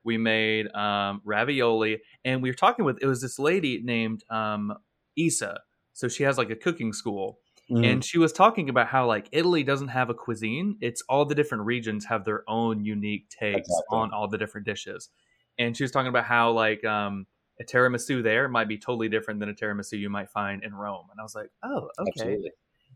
we 0.05 0.19
made 0.19 0.67
um, 0.75 1.23
ravioli, 1.25 2.01
and 2.25 2.43
we 2.43 2.51
were 2.51 2.55
talking 2.55 2.85
with 2.85 2.99
it 3.01 3.07
was 3.07 3.21
this 3.23 3.39
lady 3.39 3.81
named 3.83 4.25
um, 4.31 4.75
Isa. 5.17 5.61
So 5.93 6.09
she 6.09 6.25
has 6.25 6.39
like 6.39 6.51
a 6.51 6.57
cooking 6.57 6.93
school 6.93 7.39
Mm-hmm. 7.71 7.85
and 7.85 8.05
she 8.05 8.17
was 8.17 8.33
talking 8.33 8.71
about 8.71 8.87
how 8.87 9.07
like 9.07 9.29
Italy 9.31 9.63
doesn't 9.63 9.89
have 9.89 10.09
a 10.09 10.15
cuisine. 10.15 10.79
It's 10.81 11.03
all 11.07 11.27
the 11.27 11.35
different 11.35 11.65
regions 11.65 12.07
have 12.07 12.25
their 12.25 12.43
own 12.49 12.83
unique 12.83 13.29
takes 13.29 13.59
Exactly. 13.59 13.99
on 13.99 14.13
all 14.13 14.27
the 14.27 14.39
different 14.39 14.67
dishes. 14.67 15.11
And 15.59 15.77
she 15.77 15.85
was 15.85 15.91
talking 15.91 16.09
about 16.09 16.25
how 16.25 16.53
like 16.53 16.83
um 16.85 17.27
a 17.61 17.65
tiramisu 17.65 18.23
there 18.23 18.49
might 18.49 18.69
be 18.69 18.79
totally 18.79 19.09
different 19.09 19.41
than 19.41 19.51
a 19.51 19.55
tiramisu 19.55 19.99
you 19.99 20.09
might 20.09 20.31
find 20.31 20.65
in 20.65 20.75
Rome. 20.75 21.07
And 21.11 21.21
I 21.21 21.23
was 21.23 21.35
like, 21.35 21.51
"Oh, 21.63 21.91
okay." 21.99 22.11
absolutely. 22.11 22.51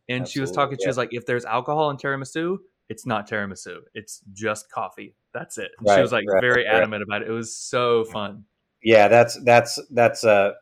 And 0.09 0.27
she 0.27 0.41
was 0.41 0.51
Absolutely, 0.51 0.55
talking 0.55 0.79
she 0.79 0.85
yeah. 0.85 0.89
was 0.89 0.97
like 0.97 1.09
if 1.13 1.27
there's 1.27 1.45
alcohol 1.45 1.91
in 1.91 1.97
tiramisu, 1.97 2.59
it's 2.89 3.07
not 3.07 3.29
tiramisu. 3.29 3.79
It's 3.95 4.21
just 4.33 4.71
coffee. 4.71 5.15
That's 5.33 5.59
it. 5.59 5.71
And 5.79 5.89
she 5.91 6.01
was 6.01 6.13
like 6.13 6.25
right, 6.29 6.41
very 6.41 6.65
right. 6.65 6.75
adamant 6.75 7.03
about 7.03 7.23
it. 7.23 7.29
It 7.29 7.33
was 7.33 7.57
so 7.57 8.05
fun. 8.05 8.45
Yeah, 8.83 9.09
that's 9.09 9.39
that's 9.45 9.79
that's 9.91 10.25
a, 10.25 10.55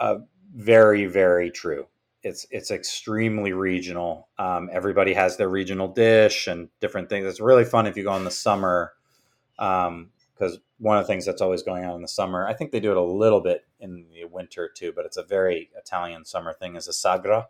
a 0.00 0.18
very 0.54 1.06
very 1.06 1.50
true. 1.50 1.86
It's 2.26 2.46
it's 2.50 2.70
extremely 2.70 3.52
regional. 3.52 4.28
Um, 4.38 4.68
everybody 4.72 5.14
has 5.14 5.36
their 5.36 5.48
regional 5.48 5.88
dish 5.88 6.46
and 6.46 6.68
different 6.80 7.08
things. 7.08 7.26
It's 7.26 7.40
really 7.40 7.64
fun 7.64 7.86
if 7.86 7.96
you 7.96 8.02
go 8.02 8.16
in 8.16 8.24
the 8.24 8.30
summer, 8.30 8.92
because 9.56 10.58
one 10.78 10.98
of 10.98 11.04
the 11.04 11.06
things 11.06 11.24
that's 11.24 11.40
always 11.40 11.62
going 11.62 11.84
on 11.84 11.94
in 11.96 12.02
the 12.02 12.08
summer. 12.08 12.46
I 12.46 12.52
think 12.54 12.72
they 12.72 12.80
do 12.80 12.90
it 12.90 12.96
a 12.96 13.02
little 13.02 13.40
bit 13.40 13.66
in 13.80 14.06
the 14.12 14.24
winter 14.24 14.68
too, 14.74 14.92
but 14.94 15.06
it's 15.06 15.16
a 15.16 15.22
very 15.22 15.70
Italian 15.76 16.24
summer 16.24 16.52
thing. 16.52 16.76
Is 16.76 16.88
a 16.88 16.92
sagra. 16.92 17.46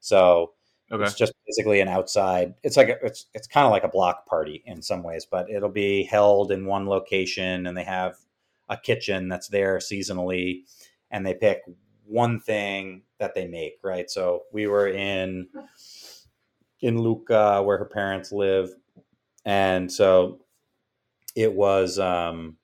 So 0.00 0.52
Okay. 0.90 1.04
It's 1.04 1.14
just 1.14 1.34
basically 1.46 1.80
an 1.80 1.88
outside. 1.88 2.54
It's 2.62 2.78
like 2.78 2.88
a, 2.88 2.96
it's 3.04 3.26
it's 3.34 3.46
kind 3.46 3.66
of 3.66 3.70
like 3.72 3.84
a 3.84 3.88
block 3.88 4.24
party 4.26 4.62
in 4.64 4.80
some 4.80 5.02
ways, 5.02 5.26
but 5.30 5.50
it'll 5.50 5.68
be 5.68 6.04
held 6.04 6.50
in 6.50 6.64
one 6.64 6.86
location, 6.86 7.66
and 7.66 7.76
they 7.76 7.84
have 7.84 8.16
a 8.70 8.76
kitchen 8.76 9.28
that's 9.28 9.48
there 9.48 9.78
seasonally, 9.78 10.62
and 11.10 11.26
they 11.26 11.34
pick 11.34 11.60
one 12.06 12.40
thing 12.40 13.02
that 13.18 13.34
they 13.34 13.46
make. 13.46 13.78
Right. 13.82 14.10
So 14.10 14.42
we 14.52 14.66
were 14.66 14.88
in 14.88 15.48
in 16.80 16.98
Lucca, 16.98 17.62
where 17.62 17.78
her 17.78 17.84
parents 17.92 18.32
live, 18.32 18.70
and 19.44 19.90
so 19.90 20.40
it 21.34 21.52
was. 21.52 21.98
um 21.98 22.56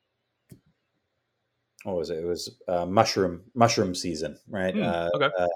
what 1.85 1.97
was 1.97 2.11
it? 2.11 2.19
It 2.19 2.27
was 2.27 2.57
uh, 2.67 2.87
mushroom 2.87 3.43
mushroom 3.55 3.95
season, 3.95 4.39
right? 4.49 4.75
Hmm, 4.75 4.83
uh, 4.83 5.09
okay. 5.15 5.31
uh, 5.39 5.47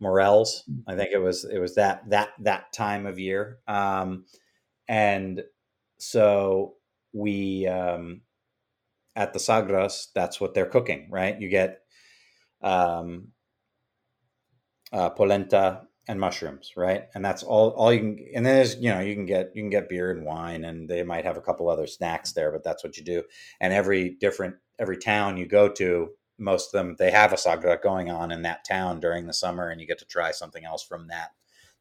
morels. 0.00 0.64
I 0.86 0.96
think 0.96 1.10
it 1.12 1.18
was 1.18 1.44
it 1.44 1.58
was 1.58 1.74
that 1.74 2.08
that 2.08 2.30
that 2.40 2.72
time 2.72 3.06
of 3.06 3.18
year, 3.18 3.58
um, 3.68 4.24
and 4.88 5.42
so 5.98 6.76
we 7.12 7.66
um, 7.66 8.22
at 9.16 9.32
the 9.34 9.38
sagras. 9.38 10.06
That's 10.14 10.40
what 10.40 10.54
they're 10.54 10.66
cooking, 10.66 11.08
right? 11.10 11.38
You 11.38 11.48
get 11.50 11.82
um, 12.62 13.28
uh, 14.92 15.10
polenta 15.10 15.82
and 16.08 16.18
mushrooms, 16.18 16.72
right? 16.76 17.04
And 17.14 17.24
that's 17.24 17.42
all 17.42 17.70
all 17.70 17.92
you 17.92 18.00
can. 18.00 18.18
And 18.34 18.46
then 18.46 18.54
there's 18.54 18.76
you 18.76 18.90
know 18.90 19.00
you 19.00 19.14
can 19.14 19.26
get 19.26 19.50
you 19.54 19.62
can 19.62 19.70
get 19.70 19.88
beer 19.88 20.10
and 20.10 20.24
wine, 20.24 20.64
and 20.64 20.88
they 20.88 21.02
might 21.02 21.24
have 21.24 21.36
a 21.36 21.42
couple 21.42 21.68
other 21.68 21.86
snacks 21.86 22.32
there, 22.32 22.50
but 22.50 22.64
that's 22.64 22.82
what 22.84 22.96
you 22.96 23.04
do. 23.04 23.22
And 23.60 23.72
every 23.72 24.10
different 24.20 24.56
every 24.78 24.96
town 24.96 25.36
you 25.36 25.46
go 25.46 25.68
to 25.68 26.10
most 26.40 26.72
of 26.72 26.78
them 26.78 26.94
they 27.00 27.10
have 27.10 27.32
a 27.32 27.36
sagra 27.36 27.82
going 27.82 28.08
on 28.10 28.30
in 28.30 28.42
that 28.42 28.64
town 28.64 29.00
during 29.00 29.26
the 29.26 29.32
summer 29.32 29.68
and 29.70 29.80
you 29.80 29.86
get 29.88 29.98
to 29.98 30.04
try 30.04 30.30
something 30.30 30.64
else 30.64 30.84
from 30.84 31.08
that 31.08 31.30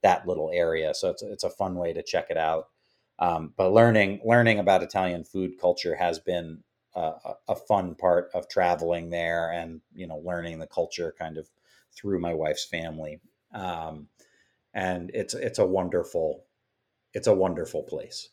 that 0.01 0.27
little 0.27 0.49
area 0.53 0.93
so 0.95 1.09
it's, 1.09 1.21
it's 1.21 1.43
a 1.43 1.49
fun 1.49 1.75
way 1.75 1.93
to 1.93 2.01
check 2.03 2.27
it 2.29 2.37
out 2.37 2.65
um, 3.19 3.53
but 3.57 3.71
learning 3.71 4.19
learning 4.25 4.59
about 4.59 4.83
italian 4.83 5.23
food 5.23 5.51
culture 5.59 5.95
has 5.95 6.19
been 6.19 6.63
a, 6.95 7.11
a- 7.49 7.55
fun 7.67 7.93
part 7.95 8.29
of 8.33 8.49
traveling 8.49 9.09
there 9.09 9.51
and 9.51 9.81
you 9.93 10.07
know 10.07 10.17
learning 10.17 10.59
the 10.59 10.67
culture 10.67 11.13
kind 11.17 11.37
of 11.37 11.47
through 11.99 12.19
my 12.19 12.33
wife's 12.33 12.65
family 12.65 13.19
um, 13.53 14.07
and 14.73 15.09
it's 15.13 15.33
it's 15.33 15.59
a 15.59 15.65
wonderful 15.65 16.43
it's 17.13 17.27
a 17.27 17.33
wonderful 17.33 17.83
place 17.83 18.29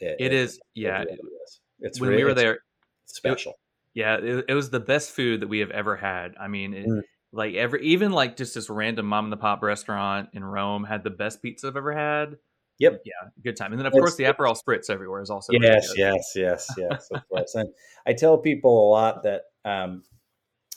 It 0.00 0.32
is 0.32 0.60
yeah. 0.74 0.98
really 0.98 1.12
is. 1.12 1.60
it's 1.80 2.00
when 2.00 2.10
really, 2.10 2.22
we 2.24 2.28
were 2.28 2.34
there, 2.34 2.58
special 3.06 3.54
Yeah, 3.94 4.16
it, 4.16 4.44
it 4.48 4.54
was 4.54 4.68
the 4.70 4.80
best 4.80 5.12
food 5.12 5.40
that 5.40 5.48
we 5.48 5.60
have 5.60 5.70
ever 5.70 5.96
had. 5.96 6.34
I 6.38 6.48
mean, 6.48 6.74
it, 6.74 6.86
Mm. 6.86 7.02
like 7.32 7.54
every 7.54 7.82
even 7.86 8.12
like 8.12 8.36
just 8.36 8.54
this 8.54 8.68
random 8.68 9.06
mom 9.06 9.24
and 9.26 9.32
the 9.32 9.36
pop 9.38 9.62
restaurant 9.62 10.28
in 10.34 10.44
Rome 10.44 10.84
had 10.84 11.02
the 11.02 11.10
best 11.10 11.40
pizza 11.42 11.68
I've 11.68 11.76
ever 11.76 11.92
had. 11.92 12.36
Yep. 12.78 13.00
Yeah, 13.06 13.30
good 13.42 13.56
time. 13.56 13.72
And 13.72 13.78
then 13.80 13.86
of 13.86 13.92
It's- 13.92 14.00
course 14.02 14.16
the 14.16 14.24
Aperol 14.24 14.54
spritz 14.60 14.90
everywhere 14.90 15.22
is 15.22 15.30
also 15.30 15.52
really 15.54 15.66
yes, 15.66 15.94
yes, 15.96 16.32
yes, 16.36 16.70
yes, 16.76 17.08
of 17.10 17.22
course. 17.30 17.54
And 17.54 17.70
I 18.06 18.12
tell 18.12 18.36
people 18.36 18.86
a 18.86 18.88
lot 18.90 19.22
that 19.22 19.42
um, 19.64 20.02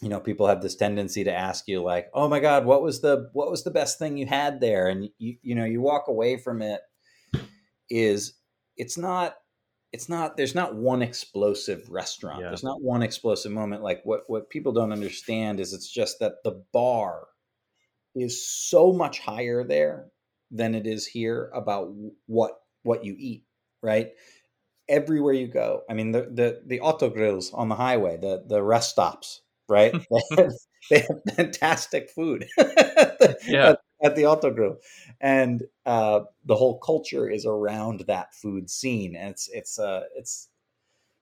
you 0.02 0.10
know 0.10 0.20
people 0.20 0.48
have 0.48 0.62
this 0.62 0.76
tendency 0.76 1.24
to 1.24 1.34
ask 1.34 1.68
you 1.68 1.82
like, 1.82 2.10
"Oh 2.14 2.28
my 2.28 2.40
God, 2.40 2.66
what 2.66 2.82
was 2.82 3.02
the 3.02 3.30
what 3.34 3.52
was 3.52 3.64
the 3.64 3.72
best 3.72 4.00
thing 4.00 4.18
you 4.18 4.26
had 4.26 4.62
there?" 4.62 4.88
And 4.88 5.10
you 5.18 5.38
you 5.42 5.56
know 5.56 5.66
you 5.66 5.82
walk 5.82 6.08
away 6.08 6.38
from 6.38 6.62
it 6.62 6.82
is 7.90 8.34
it's 8.78 8.98
not 8.98 9.36
it's 9.92 10.08
not 10.08 10.38
there's 10.38 10.56
not 10.56 10.76
one 10.76 11.02
explosive 11.02 11.90
restaurant. 11.90 12.42
Yeah. 12.42 12.48
There's 12.48 12.64
not 12.64 12.82
one 12.82 13.02
explosive 13.02 13.52
moment. 13.52 13.84
Like 13.84 14.02
what 14.04 14.22
what 14.28 14.50
people 14.50 14.72
don't 14.72 14.94
understand 14.94 15.60
is 15.60 15.74
it's 15.74 15.92
just 15.92 16.20
that 16.20 16.44
the 16.44 16.64
bar 16.72 17.28
is 18.16 18.48
so 18.48 18.94
much 18.94 19.20
higher 19.20 19.64
there 19.64 20.08
than 20.52 20.76
it 20.76 20.88
is 20.88 21.06
here 21.06 21.52
about 21.54 21.92
what 22.28 22.60
what 22.84 23.04
you 23.04 23.16
eat, 23.18 23.46
right? 23.82 24.12
Everywhere 24.88 25.34
you 25.34 25.48
go. 25.48 25.82
I 25.90 25.94
mean 25.94 26.12
the 26.12 26.22
the 26.22 26.62
the 26.66 26.80
autogrills 26.80 27.54
on 27.54 27.70
the 27.70 27.76
highway, 27.76 28.18
the 28.18 28.44
the 28.48 28.62
rest 28.62 28.92
stops, 28.92 29.42
right? 29.70 29.94
they, 30.90 31.00
have, 31.00 31.36
fantastic 31.36 32.10
food. 32.10 32.48
Yeah. 33.46 33.70
At, 33.70 33.80
at 34.04 34.16
the 34.16 34.24
autogrill. 34.24 34.78
And 35.22 35.64
uh 35.86 36.22
the 36.46 36.56
whole 36.56 36.80
culture 36.80 37.30
is 37.30 37.46
around 37.46 38.06
that 38.08 38.34
food 38.34 38.70
scene. 38.70 39.16
And 39.16 39.32
it's 39.32 39.50
it's 39.52 39.80
uh 39.80 40.04
it's 40.16 40.50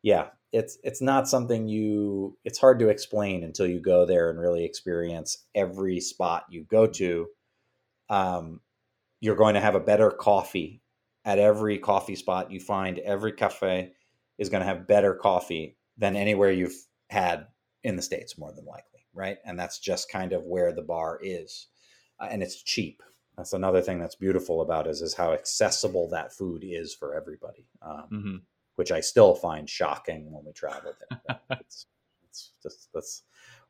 yeah, 0.04 0.28
it's 0.52 0.78
it's 0.84 1.02
not 1.02 1.28
something 1.28 1.68
you 1.68 2.38
it's 2.46 2.60
hard 2.60 2.80
to 2.80 2.90
explain 2.90 3.44
until 3.44 3.68
you 3.68 3.80
go 3.80 4.06
there 4.06 4.30
and 4.30 4.40
really 4.40 4.64
experience 4.64 5.46
every 5.54 6.00
spot 6.00 6.46
you 6.50 6.64
go 6.64 6.88
to 6.88 7.28
um, 8.10 8.62
you're 9.20 9.36
going 9.36 9.56
to 9.56 9.60
have 9.62 9.76
a 9.76 9.80
better 9.80 10.10
coffee 10.10 10.82
at 11.26 11.40
every 11.40 11.78
coffee 11.78 12.16
spot 12.16 12.52
you 12.52 12.60
find 12.60 13.00
every 13.00 13.34
cafe 13.34 13.92
is 14.38 14.50
going 14.50 14.62
to 14.62 14.68
have 14.68 14.88
better 14.88 15.14
coffee 15.14 15.78
than 15.98 16.16
anywhere 16.16 16.52
you've 16.52 16.78
had 17.10 17.48
in 17.84 17.96
the 17.96 18.02
states 18.02 18.38
more 18.38 18.54
than 18.54 18.66
likely 18.66 19.06
right 19.14 19.38
and 19.46 19.58
that's 19.60 19.80
just 19.80 20.12
kind 20.12 20.34
of 20.34 20.44
where 20.44 20.74
the 20.74 20.82
bar 20.82 21.20
is 21.22 21.68
uh, 22.20 22.28
and 22.30 22.42
it's 22.42 22.62
cheap 22.64 23.02
that's 23.38 23.54
another 23.54 23.82
thing 23.82 24.00
that's 24.00 24.16
beautiful 24.16 24.62
about 24.62 24.88
it 24.88 24.90
is, 24.90 25.02
is 25.02 25.14
how 25.14 25.32
accessible 25.32 26.10
that 26.10 26.34
food 26.34 26.64
is 26.66 26.94
for 26.94 27.16
everybody 27.16 27.68
um, 27.82 28.08
hmm 28.10 28.36
which 28.78 28.92
I 28.92 29.02
still 29.02 29.36
find 29.36 29.70
shocking 29.70 30.32
when 30.32 30.46
we 30.46 30.54
travel 30.54 30.94
there. 31.10 31.40
it's, 31.60 31.88
it's 32.30 32.52
just 32.64 32.90
that's 32.94 33.24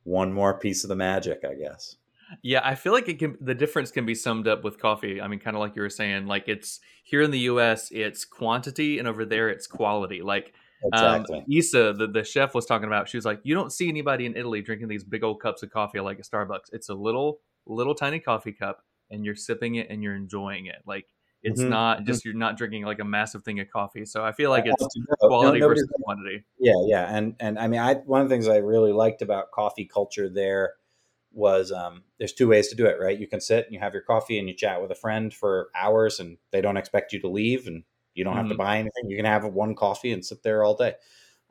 one 0.04 0.32
more 0.32 0.60
piece 0.60 0.84
of 0.84 0.90
the 0.90 0.96
magic, 0.96 1.44
I 1.50 1.56
guess. 1.56 1.96
Yeah, 2.44 2.60
I 2.62 2.76
feel 2.76 2.92
like 2.92 3.08
it 3.08 3.20
can. 3.20 3.38
The 3.40 3.56
difference 3.56 3.90
can 3.90 4.06
be 4.06 4.14
summed 4.14 4.50
up 4.50 4.64
with 4.64 4.80
coffee. 4.80 5.22
I 5.22 5.30
mean, 5.30 5.40
kind 5.40 5.56
of 5.56 5.62
like 5.62 5.78
you 5.78 5.82
were 5.82 5.90
saying. 5.90 6.28
Like 6.28 6.50
it's 6.50 6.82
here 7.04 7.22
in 7.22 7.32
the 7.32 7.40
U.S., 7.40 7.90
it's 7.90 8.26
quantity, 8.26 9.00
and 9.00 9.08
over 9.08 9.26
there, 9.26 9.48
it's 9.48 9.66
quality. 9.66 10.22
Like 10.22 10.54
Exactly. 10.84 11.40
Um, 11.40 11.46
Isa, 11.50 11.94
the, 11.98 12.08
the 12.08 12.24
chef, 12.24 12.54
was 12.54 12.66
talking 12.66 12.88
about. 12.88 13.10
She 13.10 13.18
was 13.18 13.26
like, 13.26 13.40
"You 13.44 13.56
don't 13.56 13.72
see 13.72 13.90
anybody 13.90 14.26
in 14.26 14.36
Italy 14.38 14.62
drinking 14.62 14.88
these 14.88 15.04
big 15.04 15.24
old 15.24 15.42
cups 15.42 15.64
of 15.64 15.72
coffee 15.72 16.00
like 16.00 16.20
a 16.20 16.22
Starbucks. 16.22 16.72
It's 16.72 16.90
a 16.90 16.94
little, 16.94 17.42
little 17.66 17.96
tiny 17.96 18.20
coffee 18.20 18.52
cup, 18.52 18.84
and 19.10 19.26
you're 19.26 19.36
sipping 19.36 19.76
it 19.76 19.88
and 19.90 20.04
you're 20.04 20.16
enjoying 20.16 20.68
it. 20.68 20.78
Like 20.86 21.08
it's 21.44 21.62
Mhm. 21.62 21.70
not 21.70 22.04
just 22.04 22.26
you're 22.26 22.34
not 22.34 22.58
drinking 22.58 22.84
like 22.84 23.00
a 23.00 23.06
massive 23.06 23.44
thing 23.44 23.60
of 23.60 23.70
coffee. 23.70 24.06
So 24.06 24.24
I 24.24 24.32
feel 24.32 24.50
like 24.50 24.66
it's 24.66 24.86
no, 24.96 25.28
quality 25.28 25.60
nobody's 25.60 25.82
versus 25.82 26.02
quantity. 26.04 26.44
Yeah, 26.60 26.74
yeah, 26.86 27.16
and 27.16 27.36
and 27.40 27.58
I 27.60 27.68
mean, 27.68 27.80
I 27.80 27.96
one 27.96 28.22
of 28.22 28.30
the 28.30 28.34
things 28.34 28.48
I 28.48 28.58
really 28.58 28.92
liked 28.92 29.22
about 29.22 29.52
coffee 29.52 29.86
culture 29.86 30.30
there 30.30 30.74
was 31.32 31.72
um, 31.72 32.04
there's 32.20 32.34
two 32.34 32.48
ways 32.48 32.68
to 32.70 32.76
do 32.76 32.86
it, 32.86 33.00
right? 33.00 33.18
You 33.18 33.28
can 33.28 33.42
sit 33.42 33.66
and 33.66 33.74
you 33.74 33.80
have 33.80 33.94
your 33.94 34.02
coffee 34.04 34.40
and 34.40 34.48
you 34.48 34.56
chat 34.56 34.82
with 34.82 34.92
a 34.92 34.96
friend 34.96 35.34
for 35.34 35.70
hours, 35.76 36.20
and 36.20 36.38
they 36.52 36.62
don't 36.62 36.78
expect 36.78 37.14
you 37.14 37.20
to 37.22 37.30
leave, 37.30 37.68
and 37.68 37.84
you 38.18 38.24
don't 38.24 38.36
have 38.36 38.48
to 38.50 38.56
Mhm. 38.56 38.58
buy 38.58 38.78
anything. 38.80 39.10
You 39.10 39.16
can 39.16 39.26
have 39.26 39.46
one 39.46 39.76
coffee 39.76 40.12
and 40.12 40.26
sit 40.26 40.42
there 40.42 40.64
all 40.64 40.76
day. 40.76 40.96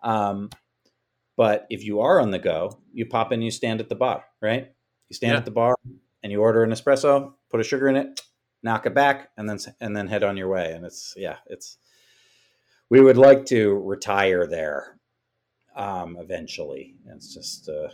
Um, 0.03 0.51
but 1.37 1.67
if 1.71 1.85
you 1.85 2.01
are 2.01 2.21
on 2.21 2.31
the 2.31 2.39
go, 2.39 2.83
you 2.93 3.07
pop 3.07 3.31
in, 3.33 3.41
you 3.43 3.51
stand 3.51 3.81
at 3.81 3.89
the 3.89 3.95
bar, 3.95 4.25
right? 4.41 4.75
You 5.09 5.15
stand 5.15 5.33
Yeah. 5.33 5.39
at 5.39 5.45
the 5.45 5.51
bar 5.51 5.77
and 6.23 6.33
you 6.33 6.41
order 6.41 6.65
an 6.65 6.71
espresso, 6.71 7.35
put 7.51 7.61
a 7.61 7.65
sugar 7.65 7.89
in 7.89 7.97
it, 7.97 8.21
knock 8.63 8.87
it 8.87 8.95
back, 8.95 9.31
and 9.37 9.49
then 9.49 9.59
and 9.81 9.97
then 9.97 10.09
head 10.09 10.25
on 10.25 10.37
your 10.37 10.49
way. 10.49 10.73
And 10.73 10.85
it's 10.85 11.15
yeah, 11.17 11.39
it's 11.47 11.79
we 12.89 13.01
would 13.01 13.17
like 13.17 13.47
to 13.47 13.75
retire 13.79 14.47
there 14.47 14.99
um, 15.77 16.17
eventually. 16.19 16.97
It's 17.07 17.33
just 17.33 17.69
uh, 17.69 17.89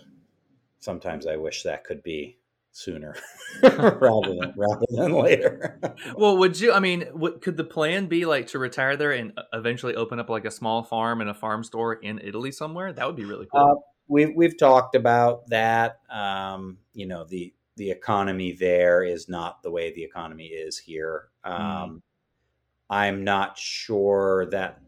sometimes 0.79 1.27
I 1.27 1.37
wish 1.37 1.63
that 1.63 1.85
could 1.85 2.03
be 2.03 2.39
sooner 2.73 3.15
rather 3.63 4.35
than 4.35 4.53
rather 4.57 4.87
than 4.91 5.13
later. 5.13 5.79
Well, 6.17 6.37
would 6.39 6.59
you? 6.59 6.73
I 6.73 6.81
mean, 6.81 7.03
what, 7.13 7.43
could 7.43 7.57
the 7.57 7.65
plan 7.65 8.07
be 8.07 8.25
like 8.25 8.49
to 8.49 8.59
retire 8.59 8.97
there 8.97 9.13
and 9.13 9.33
uh, 9.37 9.43
eventually 9.53 9.95
open 9.95 10.19
up 10.19 10.29
like 10.29 10.45
a 10.45 10.51
small 10.51 10.83
farm 10.83 11.21
and 11.21 11.31
a 11.31 11.35
farm 11.35 11.65
store 11.65 11.95
in 11.95 12.19
Italy 12.19 12.51
somewhere? 12.51 12.93
That 12.93 13.07
would 13.07 13.17
be 13.17 13.25
really 13.25 13.47
cool. 13.47 13.61
Uh, 13.61 13.75
we've 14.09 14.31
we've 14.35 14.59
talked 14.59 14.95
about 14.95 15.49
that. 15.49 16.01
Um, 16.11 16.79
you 16.93 17.07
know 17.07 17.25
the 17.25 17.53
the 17.77 17.91
economy 17.91 18.53
there 18.53 19.03
is 19.03 19.29
not 19.29 19.63
the 19.63 19.71
way 19.71 19.93
the 19.93 20.05
economy 20.05 20.47
is 20.47 20.79
here. 20.79 21.29
Um, 21.45 22.03
I'm 22.91 23.25
not 23.25 23.59
sure 23.59 24.47
that 24.51 24.81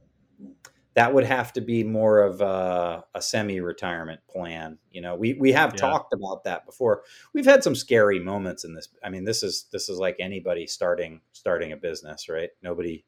that 0.94 1.12
would 1.12 1.24
have 1.24 1.52
to 1.54 1.60
be 1.60 1.82
more 1.82 2.22
of 2.22 2.40
a, 2.40 3.04
a 3.14 3.20
semi-retirement 3.20 4.20
plan. 4.30 4.78
You 4.90 5.00
know, 5.00 5.16
we 5.16 5.34
we 5.34 5.52
have 5.52 5.74
Yeah. 5.74 5.80
talked 5.80 6.12
about 6.12 6.44
that 6.44 6.66
before. 6.66 7.02
We've 7.32 7.44
had 7.44 7.64
some 7.64 7.74
scary 7.74 8.20
moments 8.20 8.64
in 8.64 8.74
this. 8.74 8.88
I 9.02 9.10
mean, 9.10 9.24
this 9.24 9.42
is 9.42 9.66
this 9.72 9.88
is 9.88 9.98
like 9.98 10.16
anybody 10.20 10.66
starting 10.66 11.20
starting 11.32 11.72
a 11.72 11.76
business, 11.76 12.28
right? 12.28 12.50
Nobody 12.62 13.04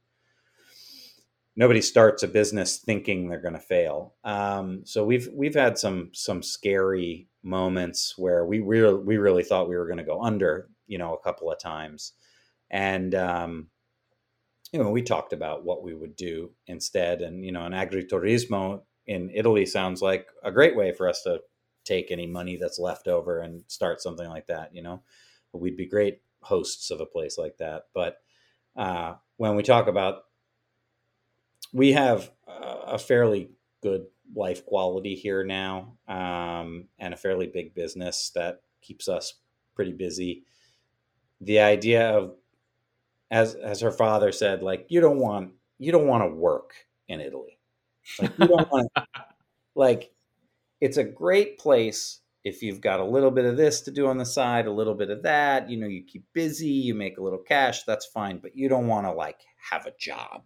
nobody 1.54 1.80
starts 1.80 2.22
a 2.22 2.28
business 2.28 2.78
thinking 2.78 3.28
they're 3.28 3.40
going 3.40 3.54
to 3.54 3.60
fail. 3.60 4.14
Um, 4.24 4.82
so 4.84 5.04
we've 5.04 5.28
we've 5.32 5.54
had 5.54 5.78
some 5.78 6.10
some 6.12 6.42
scary 6.42 7.28
moments 7.42 8.14
where 8.18 8.44
we 8.44 8.60
really 8.60 9.02
we 9.02 9.16
really 9.16 9.44
thought 9.44 9.68
we 9.68 9.76
were 9.76 9.86
going 9.86 9.98
to 9.98 10.04
go 10.04 10.22
under, 10.22 10.68
you 10.86 10.98
know, 10.98 11.14
a 11.14 11.20
couple 11.22 11.50
of 11.50 11.58
times, 11.58 12.12
and 12.70 13.14
um, 13.14 13.68
you 14.72 14.82
know 14.82 14.90
we 14.90 15.02
talked 15.02 15.32
about 15.32 15.64
what 15.64 15.82
we 15.82 15.94
would 15.94 16.16
do 16.16 16.50
instead, 16.66 17.22
and 17.22 17.44
you 17.44 17.52
know, 17.52 17.64
an 17.64 17.72
agriturismo 17.72 18.82
in 19.06 19.30
Italy 19.34 19.66
sounds 19.66 20.02
like 20.02 20.26
a 20.42 20.50
great 20.52 20.76
way 20.76 20.92
for 20.92 21.08
us 21.08 21.22
to 21.22 21.40
take 21.84 22.10
any 22.10 22.26
money 22.26 22.56
that's 22.56 22.78
left 22.78 23.06
over 23.06 23.40
and 23.40 23.62
start 23.68 24.00
something 24.00 24.28
like 24.28 24.48
that. 24.48 24.74
You 24.74 24.82
know, 24.82 25.02
we'd 25.52 25.76
be 25.76 25.86
great 25.86 26.20
hosts 26.40 26.90
of 26.90 27.00
a 27.00 27.06
place 27.06 27.38
like 27.38 27.58
that, 27.58 27.84
but 27.94 28.18
uh, 28.76 29.14
when 29.36 29.56
we 29.56 29.62
talk 29.62 29.86
about 29.86 30.24
we 31.72 31.92
have 31.92 32.30
a 32.46 32.98
fairly 32.98 33.50
good 33.82 34.06
life 34.34 34.64
quality 34.64 35.14
here 35.14 35.44
now 35.44 35.96
um, 36.08 36.88
and 36.98 37.14
a 37.14 37.16
fairly 37.16 37.46
big 37.46 37.74
business 37.74 38.30
that 38.34 38.62
keeps 38.80 39.08
us 39.08 39.34
pretty 39.74 39.92
busy 39.92 40.44
the 41.40 41.60
idea 41.60 42.10
of 42.10 42.34
as 43.30 43.54
as 43.54 43.80
her 43.80 43.90
father 43.90 44.32
said 44.32 44.62
like 44.62 44.86
you 44.88 45.00
don't 45.00 45.18
want 45.18 45.52
you 45.78 45.92
don't 45.92 46.06
want 46.06 46.22
to 46.22 46.34
work 46.34 46.74
in 47.08 47.20
italy 47.20 47.58
like 48.20 48.38
you 48.38 48.46
don't 48.46 48.70
want 48.70 48.88
like 49.74 50.12
it's 50.80 50.96
a 50.96 51.04
great 51.04 51.58
place 51.58 52.20
if 52.44 52.62
you've 52.62 52.80
got 52.80 53.00
a 53.00 53.04
little 53.04 53.32
bit 53.32 53.44
of 53.44 53.56
this 53.56 53.80
to 53.80 53.90
do 53.90 54.06
on 54.06 54.18
the 54.18 54.26
side 54.26 54.66
a 54.66 54.72
little 54.72 54.94
bit 54.94 55.10
of 55.10 55.22
that 55.22 55.68
you 55.68 55.76
know 55.76 55.86
you 55.86 56.04
keep 56.04 56.24
busy 56.32 56.68
you 56.68 56.94
make 56.94 57.18
a 57.18 57.22
little 57.22 57.38
cash 57.38 57.82
that's 57.82 58.06
fine 58.06 58.38
but 58.38 58.56
you 58.56 58.68
don't 58.68 58.86
want 58.86 59.06
to 59.06 59.12
like 59.12 59.40
have 59.70 59.86
a 59.86 59.92
job 59.98 60.42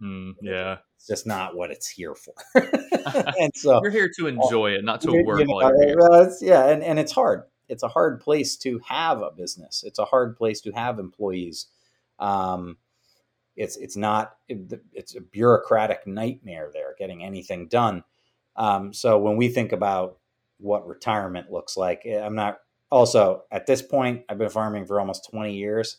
Hmm, 0.00 0.30
yeah, 0.40 0.76
it's 0.96 1.06
just 1.08 1.26
not 1.26 1.56
what 1.56 1.70
it's 1.70 1.88
here 1.88 2.14
for. 2.14 2.34
and 3.40 3.50
so, 3.54 3.80
you're 3.82 3.90
here 3.90 4.10
to 4.18 4.28
enjoy 4.28 4.70
it, 4.72 4.84
not 4.84 5.00
to 5.00 5.10
work 5.24 5.40
you 5.40 5.46
know, 5.46 5.54
while 5.54 5.72
you're 5.76 6.24
here. 6.24 6.36
yeah, 6.40 6.68
and, 6.68 6.84
and 6.84 6.98
it's 6.98 7.12
hard. 7.12 7.42
It's 7.68 7.82
a 7.82 7.88
hard 7.88 8.20
place 8.20 8.56
to 8.58 8.80
have 8.86 9.20
a 9.20 9.30
business. 9.30 9.82
It's 9.84 9.98
a 9.98 10.04
hard 10.04 10.36
place 10.36 10.60
to 10.62 10.72
have 10.72 10.98
employees. 10.98 11.66
Um, 12.18 12.78
it's 13.56 13.76
it's 13.76 13.96
not 13.96 14.36
it's 14.48 15.16
a 15.16 15.20
bureaucratic 15.20 16.06
nightmare 16.06 16.70
there 16.72 16.94
getting 16.98 17.24
anything 17.24 17.68
done. 17.68 18.04
Um, 18.56 18.92
so 18.92 19.18
when 19.18 19.36
we 19.36 19.48
think 19.48 19.72
about 19.72 20.18
what 20.58 20.86
retirement 20.86 21.50
looks 21.50 21.76
like, 21.76 22.02
eh, 22.04 22.20
I'm 22.20 22.34
not. 22.34 22.58
Also, 22.90 23.44
at 23.50 23.66
this 23.66 23.82
point, 23.82 24.24
I've 24.28 24.38
been 24.38 24.48
farming 24.48 24.86
for 24.86 24.98
almost 24.98 25.28
20 25.30 25.54
years. 25.54 25.98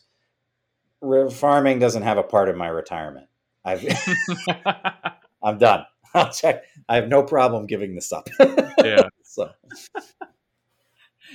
Re- 1.00 1.30
farming 1.30 1.78
doesn't 1.78 2.02
have 2.02 2.18
a 2.18 2.22
part 2.22 2.48
of 2.48 2.56
my 2.56 2.66
retirement. 2.66 3.28
I've 3.64 3.84
I'm 5.42 5.58
done. 5.58 5.86
I'll 6.14 6.32
check. 6.32 6.64
I 6.88 6.96
have 6.96 7.08
no 7.08 7.22
problem 7.22 7.66
giving 7.66 7.94
this 7.94 8.12
up. 8.12 8.28
yeah. 8.84 9.08
so 9.22 9.50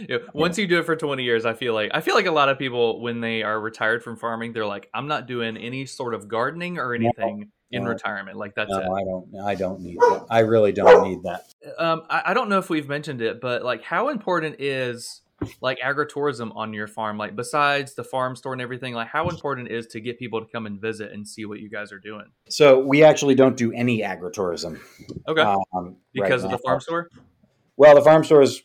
Yeah, 0.09 0.17
Once 0.33 0.57
you 0.57 0.67
do 0.67 0.79
it 0.79 0.85
for 0.85 0.95
20 0.95 1.23
years, 1.23 1.45
I 1.45 1.53
feel 1.53 1.73
like 1.73 1.91
I 1.93 2.01
feel 2.01 2.15
like 2.15 2.25
a 2.25 2.31
lot 2.31 2.49
of 2.49 2.59
people 2.59 3.01
when 3.01 3.21
they 3.21 3.43
are 3.43 3.59
retired 3.59 4.03
from 4.03 4.17
farming, 4.17 4.53
they're 4.53 4.65
like, 4.65 4.89
I'm 4.93 5.07
not 5.07 5.27
doing 5.27 5.57
any 5.57 5.85
sort 5.85 6.13
of 6.13 6.27
gardening 6.27 6.77
or 6.77 6.93
anything 6.93 7.51
in 7.71 7.83
no. 7.83 7.89
retirement. 7.89 8.37
Like 8.37 8.55
that's 8.55 8.71
no, 8.71 8.79
it. 8.79 8.83
I 8.83 9.03
don't. 9.03 9.35
I 9.43 9.55
don't 9.55 9.81
need 9.81 9.97
that. 9.97 10.25
I 10.29 10.39
really 10.39 10.71
don't 10.71 11.07
need 11.07 11.23
that. 11.23 11.45
Um, 11.77 12.03
I, 12.09 12.23
I 12.27 12.33
don't 12.33 12.49
know 12.49 12.59
if 12.59 12.69
we've 12.69 12.87
mentioned 12.87 13.21
it, 13.21 13.41
but 13.41 13.63
like, 13.63 13.83
how 13.83 14.09
important 14.09 14.57
is 14.59 15.21
like 15.61 15.79
agritourism 15.79 16.55
on 16.55 16.73
your 16.73 16.87
farm? 16.87 17.17
Like, 17.17 17.35
besides 17.35 17.95
the 17.95 18.03
farm 18.03 18.35
store 18.35 18.53
and 18.53 18.61
everything, 18.61 18.93
like, 18.93 19.07
how 19.07 19.29
important 19.29 19.69
is 19.69 19.87
to 19.87 19.99
get 19.99 20.17
people 20.17 20.39
to 20.41 20.47
come 20.47 20.65
and 20.65 20.79
visit 20.79 21.11
and 21.11 21.27
see 21.27 21.45
what 21.45 21.59
you 21.59 21.69
guys 21.69 21.91
are 21.91 21.99
doing? 21.99 22.25
So 22.49 22.79
we 22.79 23.03
actually 23.03 23.35
don't 23.35 23.57
do 23.57 23.71
any 23.73 24.01
agritourism 24.01 24.79
Okay, 25.27 25.41
um, 25.41 25.97
because 26.13 26.43
right 26.43 26.51
of 26.53 26.59
the 26.59 26.63
farm 26.65 26.79
store. 26.79 27.09
Well, 27.77 27.95
the 27.95 28.01
farm 28.01 28.23
store 28.23 28.41
is. 28.41 28.61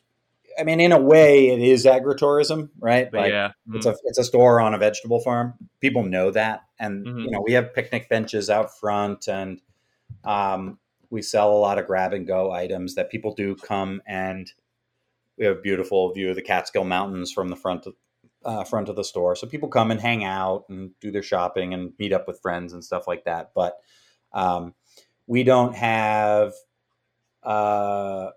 I 0.58 0.64
mean, 0.64 0.80
in 0.80 0.92
a 0.92 1.00
way, 1.00 1.48
it 1.48 1.60
is 1.60 1.86
agritourism, 1.86 2.70
right? 2.78 3.10
But 3.10 3.30
yeah, 3.30 3.52
mm, 3.68 3.76
It's 3.76 3.86
a 3.86 3.94
it's 4.04 4.18
a 4.18 4.24
store 4.24 4.60
on 4.60 4.74
a 4.74 4.78
vegetable 4.78 5.20
farm. 5.20 5.54
People 5.80 6.02
know 6.02 6.30
that, 6.30 6.62
and 6.78 7.06
Mhm. 7.06 7.24
you 7.24 7.30
know 7.30 7.42
we 7.44 7.52
have 7.52 7.74
picnic 7.74 8.08
benches 8.08 8.50
out 8.50 8.76
front, 8.78 9.28
and 9.28 9.60
um, 10.24 10.78
we 11.10 11.22
sell 11.22 11.52
a 11.52 11.58
lot 11.58 11.78
of 11.78 11.86
grab 11.86 12.12
and 12.12 12.26
go 12.26 12.52
items 12.52 12.94
that 12.94 13.10
people 13.10 13.34
do 13.34 13.54
come 13.56 14.02
and 14.06 14.52
we 15.38 15.46
have 15.46 15.56
a 15.56 15.60
beautiful 15.60 16.12
view 16.12 16.28
of 16.30 16.36
the 16.36 16.42
Catskill 16.42 16.84
Mountains 16.84 17.32
from 17.32 17.48
the 17.48 17.56
front 17.56 17.86
of, 17.86 17.94
uh, 18.44 18.62
front 18.64 18.90
of 18.90 18.96
the 18.96 19.02
store. 19.02 19.34
So 19.34 19.46
people 19.46 19.70
come 19.70 19.90
and 19.90 19.98
hang 19.98 20.22
out 20.22 20.66
and 20.68 20.90
do 21.00 21.10
their 21.10 21.22
shopping 21.22 21.72
and 21.72 21.94
meet 21.98 22.12
up 22.12 22.28
with 22.28 22.42
friends 22.42 22.74
and 22.74 22.84
stuff 22.84 23.08
like 23.08 23.24
that. 23.24 23.52
But 23.54 23.78
um, 24.34 24.74
we 25.26 25.42
don't 25.42 25.74
have 25.74 26.52
uh, 27.42 28.30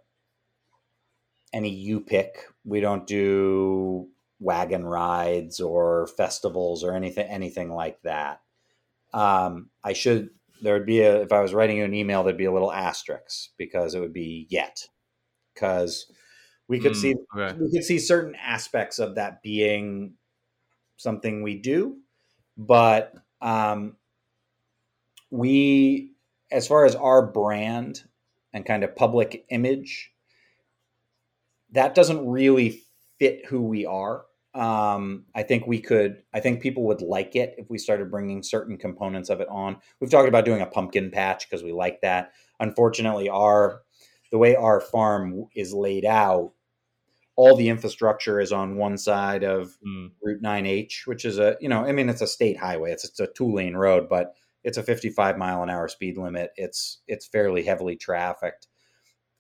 any 1.54 1.70
you 1.70 2.02
pick. 2.02 2.38
We 2.66 2.82
don't 2.82 3.08
do 3.08 4.10
wagon 4.40 4.86
rides 4.86 5.62
or 5.62 6.08
festivals 6.08 6.84
or 6.84 6.94
anything 6.96 7.28
anything 7.30 7.72
like 7.72 8.02
that. 8.04 8.42
Um, 9.14 9.72
I 9.84 9.94
should 9.94 10.32
there 10.62 10.74
would 10.76 10.86
be 10.86 11.02
a 11.02 11.22
if 11.22 11.32
I 11.32 11.42
was 11.42 11.54
writing 11.54 11.78
you 11.78 11.86
an 11.86 11.94
email, 11.94 12.24
there'd 12.24 12.38
be 12.38 12.46
a 12.46 12.54
little 12.54 12.72
asterisk 12.74 13.52
because 13.58 13.96
it 13.96 14.00
would 14.00 14.14
be 14.14 14.48
yet 14.50 14.88
because 15.54 16.12
we 16.68 16.80
could 16.80 16.96
Mm, 16.96 16.98
see 16.98 17.16
okay. 17.36 17.60
we 17.60 17.72
could 17.72 17.84
see 17.86 18.00
certain 18.00 18.36
aspects 18.36 19.00
of 19.00 19.16
that 19.16 19.42
being 19.44 20.16
something 20.98 21.44
we 21.44 21.60
do, 21.60 22.00
but 22.58 23.14
um, 23.42 23.98
we, 25.32 26.14
as 26.52 26.68
far 26.68 26.86
as 26.86 26.96
our 26.96 27.26
brand 27.26 28.04
and 28.54 28.66
kind 28.66 28.84
of 28.84 28.96
public 28.96 29.46
image, 29.50 30.13
that 31.74 31.96
doesn't 31.96 32.28
really 32.28 32.82
fit 33.20 33.46
who 33.46 33.62
we 33.62 33.86
are. 33.86 34.26
Um, 34.56 35.26
I 35.34 35.44
think 35.44 35.66
we 35.66 35.80
could. 35.80 36.22
I 36.34 36.40
think 36.40 36.62
people 36.62 36.84
would 36.84 37.02
like 37.02 37.36
it 37.36 37.56
if 37.58 37.70
we 37.70 37.78
started 37.78 38.12
bringing 38.12 38.44
certain 38.44 38.78
components 38.78 39.30
of 39.30 39.42
it 39.42 39.48
on. 39.50 39.78
We've 40.00 40.12
talked 40.12 40.28
about 40.30 40.46
doing 40.46 40.62
a 40.62 40.68
pumpkin 40.68 41.10
patch 41.10 41.50
because 41.50 41.64
we 41.64 41.72
like 41.72 42.02
that. 42.02 42.34
Unfortunately, 42.60 43.30
our 43.30 43.82
the 44.32 44.38
way 44.38 44.56
our 44.56 44.80
farm 44.80 45.46
is 45.56 45.74
laid 45.74 46.06
out, 46.06 46.54
all 47.36 47.56
the 47.56 47.70
infrastructure 47.70 48.40
is 48.40 48.52
on 48.52 48.78
one 48.78 48.98
side 48.98 49.44
of 49.44 49.76
Mm. 49.86 50.12
Route 50.24 50.42
9H, 50.42 51.08
which 51.08 51.26
is 51.26 51.40
a 51.40 51.58
you 51.60 51.70
know, 51.70 51.84
I 51.84 51.92
mean, 51.92 52.10
it's 52.10 52.22
a 52.22 52.28
state 52.28 52.58
highway. 52.58 52.92
It's 52.92 53.06
it's 53.06 53.20
a 53.20 53.28
two 53.28 53.52
lane 53.52 53.76
road, 53.76 54.08
but 54.08 54.36
it's 54.64 54.78
a 54.78 54.84
55 54.84 55.38
mile 55.38 55.64
an 55.64 55.70
hour 55.72 55.88
speed 55.88 56.18
limit. 56.18 56.52
It's 56.58 57.00
it's 57.08 57.26
fairly 57.26 57.64
heavily 57.64 57.96
trafficked, 57.96 58.68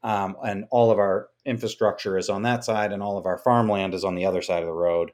um, 0.02 0.36
and 0.44 0.66
all 0.72 0.90
of 0.90 0.98
our 0.98 1.30
infrastructure 1.46 2.18
is 2.18 2.30
on 2.30 2.44
that 2.44 2.64
side, 2.64 2.92
and 2.92 3.04
all 3.04 3.18
of 3.18 3.26
our 3.26 3.38
farmland 3.38 3.94
is 3.94 4.04
on 4.04 4.16
the 4.16 4.26
other 4.26 4.42
side 4.42 4.64
of 4.64 4.68
the 4.68 4.74
road. 4.74 5.12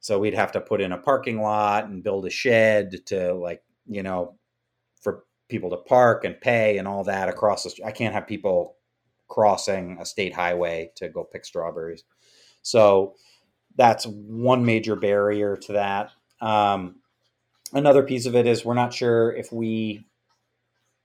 So 0.00 0.18
we'd 0.18 0.34
have 0.34 0.52
to 0.52 0.60
put 0.60 0.80
in 0.80 0.92
a 0.92 0.98
parking 0.98 1.40
lot 1.40 1.86
and 1.86 2.04
build 2.04 2.26
a 2.26 2.30
shed 2.30 3.06
to 3.06 3.34
like 3.34 3.62
you 3.88 4.02
know, 4.02 4.38
for 5.00 5.24
people 5.48 5.70
to 5.70 5.76
park 5.76 6.24
and 6.24 6.40
pay 6.40 6.78
and 6.78 6.86
all 6.86 7.04
that 7.04 7.28
across 7.28 7.64
the. 7.64 7.84
I 7.84 7.90
can't 7.90 8.14
have 8.14 8.26
people 8.28 8.76
crossing 9.28 9.98
a 10.00 10.06
state 10.06 10.34
highway 10.34 10.92
to 10.96 11.08
go 11.08 11.24
pick 11.24 11.44
strawberries. 11.44 12.04
So 12.62 13.14
that's 13.76 14.04
one 14.06 14.64
major 14.64 14.96
barrier 14.96 15.56
to 15.56 15.72
that. 15.72 16.10
Um, 16.40 16.96
another 17.72 18.02
piece 18.02 18.26
of 18.26 18.36
it 18.36 18.46
is 18.46 18.64
we're 18.64 18.74
not 18.74 18.94
sure 18.94 19.32
if 19.32 19.52
we 19.52 20.06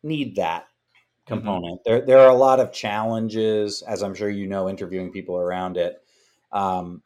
need 0.03 0.35
that 0.35 0.65
component. 1.25 1.81
There, 1.85 2.01
there 2.01 2.19
are 2.19 2.29
a 2.29 2.35
lot 2.35 2.59
of 2.59 2.71
challenges, 2.71 3.81
as 3.83 4.03
I'm 4.03 4.13
sure 4.13 4.29
you 4.29 4.47
know, 4.47 4.69
interviewing 4.69 5.11
people 5.11 5.37
around 5.37 5.77
it. 5.77 6.01
Um, 6.51 7.01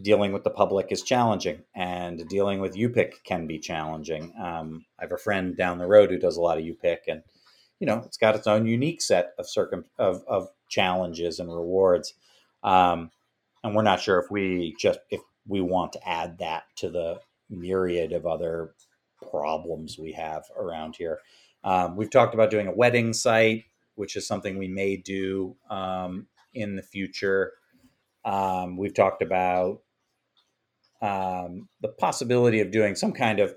dealing 0.00 0.32
with 0.32 0.44
the 0.44 0.50
public 0.50 0.90
is 0.90 1.02
challenging, 1.02 1.62
and 1.74 2.26
dealing 2.28 2.60
with 2.60 2.76
you 2.76 2.88
pick 2.88 3.22
can 3.24 3.46
be 3.46 3.58
challenging. 3.58 4.32
Um, 4.40 4.84
I 4.98 5.04
have 5.04 5.12
a 5.12 5.18
friend 5.18 5.56
down 5.56 5.78
the 5.78 5.86
road 5.86 6.10
who 6.10 6.18
does 6.18 6.36
a 6.36 6.40
lot 6.40 6.58
of 6.58 6.64
you 6.64 6.74
pick, 6.74 7.04
and 7.08 7.22
you 7.78 7.86
know, 7.86 8.02
it's 8.04 8.16
got 8.18 8.36
its 8.36 8.46
own 8.46 8.66
unique 8.66 9.00
set 9.02 9.32
of 9.38 9.48
circum 9.48 9.84
of, 9.98 10.22
of 10.28 10.48
challenges 10.68 11.40
and 11.40 11.48
rewards. 11.48 12.14
Um, 12.62 13.10
and 13.64 13.74
we're 13.74 13.82
not 13.82 14.00
sure 14.00 14.18
if 14.18 14.30
we 14.30 14.74
just 14.78 15.00
if 15.10 15.20
we 15.46 15.60
want 15.60 15.92
to 15.92 16.08
add 16.08 16.38
that 16.38 16.64
to 16.76 16.90
the 16.90 17.20
myriad 17.48 18.12
of 18.12 18.26
other 18.26 18.74
problems 19.30 19.98
we 19.98 20.12
have 20.12 20.44
around 20.56 20.96
here. 20.96 21.20
Um, 21.64 21.96
we've 21.96 22.10
talked 22.10 22.34
about 22.34 22.50
doing 22.50 22.66
a 22.66 22.74
wedding 22.74 23.12
site, 23.12 23.64
which 23.94 24.16
is 24.16 24.26
something 24.26 24.58
we 24.58 24.68
may 24.68 24.96
do 24.96 25.56
um, 25.68 26.26
in 26.54 26.76
the 26.76 26.82
future. 26.82 27.52
Um, 28.24 28.76
we've 28.76 28.94
talked 28.94 29.22
about 29.22 29.82
um, 31.02 31.68
the 31.80 31.88
possibility 31.88 32.60
of 32.60 32.70
doing 32.70 32.94
some 32.94 33.12
kind 33.12 33.40
of 33.40 33.54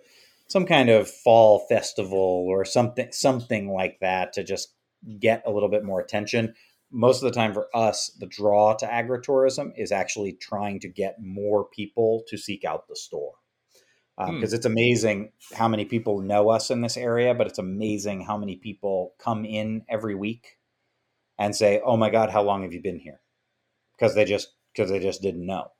some 0.48 0.66
kind 0.66 0.90
of 0.90 1.10
fall 1.10 1.66
festival 1.68 2.46
or 2.48 2.64
something 2.64 3.08
something 3.12 3.74
like 3.74 3.98
that 4.02 4.34
to 4.34 4.44
just 4.44 4.74
get 5.20 5.44
a 5.46 5.52
little 5.52 5.70
bit 5.70 5.84
more 5.84 6.00
attention. 6.00 6.54
Most 6.92 7.24
of 7.24 7.32
the 7.32 7.36
time 7.36 7.54
for 7.54 7.68
us, 7.76 8.16
the 8.20 8.28
draw 8.28 8.76
to 8.76 8.86
agritourism 8.86 9.72
is 9.76 9.92
actually 9.92 10.34
trying 10.34 10.80
to 10.82 10.90
get 10.90 11.16
more 11.20 11.66
people 11.66 12.24
to 12.28 12.38
seek 12.38 12.64
out 12.64 12.88
the 12.88 12.96
store. 12.96 13.34
Because 14.18 14.52
Hmm. 14.52 14.56
it's 14.56 14.66
amazing 14.66 15.32
how 15.54 15.68
many 15.68 15.86
people 15.86 16.22
know 16.22 16.50
us 16.50 16.70
in 16.70 16.82
this 16.82 16.98
area, 16.98 17.34
but 17.34 17.48
it's 17.48 17.60
amazing 17.60 18.22
how 18.22 18.38
many 18.38 18.56
people 18.58 19.16
come 19.18 19.44
in 19.44 19.84
every 19.90 20.16
week 20.16 20.60
and 21.40 21.56
say, 21.56 21.82
"Oh 21.84 21.98
my 21.98 22.10
God, 22.10 22.30
how 22.30 22.44
long 22.44 22.62
have 22.62 22.74
you 22.74 22.82
been 22.82 23.00
here?" 23.00 23.22
Because 23.98 24.14
they 24.16 24.26
just 24.26 24.54
because 24.74 24.92
they 24.92 25.00
just 25.00 25.22
didn't 25.22 25.46
know. 25.46 25.72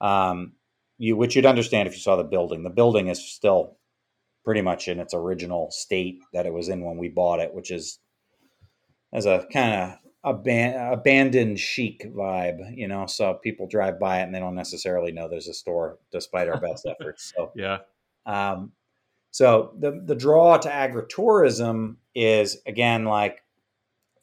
Um, 0.00 0.54
you 0.98 1.16
which 1.16 1.36
you'd 1.36 1.46
understand 1.46 1.86
if 1.88 1.94
you 1.94 2.00
saw 2.00 2.16
the 2.16 2.24
building. 2.24 2.62
The 2.64 2.70
building 2.70 3.08
is 3.08 3.24
still 3.24 3.76
pretty 4.44 4.62
much 4.62 4.88
in 4.88 4.98
its 4.98 5.14
original 5.14 5.70
state 5.70 6.18
that 6.32 6.46
it 6.46 6.52
was 6.52 6.68
in 6.68 6.84
when 6.84 6.98
we 6.98 7.08
bought 7.08 7.40
it, 7.40 7.54
which 7.54 7.70
is 7.70 8.00
as 9.12 9.26
a 9.26 9.46
kind 9.52 9.74
of 9.74 9.98
aban- 10.24 10.92
abandoned 10.92 11.58
chic 11.58 12.04
vibe, 12.14 12.76
you 12.76 12.88
know. 12.88 13.06
So 13.06 13.34
people 13.34 13.66
drive 13.66 13.98
by 13.98 14.20
it 14.20 14.24
and 14.24 14.34
they 14.34 14.38
don't 14.40 14.54
necessarily 14.54 15.12
know 15.12 15.28
there's 15.28 15.48
a 15.48 15.54
store, 15.54 15.98
despite 16.12 16.48
our 16.48 16.60
best 16.60 16.86
efforts. 17.00 17.32
So 17.36 17.52
Yeah. 17.54 17.78
um, 18.26 18.72
so 19.30 19.72
the 19.78 20.02
the 20.04 20.14
draw 20.14 20.58
to 20.58 20.68
agritourism 20.68 21.96
is 22.14 22.58
again 22.66 23.04
like 23.04 23.44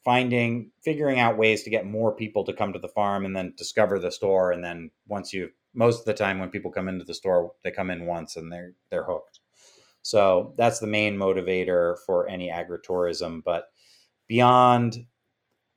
finding 0.04 0.72
figuring 0.84 1.20
out 1.20 1.38
ways 1.38 1.64
to 1.64 1.70
get 1.70 1.86
more 1.86 2.14
people 2.16 2.44
to 2.46 2.54
come 2.54 2.74
to 2.74 2.80
the 2.80 2.88
farm 2.90 3.26
and 3.26 3.36
then 3.36 3.54
discover 3.58 4.00
the 4.00 4.12
store 4.12 4.52
and 4.52 4.64
then 4.64 4.92
once 5.08 5.34
you 5.34 5.50
most 5.74 6.00
of 6.00 6.06
the 6.06 6.14
time 6.14 6.40
when 6.40 6.50
people 6.50 6.72
come 6.72 6.88
into 6.88 7.06
the 7.06 7.14
store 7.14 7.52
they 7.64 7.72
come 7.72 7.90
in 7.90 8.06
once 8.06 8.36
and 8.36 8.52
they're 8.52 8.74
they're 8.90 9.04
hooked 9.04 9.40
so 10.02 10.54
that's 10.58 10.80
the 10.80 10.88
main 10.88 11.18
motivator 11.18 11.96
for 12.06 12.28
any 12.30 12.50
agritourism 12.50 13.42
but 13.44 13.66
beyond 14.28 15.06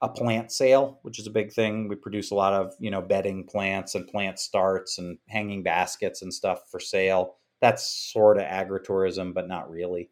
a 0.03 0.09
plant 0.09 0.51
sale 0.51 0.99
which 1.03 1.19
is 1.19 1.27
a 1.27 1.31
big 1.31 1.53
thing 1.53 1.89
we 1.89 1.97
produce 1.97 2.31
a 2.31 2.35
lot 2.35 2.53
of 2.53 2.73
you 2.79 2.91
know 2.91 3.03
bedding 3.03 3.45
plants 3.47 3.95
and 3.95 4.09
plant 4.09 4.39
starts 4.39 4.99
and 4.99 5.19
hanging 5.29 5.63
baskets 5.63 6.23
and 6.23 6.33
stuff 6.33 6.61
for 6.71 6.81
sale 6.81 7.37
that's 7.61 8.11
sort 8.13 8.39
of 8.39 8.45
agritourism 8.45 9.35
but 9.35 9.49
not 9.49 9.71
really 9.71 10.11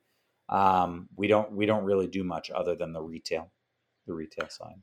um, 0.51 1.09
we 1.17 1.29
don't 1.29 1.53
we 1.53 1.67
don't 1.67 1.85
really 1.85 2.07
do 2.07 2.25
much 2.25 2.51
other 2.51 2.75
than 2.75 2.93
the 2.93 3.01
retail 3.03 3.51
the 4.07 4.15
retail 4.15 4.49
side 4.49 4.77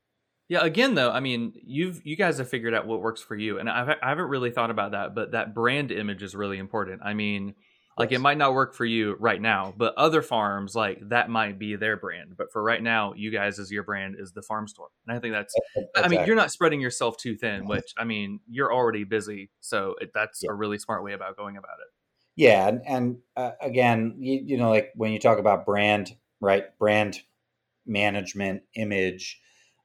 Yeah. 0.48 0.64
Again, 0.64 0.94
though, 0.94 1.12
I 1.12 1.20
mean, 1.20 1.54
you've 1.66 2.02
you 2.06 2.16
guys 2.16 2.38
have 2.38 2.50
figured 2.50 2.74
out 2.76 2.86
what 2.86 3.02
works 3.02 3.22
for 3.22 3.36
you, 3.36 3.58
and 3.60 3.70
I've, 3.70 3.90
I 3.90 4.10
haven't 4.10 4.30
really 4.30 4.52
thought 4.52 4.70
about 4.70 4.92
that. 4.92 5.16
But 5.16 5.32
that 5.32 5.56
brand 5.56 5.92
image 5.92 6.22
is 6.22 6.36
really 6.36 6.60
important. 6.60 7.02
I 7.04 7.14
mean, 7.16 7.56
like 7.98 8.12
Yes. 8.12 8.20
it 8.20 8.22
might 8.22 8.38
not 8.38 8.54
work 8.54 8.74
for 8.76 8.86
you 8.86 9.16
right 9.20 9.42
now, 9.42 9.74
but 9.78 9.94
other 9.96 10.22
farms 10.22 10.76
like 10.76 11.00
that 11.10 11.30
might 11.30 11.58
be 11.58 11.76
their 11.76 11.96
brand. 11.98 12.36
But 12.38 12.52
for 12.52 12.62
right 12.62 12.82
now, 12.84 13.14
you 13.14 13.32
guys 13.32 13.58
as 13.60 13.72
your 13.72 13.84
brand 13.84 14.16
is 14.20 14.34
the 14.34 14.42
farm 14.42 14.68
store, 14.68 14.90
and 15.08 15.16
I 15.16 15.20
think 15.20 15.34
that's. 15.34 15.54
I 15.96 16.08
mean, 16.08 16.26
you're 16.26 16.36
not 16.36 16.52
spreading 16.52 16.82
yourself 16.82 17.18
too 17.18 17.36
thin, 17.36 17.66
which 17.68 17.94
I 17.98 18.04
mean, 18.04 18.40
you're 18.50 18.74
already 18.74 19.04
busy, 19.06 19.50
so 19.62 19.96
it, 20.02 20.12
that's 20.14 20.44
Yeah. 20.44 20.52
a 20.52 20.54
really 20.54 20.78
smart 20.78 21.04
way 21.04 21.14
about 21.14 21.38
going 21.38 21.58
about 21.58 21.80
it. 21.80 21.88
Yeah, 22.36 22.68
and, 22.68 22.82
and 22.86 23.18
uh, 23.38 23.52
again, 23.62 24.16
you, 24.20 24.42
you 24.46 24.58
know, 24.58 24.70
like 24.70 24.92
when 24.96 25.14
you 25.14 25.20
talk 25.20 25.40
about 25.40 25.66
brand, 25.66 26.14
right? 26.42 26.66
Brand 26.78 27.22
management, 27.86 28.64
image, 28.76 29.40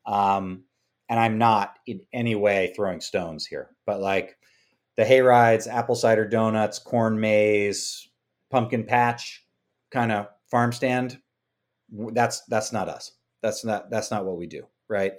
um, 0.06 0.64
and 1.08 1.20
I'm 1.20 1.38
not 1.38 1.78
in 1.86 2.00
any 2.12 2.34
way 2.34 2.72
throwing 2.74 3.00
stones 3.00 3.46
here, 3.46 3.70
but 3.86 4.00
like 4.00 4.36
the 5.00 5.06
hay 5.06 5.22
rides, 5.22 5.66
apple 5.66 5.94
cider 5.94 6.28
donuts, 6.28 6.78
corn 6.78 7.18
maze, 7.18 8.06
pumpkin 8.50 8.84
patch, 8.84 9.46
kind 9.90 10.12
of 10.12 10.26
farm 10.50 10.72
stand. 10.72 11.18
That's 12.12 12.42
that's 12.50 12.70
not 12.70 12.90
us. 12.90 13.12
That's 13.42 13.64
not 13.64 13.88
that's 13.88 14.10
not 14.10 14.26
what 14.26 14.36
we 14.36 14.46
do, 14.46 14.66
right? 14.90 15.12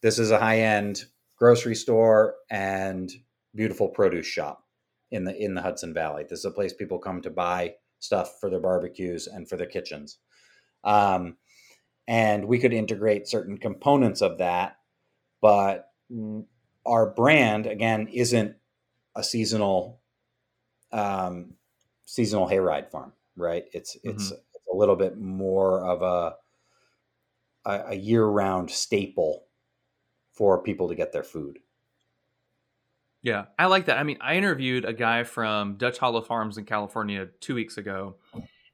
This 0.00 0.20
is 0.20 0.30
a 0.30 0.38
high 0.38 0.60
end 0.60 1.06
grocery 1.36 1.74
store 1.74 2.36
and 2.50 3.10
beautiful 3.52 3.88
produce 3.88 4.26
shop 4.26 4.62
in 5.10 5.24
the 5.24 5.36
in 5.36 5.54
the 5.54 5.62
Hudson 5.62 5.92
Valley. 5.92 6.22
This 6.22 6.38
is 6.38 6.44
a 6.44 6.52
place 6.52 6.72
people 6.72 7.00
come 7.00 7.20
to 7.22 7.30
buy 7.30 7.74
stuff 7.98 8.38
for 8.38 8.48
their 8.48 8.60
barbecues 8.60 9.26
and 9.26 9.48
for 9.48 9.56
their 9.56 9.66
kitchens. 9.66 10.18
Um, 10.84 11.36
and 12.06 12.44
we 12.44 12.60
could 12.60 12.72
integrate 12.72 13.26
certain 13.26 13.58
components 13.58 14.22
of 14.22 14.38
that, 14.38 14.76
but 15.42 15.88
our 16.86 17.10
brand 17.10 17.66
again 17.66 18.06
isn't 18.06 18.54
a 19.16 19.24
seasonal 19.24 20.00
um, 20.92 21.54
seasonal 22.04 22.48
hayride 22.48 22.90
farm, 22.90 23.12
right? 23.36 23.64
It's 23.72 23.96
it's, 24.04 24.30
it's 24.30 24.66
a 24.72 24.76
little 24.76 24.96
bit 24.96 25.18
more 25.18 25.84
of 25.84 26.02
a 26.02 26.36
a, 27.68 27.90
a 27.90 27.94
year 27.94 28.24
round 28.24 28.70
staple 28.70 29.44
for 30.32 30.62
people 30.62 30.88
to 30.88 30.94
get 30.94 31.12
their 31.12 31.24
food. 31.24 31.58
Yeah, 33.22 33.46
I 33.58 33.66
like 33.66 33.86
that. 33.86 33.98
I 33.98 34.04
mean, 34.04 34.18
I 34.20 34.36
interviewed 34.36 34.84
a 34.84 34.92
guy 34.92 35.24
from 35.24 35.76
Dutch 35.76 35.98
Hollow 35.98 36.20
Farms 36.20 36.58
in 36.58 36.64
California 36.64 37.26
two 37.40 37.56
weeks 37.56 37.76
ago, 37.76 38.16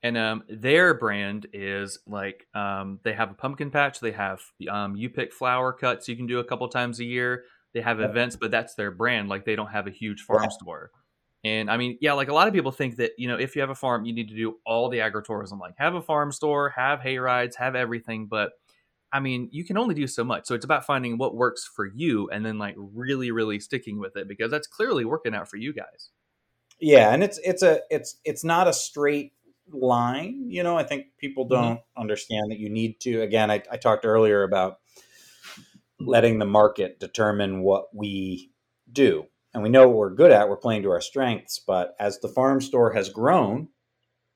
and 0.03 0.19
um, 0.19 0.43
their 0.49 0.93
brand 0.93 1.47
is 1.55 2.01
like 2.07 2.47
um, 2.55 3.01
they 3.03 3.15
have 3.15 3.31
a 3.31 3.35
pumpkin 3.35 3.71
patch. 3.71 4.01
They 4.01 4.13
have 4.13 4.43
um, 4.71 4.95
you 4.95 5.09
pick 5.09 5.33
flower 5.33 5.73
cuts 5.73 6.09
you 6.09 6.17
can 6.17 6.27
do 6.27 6.39
a 6.39 6.45
couple 6.45 6.69
times 6.69 7.01
a 7.01 7.05
year. 7.05 7.45
They 7.75 7.81
have 7.81 8.01
Yep. 8.01 8.11
events, 8.11 8.37
but 8.37 8.51
that's 8.51 8.75
their 8.75 8.91
brand. 8.91 9.29
Like 9.29 9.45
they 9.45 9.57
don't 9.57 9.69
have 9.71 9.87
a 9.87 9.91
huge 9.91 10.23
farm 10.23 10.43
Yeah. 10.43 10.51
store. 10.51 10.91
And 11.45 11.71
I 11.71 11.77
mean, 11.77 11.99
yeah, 12.01 12.13
like 12.13 12.29
a 12.29 12.35
lot 12.35 12.47
of 12.49 12.55
people 12.55 12.71
think 12.71 12.97
that, 12.97 13.13
you 13.19 13.27
know, 13.27 13.37
if 13.37 13.57
you 13.57 13.63
have 13.63 13.71
a 13.71 13.75
farm, 13.75 14.05
you 14.05 14.13
need 14.13 14.29
to 14.29 14.37
do 14.37 14.59
all 14.65 14.89
the 14.89 14.99
agritourism, 14.99 15.59
like 15.59 15.75
have 15.79 15.95
a 15.95 16.03
farm 16.03 16.31
store, 16.33 16.71
have 16.71 17.01
hay 17.01 17.19
rides, 17.19 17.57
have 17.57 17.75
everything. 17.75 18.27
But 18.27 18.53
I 19.13 19.21
mean, 19.21 19.49
you 19.53 19.65
can 19.65 19.77
only 19.79 19.95
do 19.95 20.07
so 20.07 20.25
much. 20.25 20.47
So 20.47 20.55
it's 20.55 20.65
about 20.65 20.87
finding 20.87 21.19
what 21.19 21.35
works 21.37 21.65
for 21.67 21.87
you 21.87 22.31
and 22.31 22.45
then 22.47 22.59
like 22.59 22.75
really, 22.79 23.31
really 23.31 23.61
sticking 23.61 23.99
with 23.99 24.17
it 24.17 24.29
because 24.29 24.51
that's 24.51 24.67
clearly 24.69 25.05
working 25.05 25.35
out 25.35 25.49
for 25.49 25.57
you 25.57 25.73
guys. 25.73 26.11
Yeah, 26.81 27.13
and 27.13 27.23
it's 27.23 27.39
it's 27.39 27.63
a 27.63 27.81
it's 27.91 28.17
it's 28.25 28.43
not 28.45 28.67
a 28.69 28.73
straight 28.73 29.33
line. 29.71 30.51
You 30.51 30.63
know, 30.63 30.77
I 30.77 30.83
think 30.85 31.07
people 31.19 31.49
Mm-hmm. 31.51 31.73
don't 31.73 31.81
understand 31.97 32.51
that 32.51 32.59
you 32.59 32.69
need 32.69 33.01
to. 33.01 33.21
Again, 33.23 33.51
I, 33.51 33.63
I 33.71 33.77
talked 33.77 34.05
earlier 34.05 34.43
about 34.43 34.81
letting 36.07 36.39
the 36.39 36.47
market 36.47 37.01
determine 37.01 37.63
what 37.63 37.95
we 37.95 38.51
do, 38.91 39.27
and 39.55 39.63
we 39.63 39.69
know 39.69 39.89
what 39.89 39.97
we're 39.97 40.15
good 40.15 40.33
at. 40.33 40.49
We're 40.49 40.57
playing 40.57 40.83
to 40.83 40.91
our 40.91 41.01
strengths. 41.01 41.59
But 41.59 41.95
as 41.99 42.19
the 42.21 42.29
farm 42.29 42.61
store 42.61 42.93
has 42.93 43.09
grown, 43.09 43.69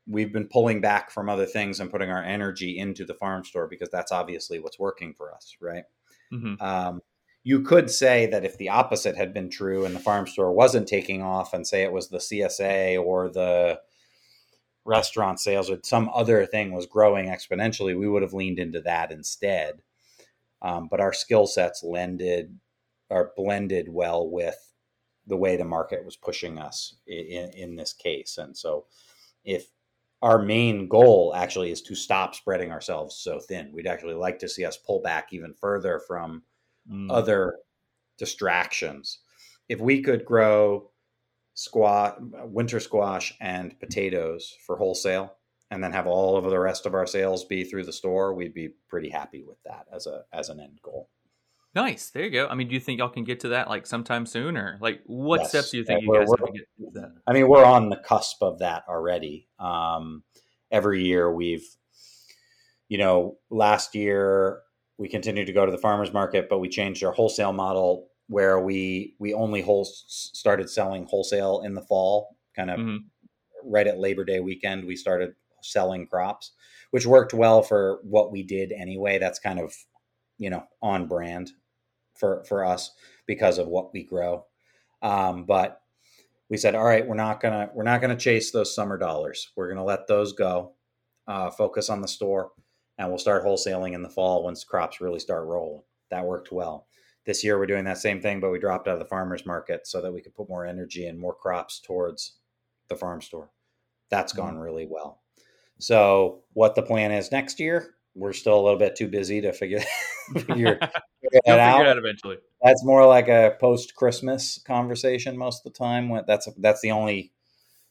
we've 0.06 0.32
been 0.32 0.48
pulling 0.48 0.80
back 0.80 1.10
from 1.10 1.28
other 1.28 1.46
things 1.46 1.80
and 1.80 1.90
putting 1.90 2.10
our 2.10 2.22
energy 2.22 2.78
into 2.78 3.04
the 3.04 3.14
farm 3.14 3.44
store 3.44 3.66
because 3.66 3.90
that's 3.90 4.12
obviously 4.12 4.60
what's 4.60 4.78
working 4.78 5.14
for 5.14 5.34
us, 5.34 5.56
right? 5.60 5.84
hmm 6.30 6.54
Um, 6.60 7.02
you 7.42 7.62
could 7.62 7.90
say 7.90 8.26
that 8.26 8.44
if 8.44 8.58
the 8.58 8.70
opposite 8.70 9.16
had 9.16 9.32
been 9.32 9.48
true 9.48 9.84
and 9.84 9.94
the 9.94 10.00
farm 10.00 10.26
store 10.26 10.52
wasn't 10.52 10.88
taking 10.88 11.22
off, 11.22 11.54
and 11.54 11.64
say 11.64 11.82
it 11.82 11.92
was 11.92 12.08
the 12.08 12.18
CSA 12.18 13.00
or 13.00 13.30
the 13.30 13.78
restaurant 14.84 15.40
sales 15.40 15.70
or 15.70 15.78
some 15.84 16.10
other 16.14 16.46
thing 16.46 16.72
was 16.72 16.86
growing 16.86 17.26
exponentially, 17.28 17.96
we 17.98 18.08
would 18.08 18.22
have 18.22 18.32
leaned 18.32 18.58
into 18.58 18.80
that 18.80 19.12
instead. 19.12 19.82
Um, 20.62 20.88
but 20.90 21.00
our 21.00 21.12
skill 21.12 21.46
sets 21.46 21.82
lended 21.84 22.58
or 23.10 23.32
blended 23.36 23.88
well 23.88 24.28
with 24.28 24.72
the 25.26 25.36
way 25.36 25.56
the 25.56 25.64
market 25.64 26.04
was 26.04 26.16
pushing 26.16 26.58
us 26.58 26.96
in, 27.06 27.50
in 27.54 27.76
this 27.76 27.92
case. 27.92 28.38
And 28.38 28.56
so, 28.56 28.86
if 29.44 29.72
our 30.22 30.38
main 30.40 30.88
goal 30.88 31.34
actually 31.36 31.70
is 31.70 31.82
to 31.82 31.94
stop 31.94 32.34
spreading 32.34 32.72
ourselves 32.72 33.16
so 33.16 33.38
thin, 33.38 33.70
we'd 33.72 33.86
actually 33.86 34.14
like 34.14 34.38
to 34.40 34.48
see 34.48 34.64
us 34.64 34.76
pull 34.76 35.00
back 35.02 35.32
even 35.32 35.54
further 35.54 36.00
from 36.06 36.42
Mm. 36.88 37.10
other 37.10 37.58
distractions. 38.18 39.20
If 39.68 39.80
we 39.80 40.02
could 40.02 40.24
grow 40.24 40.90
squash, 41.54 42.14
winter 42.44 42.80
squash, 42.80 43.34
and 43.40 43.78
potatoes 43.80 44.56
for 44.66 44.76
wholesale, 44.76 45.36
and 45.70 45.82
then 45.82 45.92
have 45.92 46.06
all 46.06 46.36
of 46.36 46.44
the 46.44 46.58
rest 46.58 46.86
of 46.86 46.94
our 46.94 47.06
sales 47.06 47.44
be 47.44 47.64
through 47.64 47.84
the 47.84 47.92
store, 47.92 48.34
we'd 48.34 48.54
be 48.54 48.68
pretty 48.88 49.08
happy 49.08 49.42
with 49.42 49.62
that 49.64 49.86
as 49.92 50.06
a 50.06 50.24
as 50.32 50.48
an 50.48 50.60
end 50.60 50.80
goal. 50.82 51.08
Nice. 51.74 52.08
There 52.10 52.24
you 52.24 52.30
go. 52.30 52.46
I 52.48 52.54
mean, 52.54 52.68
do 52.68 52.74
you 52.74 52.80
think 52.80 52.98
y'all 52.98 53.08
can 53.10 53.24
get 53.24 53.40
to 53.40 53.48
that 53.48 53.68
like 53.68 53.86
sometime 53.86 54.24
soon 54.24 54.56
or 54.56 54.78
like 54.80 55.02
what 55.04 55.40
Yes. 55.42 55.50
steps 55.50 55.70
do 55.72 55.76
you 55.78 55.82
Yeah, 55.82 55.96
think 55.96 56.04
you 56.06 56.14
guys 56.14 56.28
to 56.30 56.52
get 56.52 56.66
to 56.78 57.00
that? 57.00 57.12
I 57.26 57.32
mean, 57.34 57.48
we're 57.48 57.64
on 57.64 57.90
the 57.90 57.96
cusp 57.96 58.42
of 58.42 58.60
that 58.60 58.84
already. 58.88 59.48
Um, 59.58 60.22
every 60.70 61.02
year 61.04 61.30
we've, 61.30 61.66
you 62.88 62.96
know, 62.96 63.38
last 63.50 63.94
year 63.94 64.62
we 64.96 65.08
continued 65.08 65.46
to 65.48 65.52
go 65.52 65.66
to 65.66 65.72
the 65.72 65.76
farmers 65.78 66.12
market, 66.14 66.48
but 66.48 66.60
we 66.60 66.68
changed 66.70 67.04
our 67.04 67.12
wholesale 67.12 67.52
model 67.52 68.08
where 68.28 68.58
we 68.60 69.14
we 69.18 69.34
only 69.34 69.60
whole 69.60 69.84
started 69.84 70.70
selling 70.70 71.04
wholesale 71.04 71.60
in 71.60 71.74
the 71.74 71.82
fall, 71.82 72.36
kind 72.54 72.70
of 72.70 72.80
Mhm. 72.80 72.98
right 73.64 73.86
at 73.86 73.98
Labor 73.98 74.24
Day 74.24 74.40
weekend. 74.40 74.86
We 74.86 74.96
started 74.96 75.34
selling 75.62 76.06
crops, 76.06 76.52
which 76.90 77.06
worked 77.06 77.34
well 77.34 77.62
for 77.62 78.00
what 78.02 78.32
we 78.32 78.42
did 78.42 78.72
anyway. 78.72 79.18
That's 79.18 79.38
kind 79.38 79.58
of, 79.58 79.74
you 80.38 80.50
know, 80.50 80.64
on 80.82 81.06
brand 81.06 81.50
for 82.14 82.44
for 82.44 82.64
us 82.64 82.92
because 83.26 83.58
of 83.58 83.68
what 83.68 83.92
we 83.92 84.04
grow. 84.04 84.44
Um, 85.02 85.44
but 85.44 85.80
we 86.48 86.56
said, 86.56 86.74
all 86.74 86.84
right, 86.84 87.06
we're 87.06 87.14
not 87.14 87.40
gonna 87.40 87.70
we're 87.74 87.84
not 87.84 88.00
gonna 88.00 88.16
chase 88.16 88.50
those 88.50 88.74
summer 88.74 88.98
dollars. 88.98 89.50
We're 89.56 89.68
gonna 89.68 89.84
let 89.84 90.06
those 90.06 90.32
go. 90.32 90.72
Uh, 91.28 91.50
focus 91.50 91.90
on 91.90 92.00
the 92.00 92.06
store, 92.06 92.52
and 92.98 93.08
we'll 93.08 93.18
start 93.18 93.44
wholesaling 93.44 93.94
in 93.94 94.02
the 94.02 94.08
fall 94.08 94.44
once 94.44 94.62
crops 94.62 95.00
really 95.00 95.18
start 95.18 95.44
rolling. 95.46 95.82
That 96.10 96.24
worked 96.24 96.52
well. 96.52 96.86
This 97.24 97.42
year 97.42 97.58
we're 97.58 97.66
doing 97.66 97.84
that 97.86 97.98
same 97.98 98.20
thing, 98.20 98.38
but 98.38 98.52
we 98.52 98.60
dropped 98.60 98.86
out 98.86 98.94
of 98.94 99.00
the 99.00 99.06
farmers 99.06 99.44
market 99.44 99.88
so 99.88 100.00
that 100.00 100.12
we 100.12 100.22
could 100.22 100.36
put 100.36 100.48
more 100.48 100.64
energy 100.64 101.06
and 101.06 101.18
more 101.18 101.34
crops 101.34 101.80
towards 101.80 102.36
the 102.88 102.94
farm 102.94 103.20
store. 103.20 103.50
That's 104.08 104.32
gone 104.32 104.56
really 104.58 104.86
well. 104.88 105.22
So 105.78 106.42
what 106.52 106.74
the 106.74 106.82
plan 106.82 107.12
is 107.12 107.30
next 107.32 107.60
year, 107.60 107.94
we're 108.14 108.32
still 108.32 108.58
a 108.58 108.62
little 108.62 108.78
bit 108.78 108.96
too 108.96 109.08
busy 109.08 109.40
to 109.42 109.52
figure, 109.52 109.80
figure, 110.32 110.44
figure 110.46 111.40
that 111.44 111.58
out 111.58 111.78
figure 111.78 111.90
out 111.90 111.98
eventually. 111.98 112.38
that's 112.62 112.84
more 112.84 113.06
like 113.06 113.28
a 113.28 113.56
post 113.60 113.94
Christmas 113.94 114.58
conversation 114.66 115.36
most 115.36 115.64
of 115.64 115.72
the 115.72 115.78
time. 115.78 116.10
That's 116.26 116.48
that's 116.56 116.80
the 116.80 116.92
only 116.92 117.32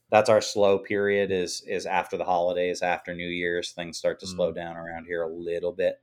that's 0.09 0.29
our 0.29 0.41
slow 0.41 0.79
period 0.79 1.31
is 1.31 1.63
is 1.67 1.85
after 1.85 2.17
the 2.17 2.25
holidays, 2.25 2.81
after 2.81 3.13
New 3.13 3.27
Year's, 3.27 3.71
things 3.71 3.97
start 3.97 4.19
to 4.21 4.27
slow 4.27 4.51
down 4.51 4.77
around 4.77 5.05
here 5.05 5.21
a 5.21 5.29
little 5.29 5.71
bit, 5.71 6.01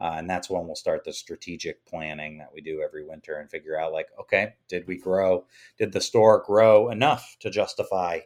uh, 0.00 0.14
and 0.16 0.30
that's 0.30 0.48
when 0.48 0.66
we'll 0.66 0.76
start 0.76 1.04
the 1.04 1.12
strategic 1.12 1.84
planning 1.84 2.38
that 2.38 2.52
we 2.54 2.60
do 2.60 2.82
every 2.82 3.04
winter 3.04 3.36
and 3.36 3.50
figure 3.50 3.78
out 3.78 3.92
like, 3.92 4.08
okay, 4.20 4.54
did 4.68 4.86
we 4.86 4.96
grow? 4.96 5.44
Did 5.78 5.92
the 5.92 6.00
store 6.00 6.42
grow 6.46 6.90
enough 6.90 7.36
to 7.40 7.50
justify, 7.50 8.20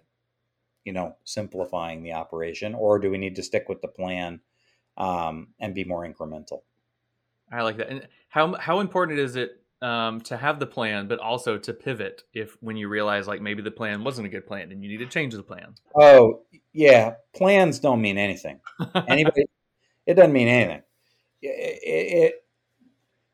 you 0.85 0.93
know, 0.93 1.17
simplifying 1.25 2.03
the 2.03 2.13
operation, 2.13 2.75
or 2.75 2.99
do 2.99 3.11
we 3.11 3.19
need 3.19 3.37
to 3.37 3.43
stick 3.43 3.69
with 3.69 3.81
the 3.83 3.89
plan 3.89 4.41
um, 4.97 5.49
and 5.61 5.75
be 5.75 5.85
more 5.85 6.07
incremental? 6.07 6.63
I 7.51 7.63
like 7.63 7.77
that. 7.79 7.89
And 7.91 8.09
how 8.29 8.55
how 8.55 8.81
important 8.81 9.19
is 9.19 9.37
it 9.37 9.63
um, 9.83 10.21
to 10.23 10.37
have 10.37 10.59
the 10.59 10.67
plan, 10.67 11.09
but 11.09 11.19
also 11.19 11.59
to 11.59 11.73
pivot 11.75 12.23
if 12.33 12.57
when 12.63 12.77
you 12.77 12.89
realize 12.89 13.27
like 13.29 13.41
maybe 13.41 13.63
the 13.63 13.71
plan 13.71 14.05
wasn't 14.05 14.27
a 14.27 14.31
good 14.31 14.47
plan 14.47 14.73
and 14.73 14.83
you 14.83 14.89
need 14.89 15.05
to 15.05 15.11
change 15.11 15.35
the 15.35 15.43
plan? 15.43 15.75
Oh, 15.95 16.43
yeah. 16.73 17.15
Plans 17.35 17.79
don't 17.79 18.01
mean 18.01 18.17
anything. 18.19 18.61
Anybody, 19.07 19.45
it 20.07 20.15
doesn't 20.15 20.33
mean 20.33 20.49
anything. 20.49 20.83
It, 21.43 21.81
it, 21.83 22.23
it- 22.23 22.35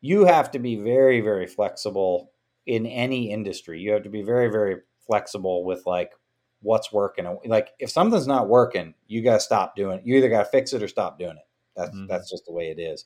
you 0.01 0.27
have 0.27 0.53
to 0.53 0.59
be 0.59 0.77
very, 0.77 1.21
very 1.21 1.47
flexible 1.47 2.31
in 2.67 2.87
any 2.87 3.33
industry. 3.33 3.81
You 3.81 3.93
have 3.93 4.05
to 4.05 4.11
be 4.11 4.23
very, 4.23 4.49
very 4.49 4.77
flexible 5.07 5.65
with 5.65 5.87
like 5.87 6.13
what's 6.61 6.93
working. 6.93 7.27
Like 7.47 7.71
if 7.79 7.91
something's 7.91 8.27
not 8.27 8.49
working, 8.49 8.95
you 9.07 9.23
got 9.23 9.35
to 9.35 9.41
stop 9.41 9.77
doing 9.77 9.99
it. 9.99 10.07
You 10.07 10.17
either 10.17 10.29
got 10.29 10.45
to 10.45 10.51
fix 10.51 10.73
it 10.73 10.83
or 10.83 10.89
stop 10.89 11.19
doing 11.19 11.37
it. 11.37 11.47
That's 11.77 11.95
Mhm. 11.97 12.09
that's 12.09 12.31
just 12.31 12.47
the 12.47 12.53
way 12.53 12.71
it 12.71 12.79
is. 12.81 13.05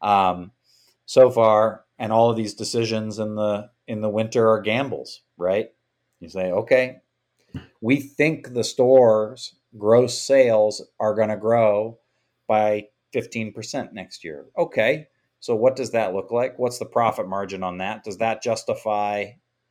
Um, 0.00 0.52
so 1.04 1.30
far, 1.30 1.84
and 1.98 2.12
all 2.12 2.30
of 2.30 2.36
these 2.36 2.54
decisions 2.54 3.18
in 3.18 3.34
the 3.34 3.70
in 3.86 4.00
the 4.00 4.08
winter 4.08 4.48
are 4.48 4.60
gambles, 4.60 5.22
right? 5.36 5.72
You 6.20 6.28
say, 6.28 6.50
okay, 6.50 7.00
we 7.80 8.00
think 8.00 8.54
the 8.54 8.64
store's 8.64 9.54
gross 9.76 10.18
sales 10.20 10.82
are 10.98 11.14
going 11.14 11.28
to 11.28 11.36
grow 11.36 11.98
by 12.46 12.88
15% 13.12 13.92
next 13.92 14.24
year. 14.24 14.46
Okay. 14.56 15.08
So 15.40 15.54
what 15.54 15.76
does 15.76 15.90
that 15.92 16.14
look 16.14 16.30
like? 16.32 16.58
What's 16.58 16.78
the 16.78 16.86
profit 16.86 17.28
margin 17.28 17.62
on 17.62 17.78
that? 17.78 18.02
Does 18.02 18.18
that 18.18 18.42
justify 18.42 19.26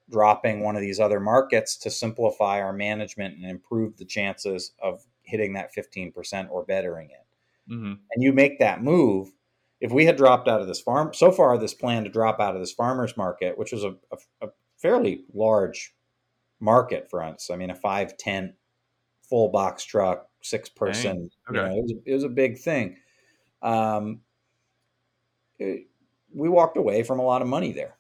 dropping 0.10 0.62
one 0.62 0.76
of 0.76 0.82
these 0.82 1.00
other 1.00 1.20
markets 1.20 1.76
to 1.78 1.90
simplify 1.92 2.62
our 2.62 2.74
management 2.74 3.36
and 3.36 3.46
improve 3.46 3.98
the 3.98 4.06
chances 4.06 4.74
of 4.82 5.04
hitting 5.24 5.54
that 5.54 5.74
15% 5.74 6.50
or 6.52 6.64
bettering 6.66 7.10
it? 7.10 7.26
hmm 7.68 7.94
and 8.12 8.24
you 8.24 8.32
make 8.34 8.60
that 8.60 8.84
move. 8.84 9.34
If 9.82 9.92
we 9.92 10.06
had 10.06 10.16
dropped 10.18 10.48
out 10.48 10.62
of 10.62 10.68
this 10.68 10.80
farm 10.82 11.14
so 11.14 11.32
far 11.32 11.58
this 11.58 11.74
plan 11.74 12.04
to 12.06 12.10
drop 12.10 12.40
out 12.40 12.56
of 12.56 12.62
this 12.62 12.72
farmers 12.74 13.18
market 13.18 13.58
which 13.58 13.72
was 13.72 13.84
a, 13.84 13.96
a, 14.12 14.48
a 14.48 14.50
fairly 14.78 15.26
large 15.34 15.96
market 16.62 17.10
for 17.10 17.22
us 17.24 17.50
i 17.52 17.56
mean 17.58 17.70
a 17.70 17.76
five 17.76 18.16
tent 18.18 18.54
full 19.30 19.50
box 19.50 19.84
truck 19.84 20.30
six 20.42 20.70
person 20.70 21.30
you 21.50 21.56
Okay. 21.58 21.70
know, 21.70 21.78
it, 21.78 21.82
was, 21.84 21.94
it 22.06 22.14
was 22.14 22.24
a 22.24 22.30
big 22.30 22.58
thing. 22.60 22.98
Um, 23.62 24.22
it- 25.60 25.88
we 26.34 26.50
walked 26.50 26.78
away 26.78 27.04
from 27.04 27.20
a 27.20 27.24
lot 27.24 27.42
of 27.42 27.48
money 27.48 27.72
there. 27.72 27.98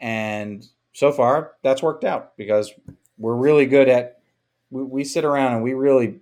And 0.00 0.64
so 0.94 1.12
far 1.12 1.52
that's 1.62 1.82
worked 1.82 2.04
out 2.04 2.36
because 2.38 2.72
we're 3.18 3.36
really 3.36 3.66
good 3.66 3.88
at 3.88 4.22
we, 4.70 4.82
we 4.82 5.04
sit 5.04 5.24
around 5.24 5.52
and 5.52 5.62
we 5.62 5.74
really 5.74 6.20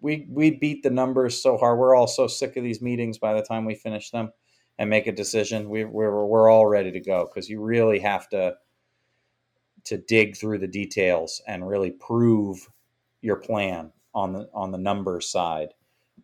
we 0.00 0.26
we 0.30 0.50
beat 0.50 0.82
the 0.82 0.90
numbers 0.90 1.40
so 1.40 1.56
hard. 1.56 1.78
We're 1.78 1.94
all 1.94 2.06
so 2.06 2.26
sick 2.26 2.56
of 2.56 2.64
these 2.64 2.80
meetings 2.80 3.18
by 3.18 3.34
the 3.34 3.42
time 3.42 3.64
we 3.64 3.74
finish 3.74 4.10
them 4.10 4.32
and 4.78 4.88
make 4.88 5.06
a 5.06 5.12
decision. 5.12 5.68
We, 5.68 5.84
we're 5.84 6.24
we're 6.24 6.50
all 6.50 6.66
ready 6.66 6.90
to 6.92 7.00
go 7.00 7.26
because 7.26 7.48
you 7.48 7.60
really 7.60 7.98
have 7.98 8.28
to 8.30 8.56
to 9.84 9.98
dig 9.98 10.36
through 10.36 10.58
the 10.58 10.68
details 10.68 11.42
and 11.46 11.66
really 11.66 11.90
prove 11.90 12.68
your 13.22 13.36
plan 13.36 13.92
on 14.14 14.32
the 14.32 14.48
on 14.54 14.72
the 14.72 14.78
numbers 14.78 15.28
side 15.28 15.74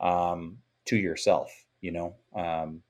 um, 0.00 0.58
to 0.86 0.96
yourself. 0.96 1.52
You 1.80 1.92
know, 1.92 2.16
um, 2.34 2.82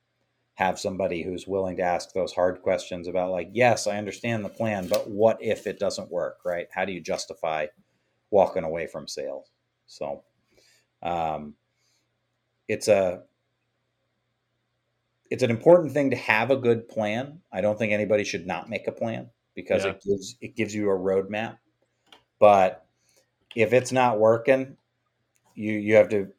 have 0.57 0.79
somebody 0.79 1.23
who's 1.23 1.47
willing 1.47 1.77
to 1.77 1.83
ask 1.83 2.13
those 2.13 2.33
hard 2.33 2.61
questions 2.63 3.07
about 3.09 3.31
like, 3.31 3.49
yes, 3.53 3.87
I 3.87 3.97
understand 3.97 4.45
the 4.45 4.49
plan, 4.49 4.87
but 4.87 5.09
what 5.09 5.39
if 5.41 5.67
it 5.67 5.79
doesn't 5.79 6.11
work? 6.11 6.39
Right? 6.45 6.67
How 6.71 6.85
do 6.85 6.93
you 6.93 7.01
justify 7.01 7.67
walking 8.31 8.65
away 8.65 8.87
from 8.87 9.07
sales? 9.07 9.51
So 9.87 10.23
um, 11.03 11.55
it's 12.67 12.87
a 12.87 13.23
it's 15.29 15.43
an 15.43 15.49
important 15.51 15.93
thing 15.93 16.09
to 16.11 16.15
have 16.15 16.51
a 16.51 16.57
good 16.57 16.87
plan. 16.87 17.41
I 17.51 17.61
don't 17.61 17.77
think 17.77 17.91
anybody 17.93 18.23
should 18.23 18.47
not 18.47 18.69
make 18.69 18.87
a 18.87 18.91
plan 18.91 19.29
because 19.55 19.83
Yeah. 19.83 19.91
it 19.91 20.01
gives 20.01 20.35
it 20.41 20.55
gives 20.55 20.73
you 20.75 20.89
a 20.89 20.97
roadmap. 20.97 21.57
but 22.39 22.85
if 23.55 23.73
it's 23.73 23.91
not 23.91 24.19
working, 24.19 24.77
you 25.55 25.73
you 25.73 25.95
have 25.95 26.09
to 26.09 26.33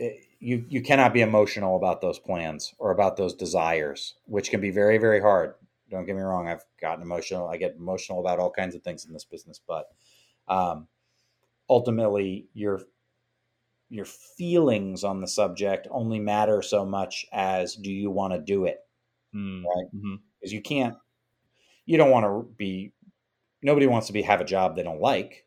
eh, 0.00 0.12
you 0.40 0.64
you 0.68 0.82
cannot 0.82 1.14
be 1.14 1.20
emotional 1.22 1.76
about 1.76 2.00
those 2.00 2.18
plans 2.18 2.74
or 2.78 2.90
about 2.92 3.16
those 3.16 3.34
desires, 3.34 4.14
which 4.26 4.50
can 4.50 4.60
be 4.60 4.70
very 4.70 4.98
very 4.98 5.20
hard. 5.20 5.54
Don't 5.90 6.06
get 6.06 6.16
me 6.16 6.22
wrong. 6.22 6.48
I've 6.48 6.64
gotten 6.80 7.02
emotional. 7.02 7.48
I 7.48 7.56
get 7.56 7.76
emotional 7.76 8.20
about 8.20 8.38
all 8.38 8.50
kinds 8.50 8.74
of 8.74 8.82
things 8.82 9.04
in 9.06 9.12
this 9.12 9.24
business, 9.24 9.60
but 9.66 9.86
um, 10.48 10.88
ultimately, 11.68 12.48
your 12.54 12.82
your 13.88 14.04
feelings 14.04 15.02
on 15.02 15.20
the 15.20 15.26
subject 15.26 15.88
only 15.90 16.18
matter 16.18 16.62
so 16.62 16.84
much 16.84 17.26
as 17.32 17.74
do 17.74 17.90
you 17.90 18.10
want 18.10 18.32
to 18.32 18.38
do 18.40 18.64
it, 18.64 18.78
Mm, 19.34 19.62
right? 19.64 20.18
Because 20.40 20.52
you 20.52 20.60
can't. 20.60 20.96
You 21.86 21.98
don't 21.98 22.10
want 22.10 22.26
to 22.26 22.52
be. 22.56 22.92
Nobody 23.62 23.86
wants 23.86 24.08
to 24.08 24.12
be 24.12 24.22
have 24.22 24.40
a 24.40 24.44
job 24.44 24.76
they 24.76 24.82
don't 24.82 25.00
like, 25.00 25.46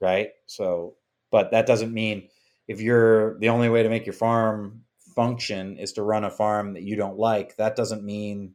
right? 0.00 0.30
So, 0.46 0.96
but 1.30 1.50
that 1.52 1.66
doesn't 1.66 1.92
mean 1.94 2.28
if 2.68 2.80
you're 2.80 3.38
the 3.38 3.48
only 3.48 3.68
way 3.68 3.82
to 3.82 3.88
make 3.88 4.06
your 4.06 4.12
farm 4.12 4.82
function 5.14 5.76
is 5.78 5.92
to 5.92 6.02
run 6.02 6.24
a 6.24 6.30
farm 6.30 6.74
that 6.74 6.82
you 6.82 6.96
don't 6.96 7.18
like. 7.18 7.56
That 7.56 7.76
doesn't 7.76 8.04
mean. 8.04 8.54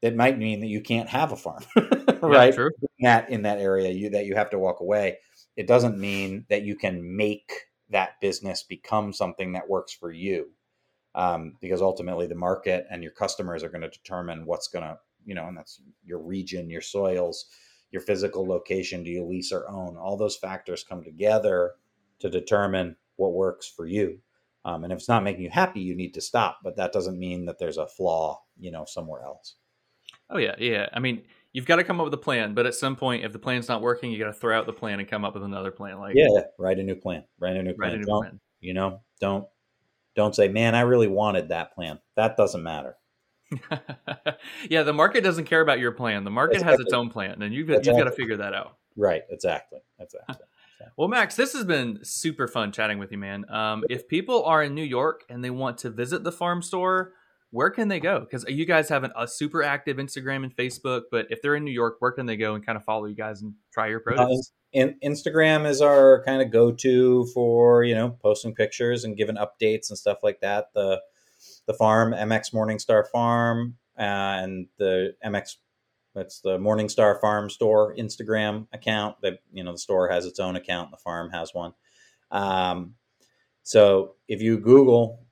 It 0.00 0.14
might 0.14 0.38
mean 0.38 0.60
that 0.60 0.68
you 0.68 0.80
can't 0.80 1.08
have 1.08 1.32
a 1.32 1.36
farm, 1.36 1.64
right? 2.22 2.54
true. 2.54 2.70
In 2.80 3.04
that 3.04 3.30
in 3.30 3.42
that 3.42 3.58
area, 3.58 3.90
you 3.90 4.10
that 4.10 4.26
you 4.26 4.36
have 4.36 4.50
to 4.50 4.58
walk 4.58 4.80
away. 4.80 5.18
It 5.56 5.66
doesn't 5.66 5.98
mean 5.98 6.46
that 6.50 6.62
you 6.62 6.76
can 6.76 7.16
make 7.16 7.50
that 7.90 8.20
business 8.20 8.62
become 8.62 9.12
something 9.12 9.52
that 9.52 9.68
works 9.68 9.92
for 9.92 10.12
you, 10.12 10.50
um, 11.16 11.54
because 11.60 11.82
ultimately 11.82 12.28
the 12.28 12.36
market 12.36 12.86
and 12.90 13.02
your 13.02 13.12
customers 13.12 13.64
are 13.64 13.68
going 13.68 13.82
to 13.82 13.88
determine 13.88 14.46
what's 14.46 14.68
going 14.68 14.84
to, 14.84 14.98
you 15.24 15.34
know, 15.34 15.48
and 15.48 15.56
that's 15.56 15.80
your 16.04 16.20
region, 16.20 16.70
your 16.70 16.80
soils, 16.80 17.46
your 17.90 18.02
physical 18.02 18.46
location. 18.46 19.02
Do 19.02 19.10
you 19.10 19.24
lease 19.24 19.50
or 19.50 19.68
own? 19.68 19.96
All 19.96 20.16
those 20.16 20.36
factors 20.36 20.84
come 20.88 21.02
together 21.02 21.72
to 22.20 22.30
determine 22.30 22.94
what 23.18 23.34
works 23.34 23.70
for 23.74 23.86
you. 23.86 24.18
Um, 24.64 24.84
and 24.84 24.92
if 24.92 24.98
it's 24.98 25.08
not 25.08 25.22
making 25.22 25.42
you 25.42 25.50
happy, 25.50 25.80
you 25.80 25.94
need 25.94 26.14
to 26.14 26.20
stop. 26.20 26.58
But 26.64 26.76
that 26.76 26.92
doesn't 26.92 27.18
mean 27.18 27.44
that 27.46 27.58
there's 27.58 27.76
a 27.76 27.86
flaw, 27.86 28.40
you 28.58 28.70
know, 28.70 28.84
somewhere 28.86 29.22
else. 29.22 29.56
Oh 30.30 30.38
yeah, 30.38 30.54
yeah. 30.58 30.88
I 30.92 30.98
mean, 31.00 31.22
you've 31.52 31.66
got 31.66 31.76
to 31.76 31.84
come 31.84 32.00
up 32.00 32.04
with 32.04 32.14
a 32.14 32.18
plan, 32.18 32.54
but 32.54 32.66
at 32.66 32.74
some 32.74 32.96
point, 32.96 33.24
if 33.24 33.32
the 33.32 33.38
plan's 33.38 33.68
not 33.68 33.82
working, 33.82 34.10
you 34.10 34.18
got 34.18 34.26
to 34.26 34.32
throw 34.32 34.58
out 34.58 34.66
the 34.66 34.72
plan 34.72 34.98
and 35.00 35.08
come 35.08 35.24
up 35.24 35.34
with 35.34 35.42
another 35.44 35.70
plan. 35.70 35.98
Like, 35.98 36.14
Yeah, 36.16 36.42
write 36.58 36.78
a 36.78 36.82
new 36.82 36.94
plan. 36.96 37.24
Write 37.38 37.56
a 37.56 37.62
new 37.62 37.74
plan. 37.74 37.90
write 37.90 37.94
a 37.94 37.98
new 37.98 38.04
Don't- 38.06 38.22
plan. 38.22 38.40
You 38.60 38.74
know, 38.74 39.00
don't 39.20 39.46
don't 40.16 40.34
say, 40.34 40.48
"Man, 40.48 40.74
I 40.74 40.80
really 40.80 41.06
wanted 41.06 41.50
that 41.50 41.74
plan." 41.74 42.00
That 42.16 42.36
doesn't 42.36 42.62
matter. 42.62 42.96
yeah, 44.68 44.82
the 44.82 44.92
market 44.92 45.22
doesn't 45.22 45.44
care 45.44 45.60
about 45.60 45.78
your 45.78 45.92
plan. 45.92 46.24
The 46.24 46.30
market 46.30 46.60
has 46.62 46.80
its 46.80 46.92
own 46.92 47.08
plan, 47.08 47.40
and 47.42 47.54
you've, 47.54 47.68
you've 47.68 47.84
got 47.84 48.04
to 48.04 48.10
figure 48.10 48.36
that 48.38 48.52
out. 48.54 48.76
Right? 48.96 49.22
Exactly. 49.30 49.78
Exactly. 50.00 50.34
Well, 50.96 51.08
Max, 51.08 51.36
this 51.36 51.52
has 51.52 51.64
been 51.64 52.00
super 52.02 52.48
fun 52.48 52.72
chatting 52.72 52.98
with 52.98 53.12
you, 53.12 53.18
man. 53.18 53.44
Um, 53.50 53.84
if 53.88 54.08
people 54.08 54.44
are 54.44 54.62
in 54.62 54.74
New 54.74 54.84
York 54.84 55.24
and 55.28 55.44
they 55.44 55.50
want 55.50 55.78
to 55.78 55.90
visit 55.90 56.24
the 56.24 56.32
farm 56.32 56.62
store, 56.62 57.12
where 57.50 57.70
can 57.70 57.88
they 57.88 58.00
go? 58.00 58.20
Because 58.20 58.44
you 58.48 58.66
guys 58.66 58.88
have 58.90 59.04
an, 59.04 59.12
a 59.16 59.26
super 59.26 59.62
active 59.62 59.96
Instagram 59.96 60.44
and 60.44 60.54
Facebook, 60.54 61.02
but 61.10 61.26
if 61.30 61.40
they're 61.40 61.54
in 61.56 61.64
New 61.64 61.72
York, 61.72 61.96
where 62.00 62.12
can 62.12 62.26
they 62.26 62.36
go 62.36 62.54
and 62.54 62.64
kind 62.64 62.76
of 62.76 62.84
follow 62.84 63.06
you 63.06 63.14
guys 63.14 63.40
and 63.42 63.54
try 63.72 63.88
your 63.88 64.00
Uh, 64.06 64.28
in, 64.72 64.96
Instagram 65.02 65.66
is 65.66 65.80
our 65.80 66.22
kind 66.24 66.42
of 66.42 66.50
go-to 66.50 67.26
for 67.32 67.84
you 67.84 67.94
know 67.94 68.10
posting 68.22 68.54
pictures 68.54 69.04
and 69.04 69.16
giving 69.16 69.36
updates 69.36 69.88
and 69.88 69.98
stuff 69.98 70.18
like 70.22 70.40
that. 70.40 70.66
The 70.74 71.00
the 71.66 71.74
farm 71.74 72.12
MX 72.12 72.52
Morningstar 72.52 73.04
Farm 73.10 73.76
uh, 73.98 74.02
and 74.02 74.66
the 74.78 75.14
MX 75.24 75.56
that's 76.18 76.40
the 76.40 76.58
Morningstar 76.58 77.20
Farm 77.20 77.48
Store 77.48 77.94
Instagram 77.96 78.66
account. 78.72 79.16
That 79.22 79.38
you 79.52 79.64
know 79.64 79.72
the 79.72 79.78
store 79.78 80.08
has 80.08 80.26
its 80.26 80.40
own 80.40 80.56
account. 80.56 80.90
The 80.90 80.96
farm 80.96 81.30
has 81.30 81.54
one. 81.54 81.72
Um, 82.30 82.94
so 83.62 84.16
if 84.26 84.42
you 84.42 84.58
Google, 84.58 85.24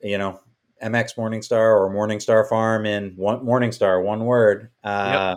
you 0.00 0.18
know 0.18 0.40
MX 0.82 1.16
Morningstar 1.16 1.78
or 1.78 1.90
Morningstar 1.90 2.48
Farm 2.48 2.86
in 2.86 3.12
one 3.16 3.40
Morningstar 3.40 4.02
one 4.02 4.24
word. 4.24 4.70
Uh, 4.84 5.34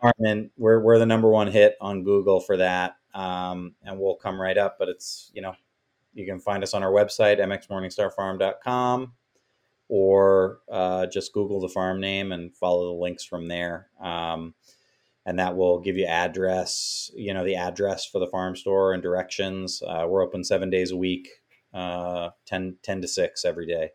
Hartman, 0.00 0.50
we're 0.56 0.80
we're 0.80 0.98
the 0.98 1.06
number 1.06 1.28
one 1.28 1.48
hit 1.48 1.76
on 1.80 2.04
Google 2.04 2.40
for 2.40 2.56
that, 2.56 2.94
um, 3.14 3.74
and 3.82 3.98
we'll 3.98 4.16
come 4.16 4.40
right 4.40 4.56
up. 4.56 4.76
But 4.78 4.88
it's 4.88 5.30
you 5.34 5.42
know 5.42 5.54
you 6.14 6.24
can 6.24 6.40
find 6.40 6.62
us 6.62 6.74
on 6.74 6.82
our 6.82 6.90
website 6.90 7.38
mxmorningstarfarm.com 7.38 9.12
or 9.90 10.60
uh, 10.70 11.04
just 11.06 11.32
Google 11.32 11.60
the 11.60 11.68
farm 11.68 12.00
name 12.00 12.30
and 12.30 12.54
follow 12.54 12.94
the 12.94 13.00
links 13.00 13.24
from 13.24 13.48
there. 13.48 13.88
Um, 14.00 14.54
and 15.26 15.38
that 15.40 15.56
will 15.56 15.80
give 15.80 15.96
you 15.96 16.06
address, 16.06 17.10
you 17.14 17.34
know, 17.34 17.44
the 17.44 17.56
address 17.56 18.06
for 18.06 18.20
the 18.20 18.28
farm 18.28 18.54
store 18.54 18.94
and 18.94 19.02
directions. 19.02 19.82
Uh, 19.84 20.06
we're 20.08 20.22
open 20.22 20.44
seven 20.44 20.70
days 20.70 20.92
a 20.92 20.96
week, 20.96 21.28
uh, 21.74 22.30
10, 22.46 22.76
10 22.84 23.02
to 23.02 23.08
six 23.08 23.44
every 23.44 23.66
day. 23.66 23.90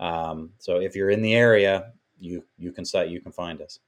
Um, 0.00 0.50
so 0.58 0.80
if 0.80 0.96
you're 0.96 1.10
in 1.10 1.22
the 1.22 1.34
area, 1.34 1.92
you 2.18 2.44
you 2.56 2.72
can 2.72 2.84
site 2.84 3.10
you 3.10 3.20
can 3.20 3.32
find 3.32 3.62
us. 3.62 3.78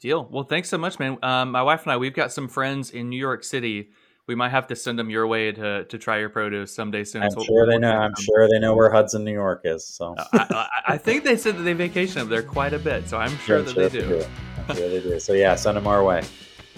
Deal. 0.00 0.28
Well, 0.30 0.44
thanks 0.44 0.68
so 0.68 0.78
much, 0.78 0.98
man. 0.98 1.16
Um, 1.22 1.52
my 1.52 1.62
wife 1.62 1.84
and 1.84 1.92
I, 1.92 1.96
we've 1.96 2.12
got 2.12 2.32
some 2.32 2.48
friends 2.48 2.90
in 2.90 3.08
New 3.08 3.18
York 3.18 3.44
City. 3.44 3.90
We 4.28 4.36
might 4.36 4.50
have 4.50 4.68
to 4.68 4.76
send 4.76 4.98
them 4.98 5.10
your 5.10 5.26
way 5.26 5.50
to 5.50 5.84
to 5.84 5.98
try 5.98 6.18
your 6.20 6.28
produce 6.28 6.72
someday 6.74 7.02
soon. 7.02 7.22
I'm 7.24 7.30
So 7.32 7.42
sure 7.42 7.66
they 7.66 7.72
we'll- 7.72 7.80
know. 7.80 7.92
I'm 7.98 8.14
sure 8.14 8.48
they 8.48 8.60
know 8.60 8.76
where 8.76 8.90
Hudson, 8.90 9.24
New 9.24 9.32
York 9.32 9.62
is. 9.64 9.84
So 9.84 10.14
uh, 10.16 10.24
I, 10.32 10.38
I, 10.50 10.68
I 10.94 10.98
think 10.98 11.24
they 11.24 11.36
said 11.36 11.56
that 11.56 11.62
they 11.62 11.72
vacation 11.72 12.20
up 12.22 12.28
there 12.28 12.42
quite 12.42 12.72
a 12.72 12.78
bit, 12.78 13.08
so 13.08 13.16
I'm 13.18 13.36
sure 13.38 13.58
I'm 13.58 13.64
that 13.64 13.74
sure 13.74 13.88
they 13.88 14.00
do. 14.00 14.24
I'm 14.68 14.76
sure 14.76 14.88
they 14.90 15.00
do. 15.00 15.18
So 15.18 15.32
yeah, 15.32 15.56
send 15.56 15.76
them 15.76 15.88
our 15.88 16.04
way. 16.04 16.22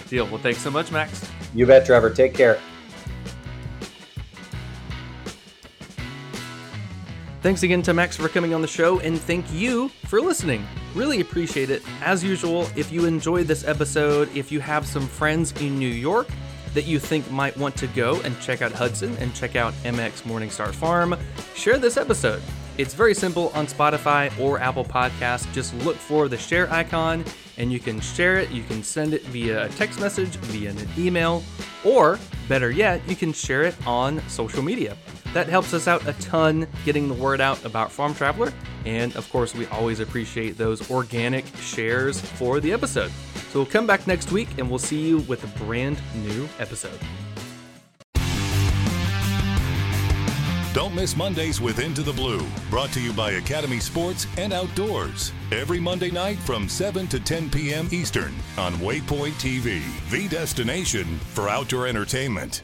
Deal. 0.08 0.26
Well, 0.26 0.38
thanks 0.38 0.60
so 0.60 0.70
much, 0.70 0.90
Max. 0.90 1.30
You 1.54 1.66
bet, 1.66 1.84
Trevor. 1.84 2.10
Take 2.10 2.34
care. 2.34 2.58
Thanks 7.42 7.62
again 7.62 7.82
to 7.82 7.92
Max 7.92 8.16
for 8.16 8.28
coming 8.30 8.54
on 8.54 8.62
the 8.62 8.66
show, 8.68 9.00
and 9.00 9.20
thank 9.20 9.52
you 9.52 9.90
for 10.06 10.18
listening. 10.18 10.66
Really 10.94 11.20
appreciate 11.20 11.68
it. 11.68 11.82
As 12.02 12.24
usual, 12.24 12.62
if 12.74 12.90
you 12.90 13.04
enjoyed 13.04 13.46
this 13.46 13.66
episode, 13.68 14.34
if 14.34 14.50
you 14.50 14.60
have 14.60 14.86
some 14.86 15.06
friends 15.06 15.52
in 15.60 15.78
New 15.78 15.86
York 15.88 16.26
that 16.74 16.86
you 16.86 16.98
think 16.98 17.30
might 17.30 17.56
want 17.56 17.76
to 17.76 17.86
go 17.88 18.20
and 18.22 18.38
check 18.40 18.62
out 18.62 18.72
Hudson 18.72 19.16
and 19.18 19.34
check 19.34 19.56
out 19.56 19.72
MX 19.84 20.22
Morningstar 20.22 20.72
Farm, 20.74 21.16
share 21.54 21.78
this 21.78 21.96
episode. 21.96 22.42
It's 22.76 22.92
very 22.92 23.14
simple 23.14 23.52
on 23.54 23.66
Spotify 23.66 24.36
or 24.40 24.58
Apple 24.58 24.84
Podcasts. 24.84 25.50
Just 25.52 25.74
look 25.84 25.96
for 25.96 26.28
the 26.28 26.36
share 26.36 26.70
icon 26.72 27.24
and 27.56 27.72
you 27.72 27.78
can 27.78 28.00
share 28.00 28.38
it. 28.38 28.50
You 28.50 28.64
can 28.64 28.82
send 28.82 29.14
it 29.14 29.22
via 29.26 29.66
a 29.66 29.68
text 29.70 30.00
message, 30.00 30.36
via 30.36 30.70
an 30.70 30.88
email, 30.98 31.44
or 31.84 32.18
better 32.48 32.70
yet, 32.70 33.00
you 33.08 33.14
can 33.14 33.32
share 33.32 33.62
it 33.62 33.74
on 33.86 34.20
social 34.28 34.62
media. 34.62 34.96
That 35.34 35.48
helps 35.48 35.74
us 35.74 35.88
out 35.88 36.06
a 36.06 36.12
ton 36.14 36.66
getting 36.84 37.08
the 37.08 37.14
word 37.14 37.40
out 37.40 37.64
about 37.64 37.90
Farm 37.90 38.14
Traveler. 38.14 38.52
And 38.86 39.14
of 39.16 39.28
course, 39.30 39.52
we 39.52 39.66
always 39.66 39.98
appreciate 39.98 40.56
those 40.56 40.90
organic 40.92 41.44
shares 41.56 42.20
for 42.20 42.60
the 42.60 42.72
episode. 42.72 43.10
So 43.50 43.58
we'll 43.60 43.66
come 43.66 43.86
back 43.86 44.06
next 44.06 44.30
week 44.30 44.48
and 44.58 44.70
we'll 44.70 44.78
see 44.78 45.08
you 45.08 45.18
with 45.18 45.42
a 45.42 45.64
brand 45.64 46.00
new 46.14 46.48
episode. 46.60 46.98
Don't 50.72 50.94
miss 50.94 51.16
Mondays 51.16 51.60
with 51.60 51.78
Into 51.78 52.02
the 52.02 52.12
Blue, 52.12 52.44
brought 52.68 52.90
to 52.92 53.00
you 53.00 53.12
by 53.12 53.32
Academy 53.32 53.78
Sports 53.78 54.26
and 54.38 54.52
Outdoors. 54.52 55.32
Every 55.52 55.78
Monday 55.80 56.10
night 56.10 56.36
from 56.38 56.68
7 56.68 57.06
to 57.08 57.20
10 57.20 57.50
p.m. 57.50 57.88
Eastern 57.92 58.34
on 58.58 58.74
Waypoint 58.74 59.34
TV, 59.34 59.82
the 60.10 60.28
destination 60.28 61.18
for 61.18 61.48
outdoor 61.48 61.86
entertainment. 61.86 62.62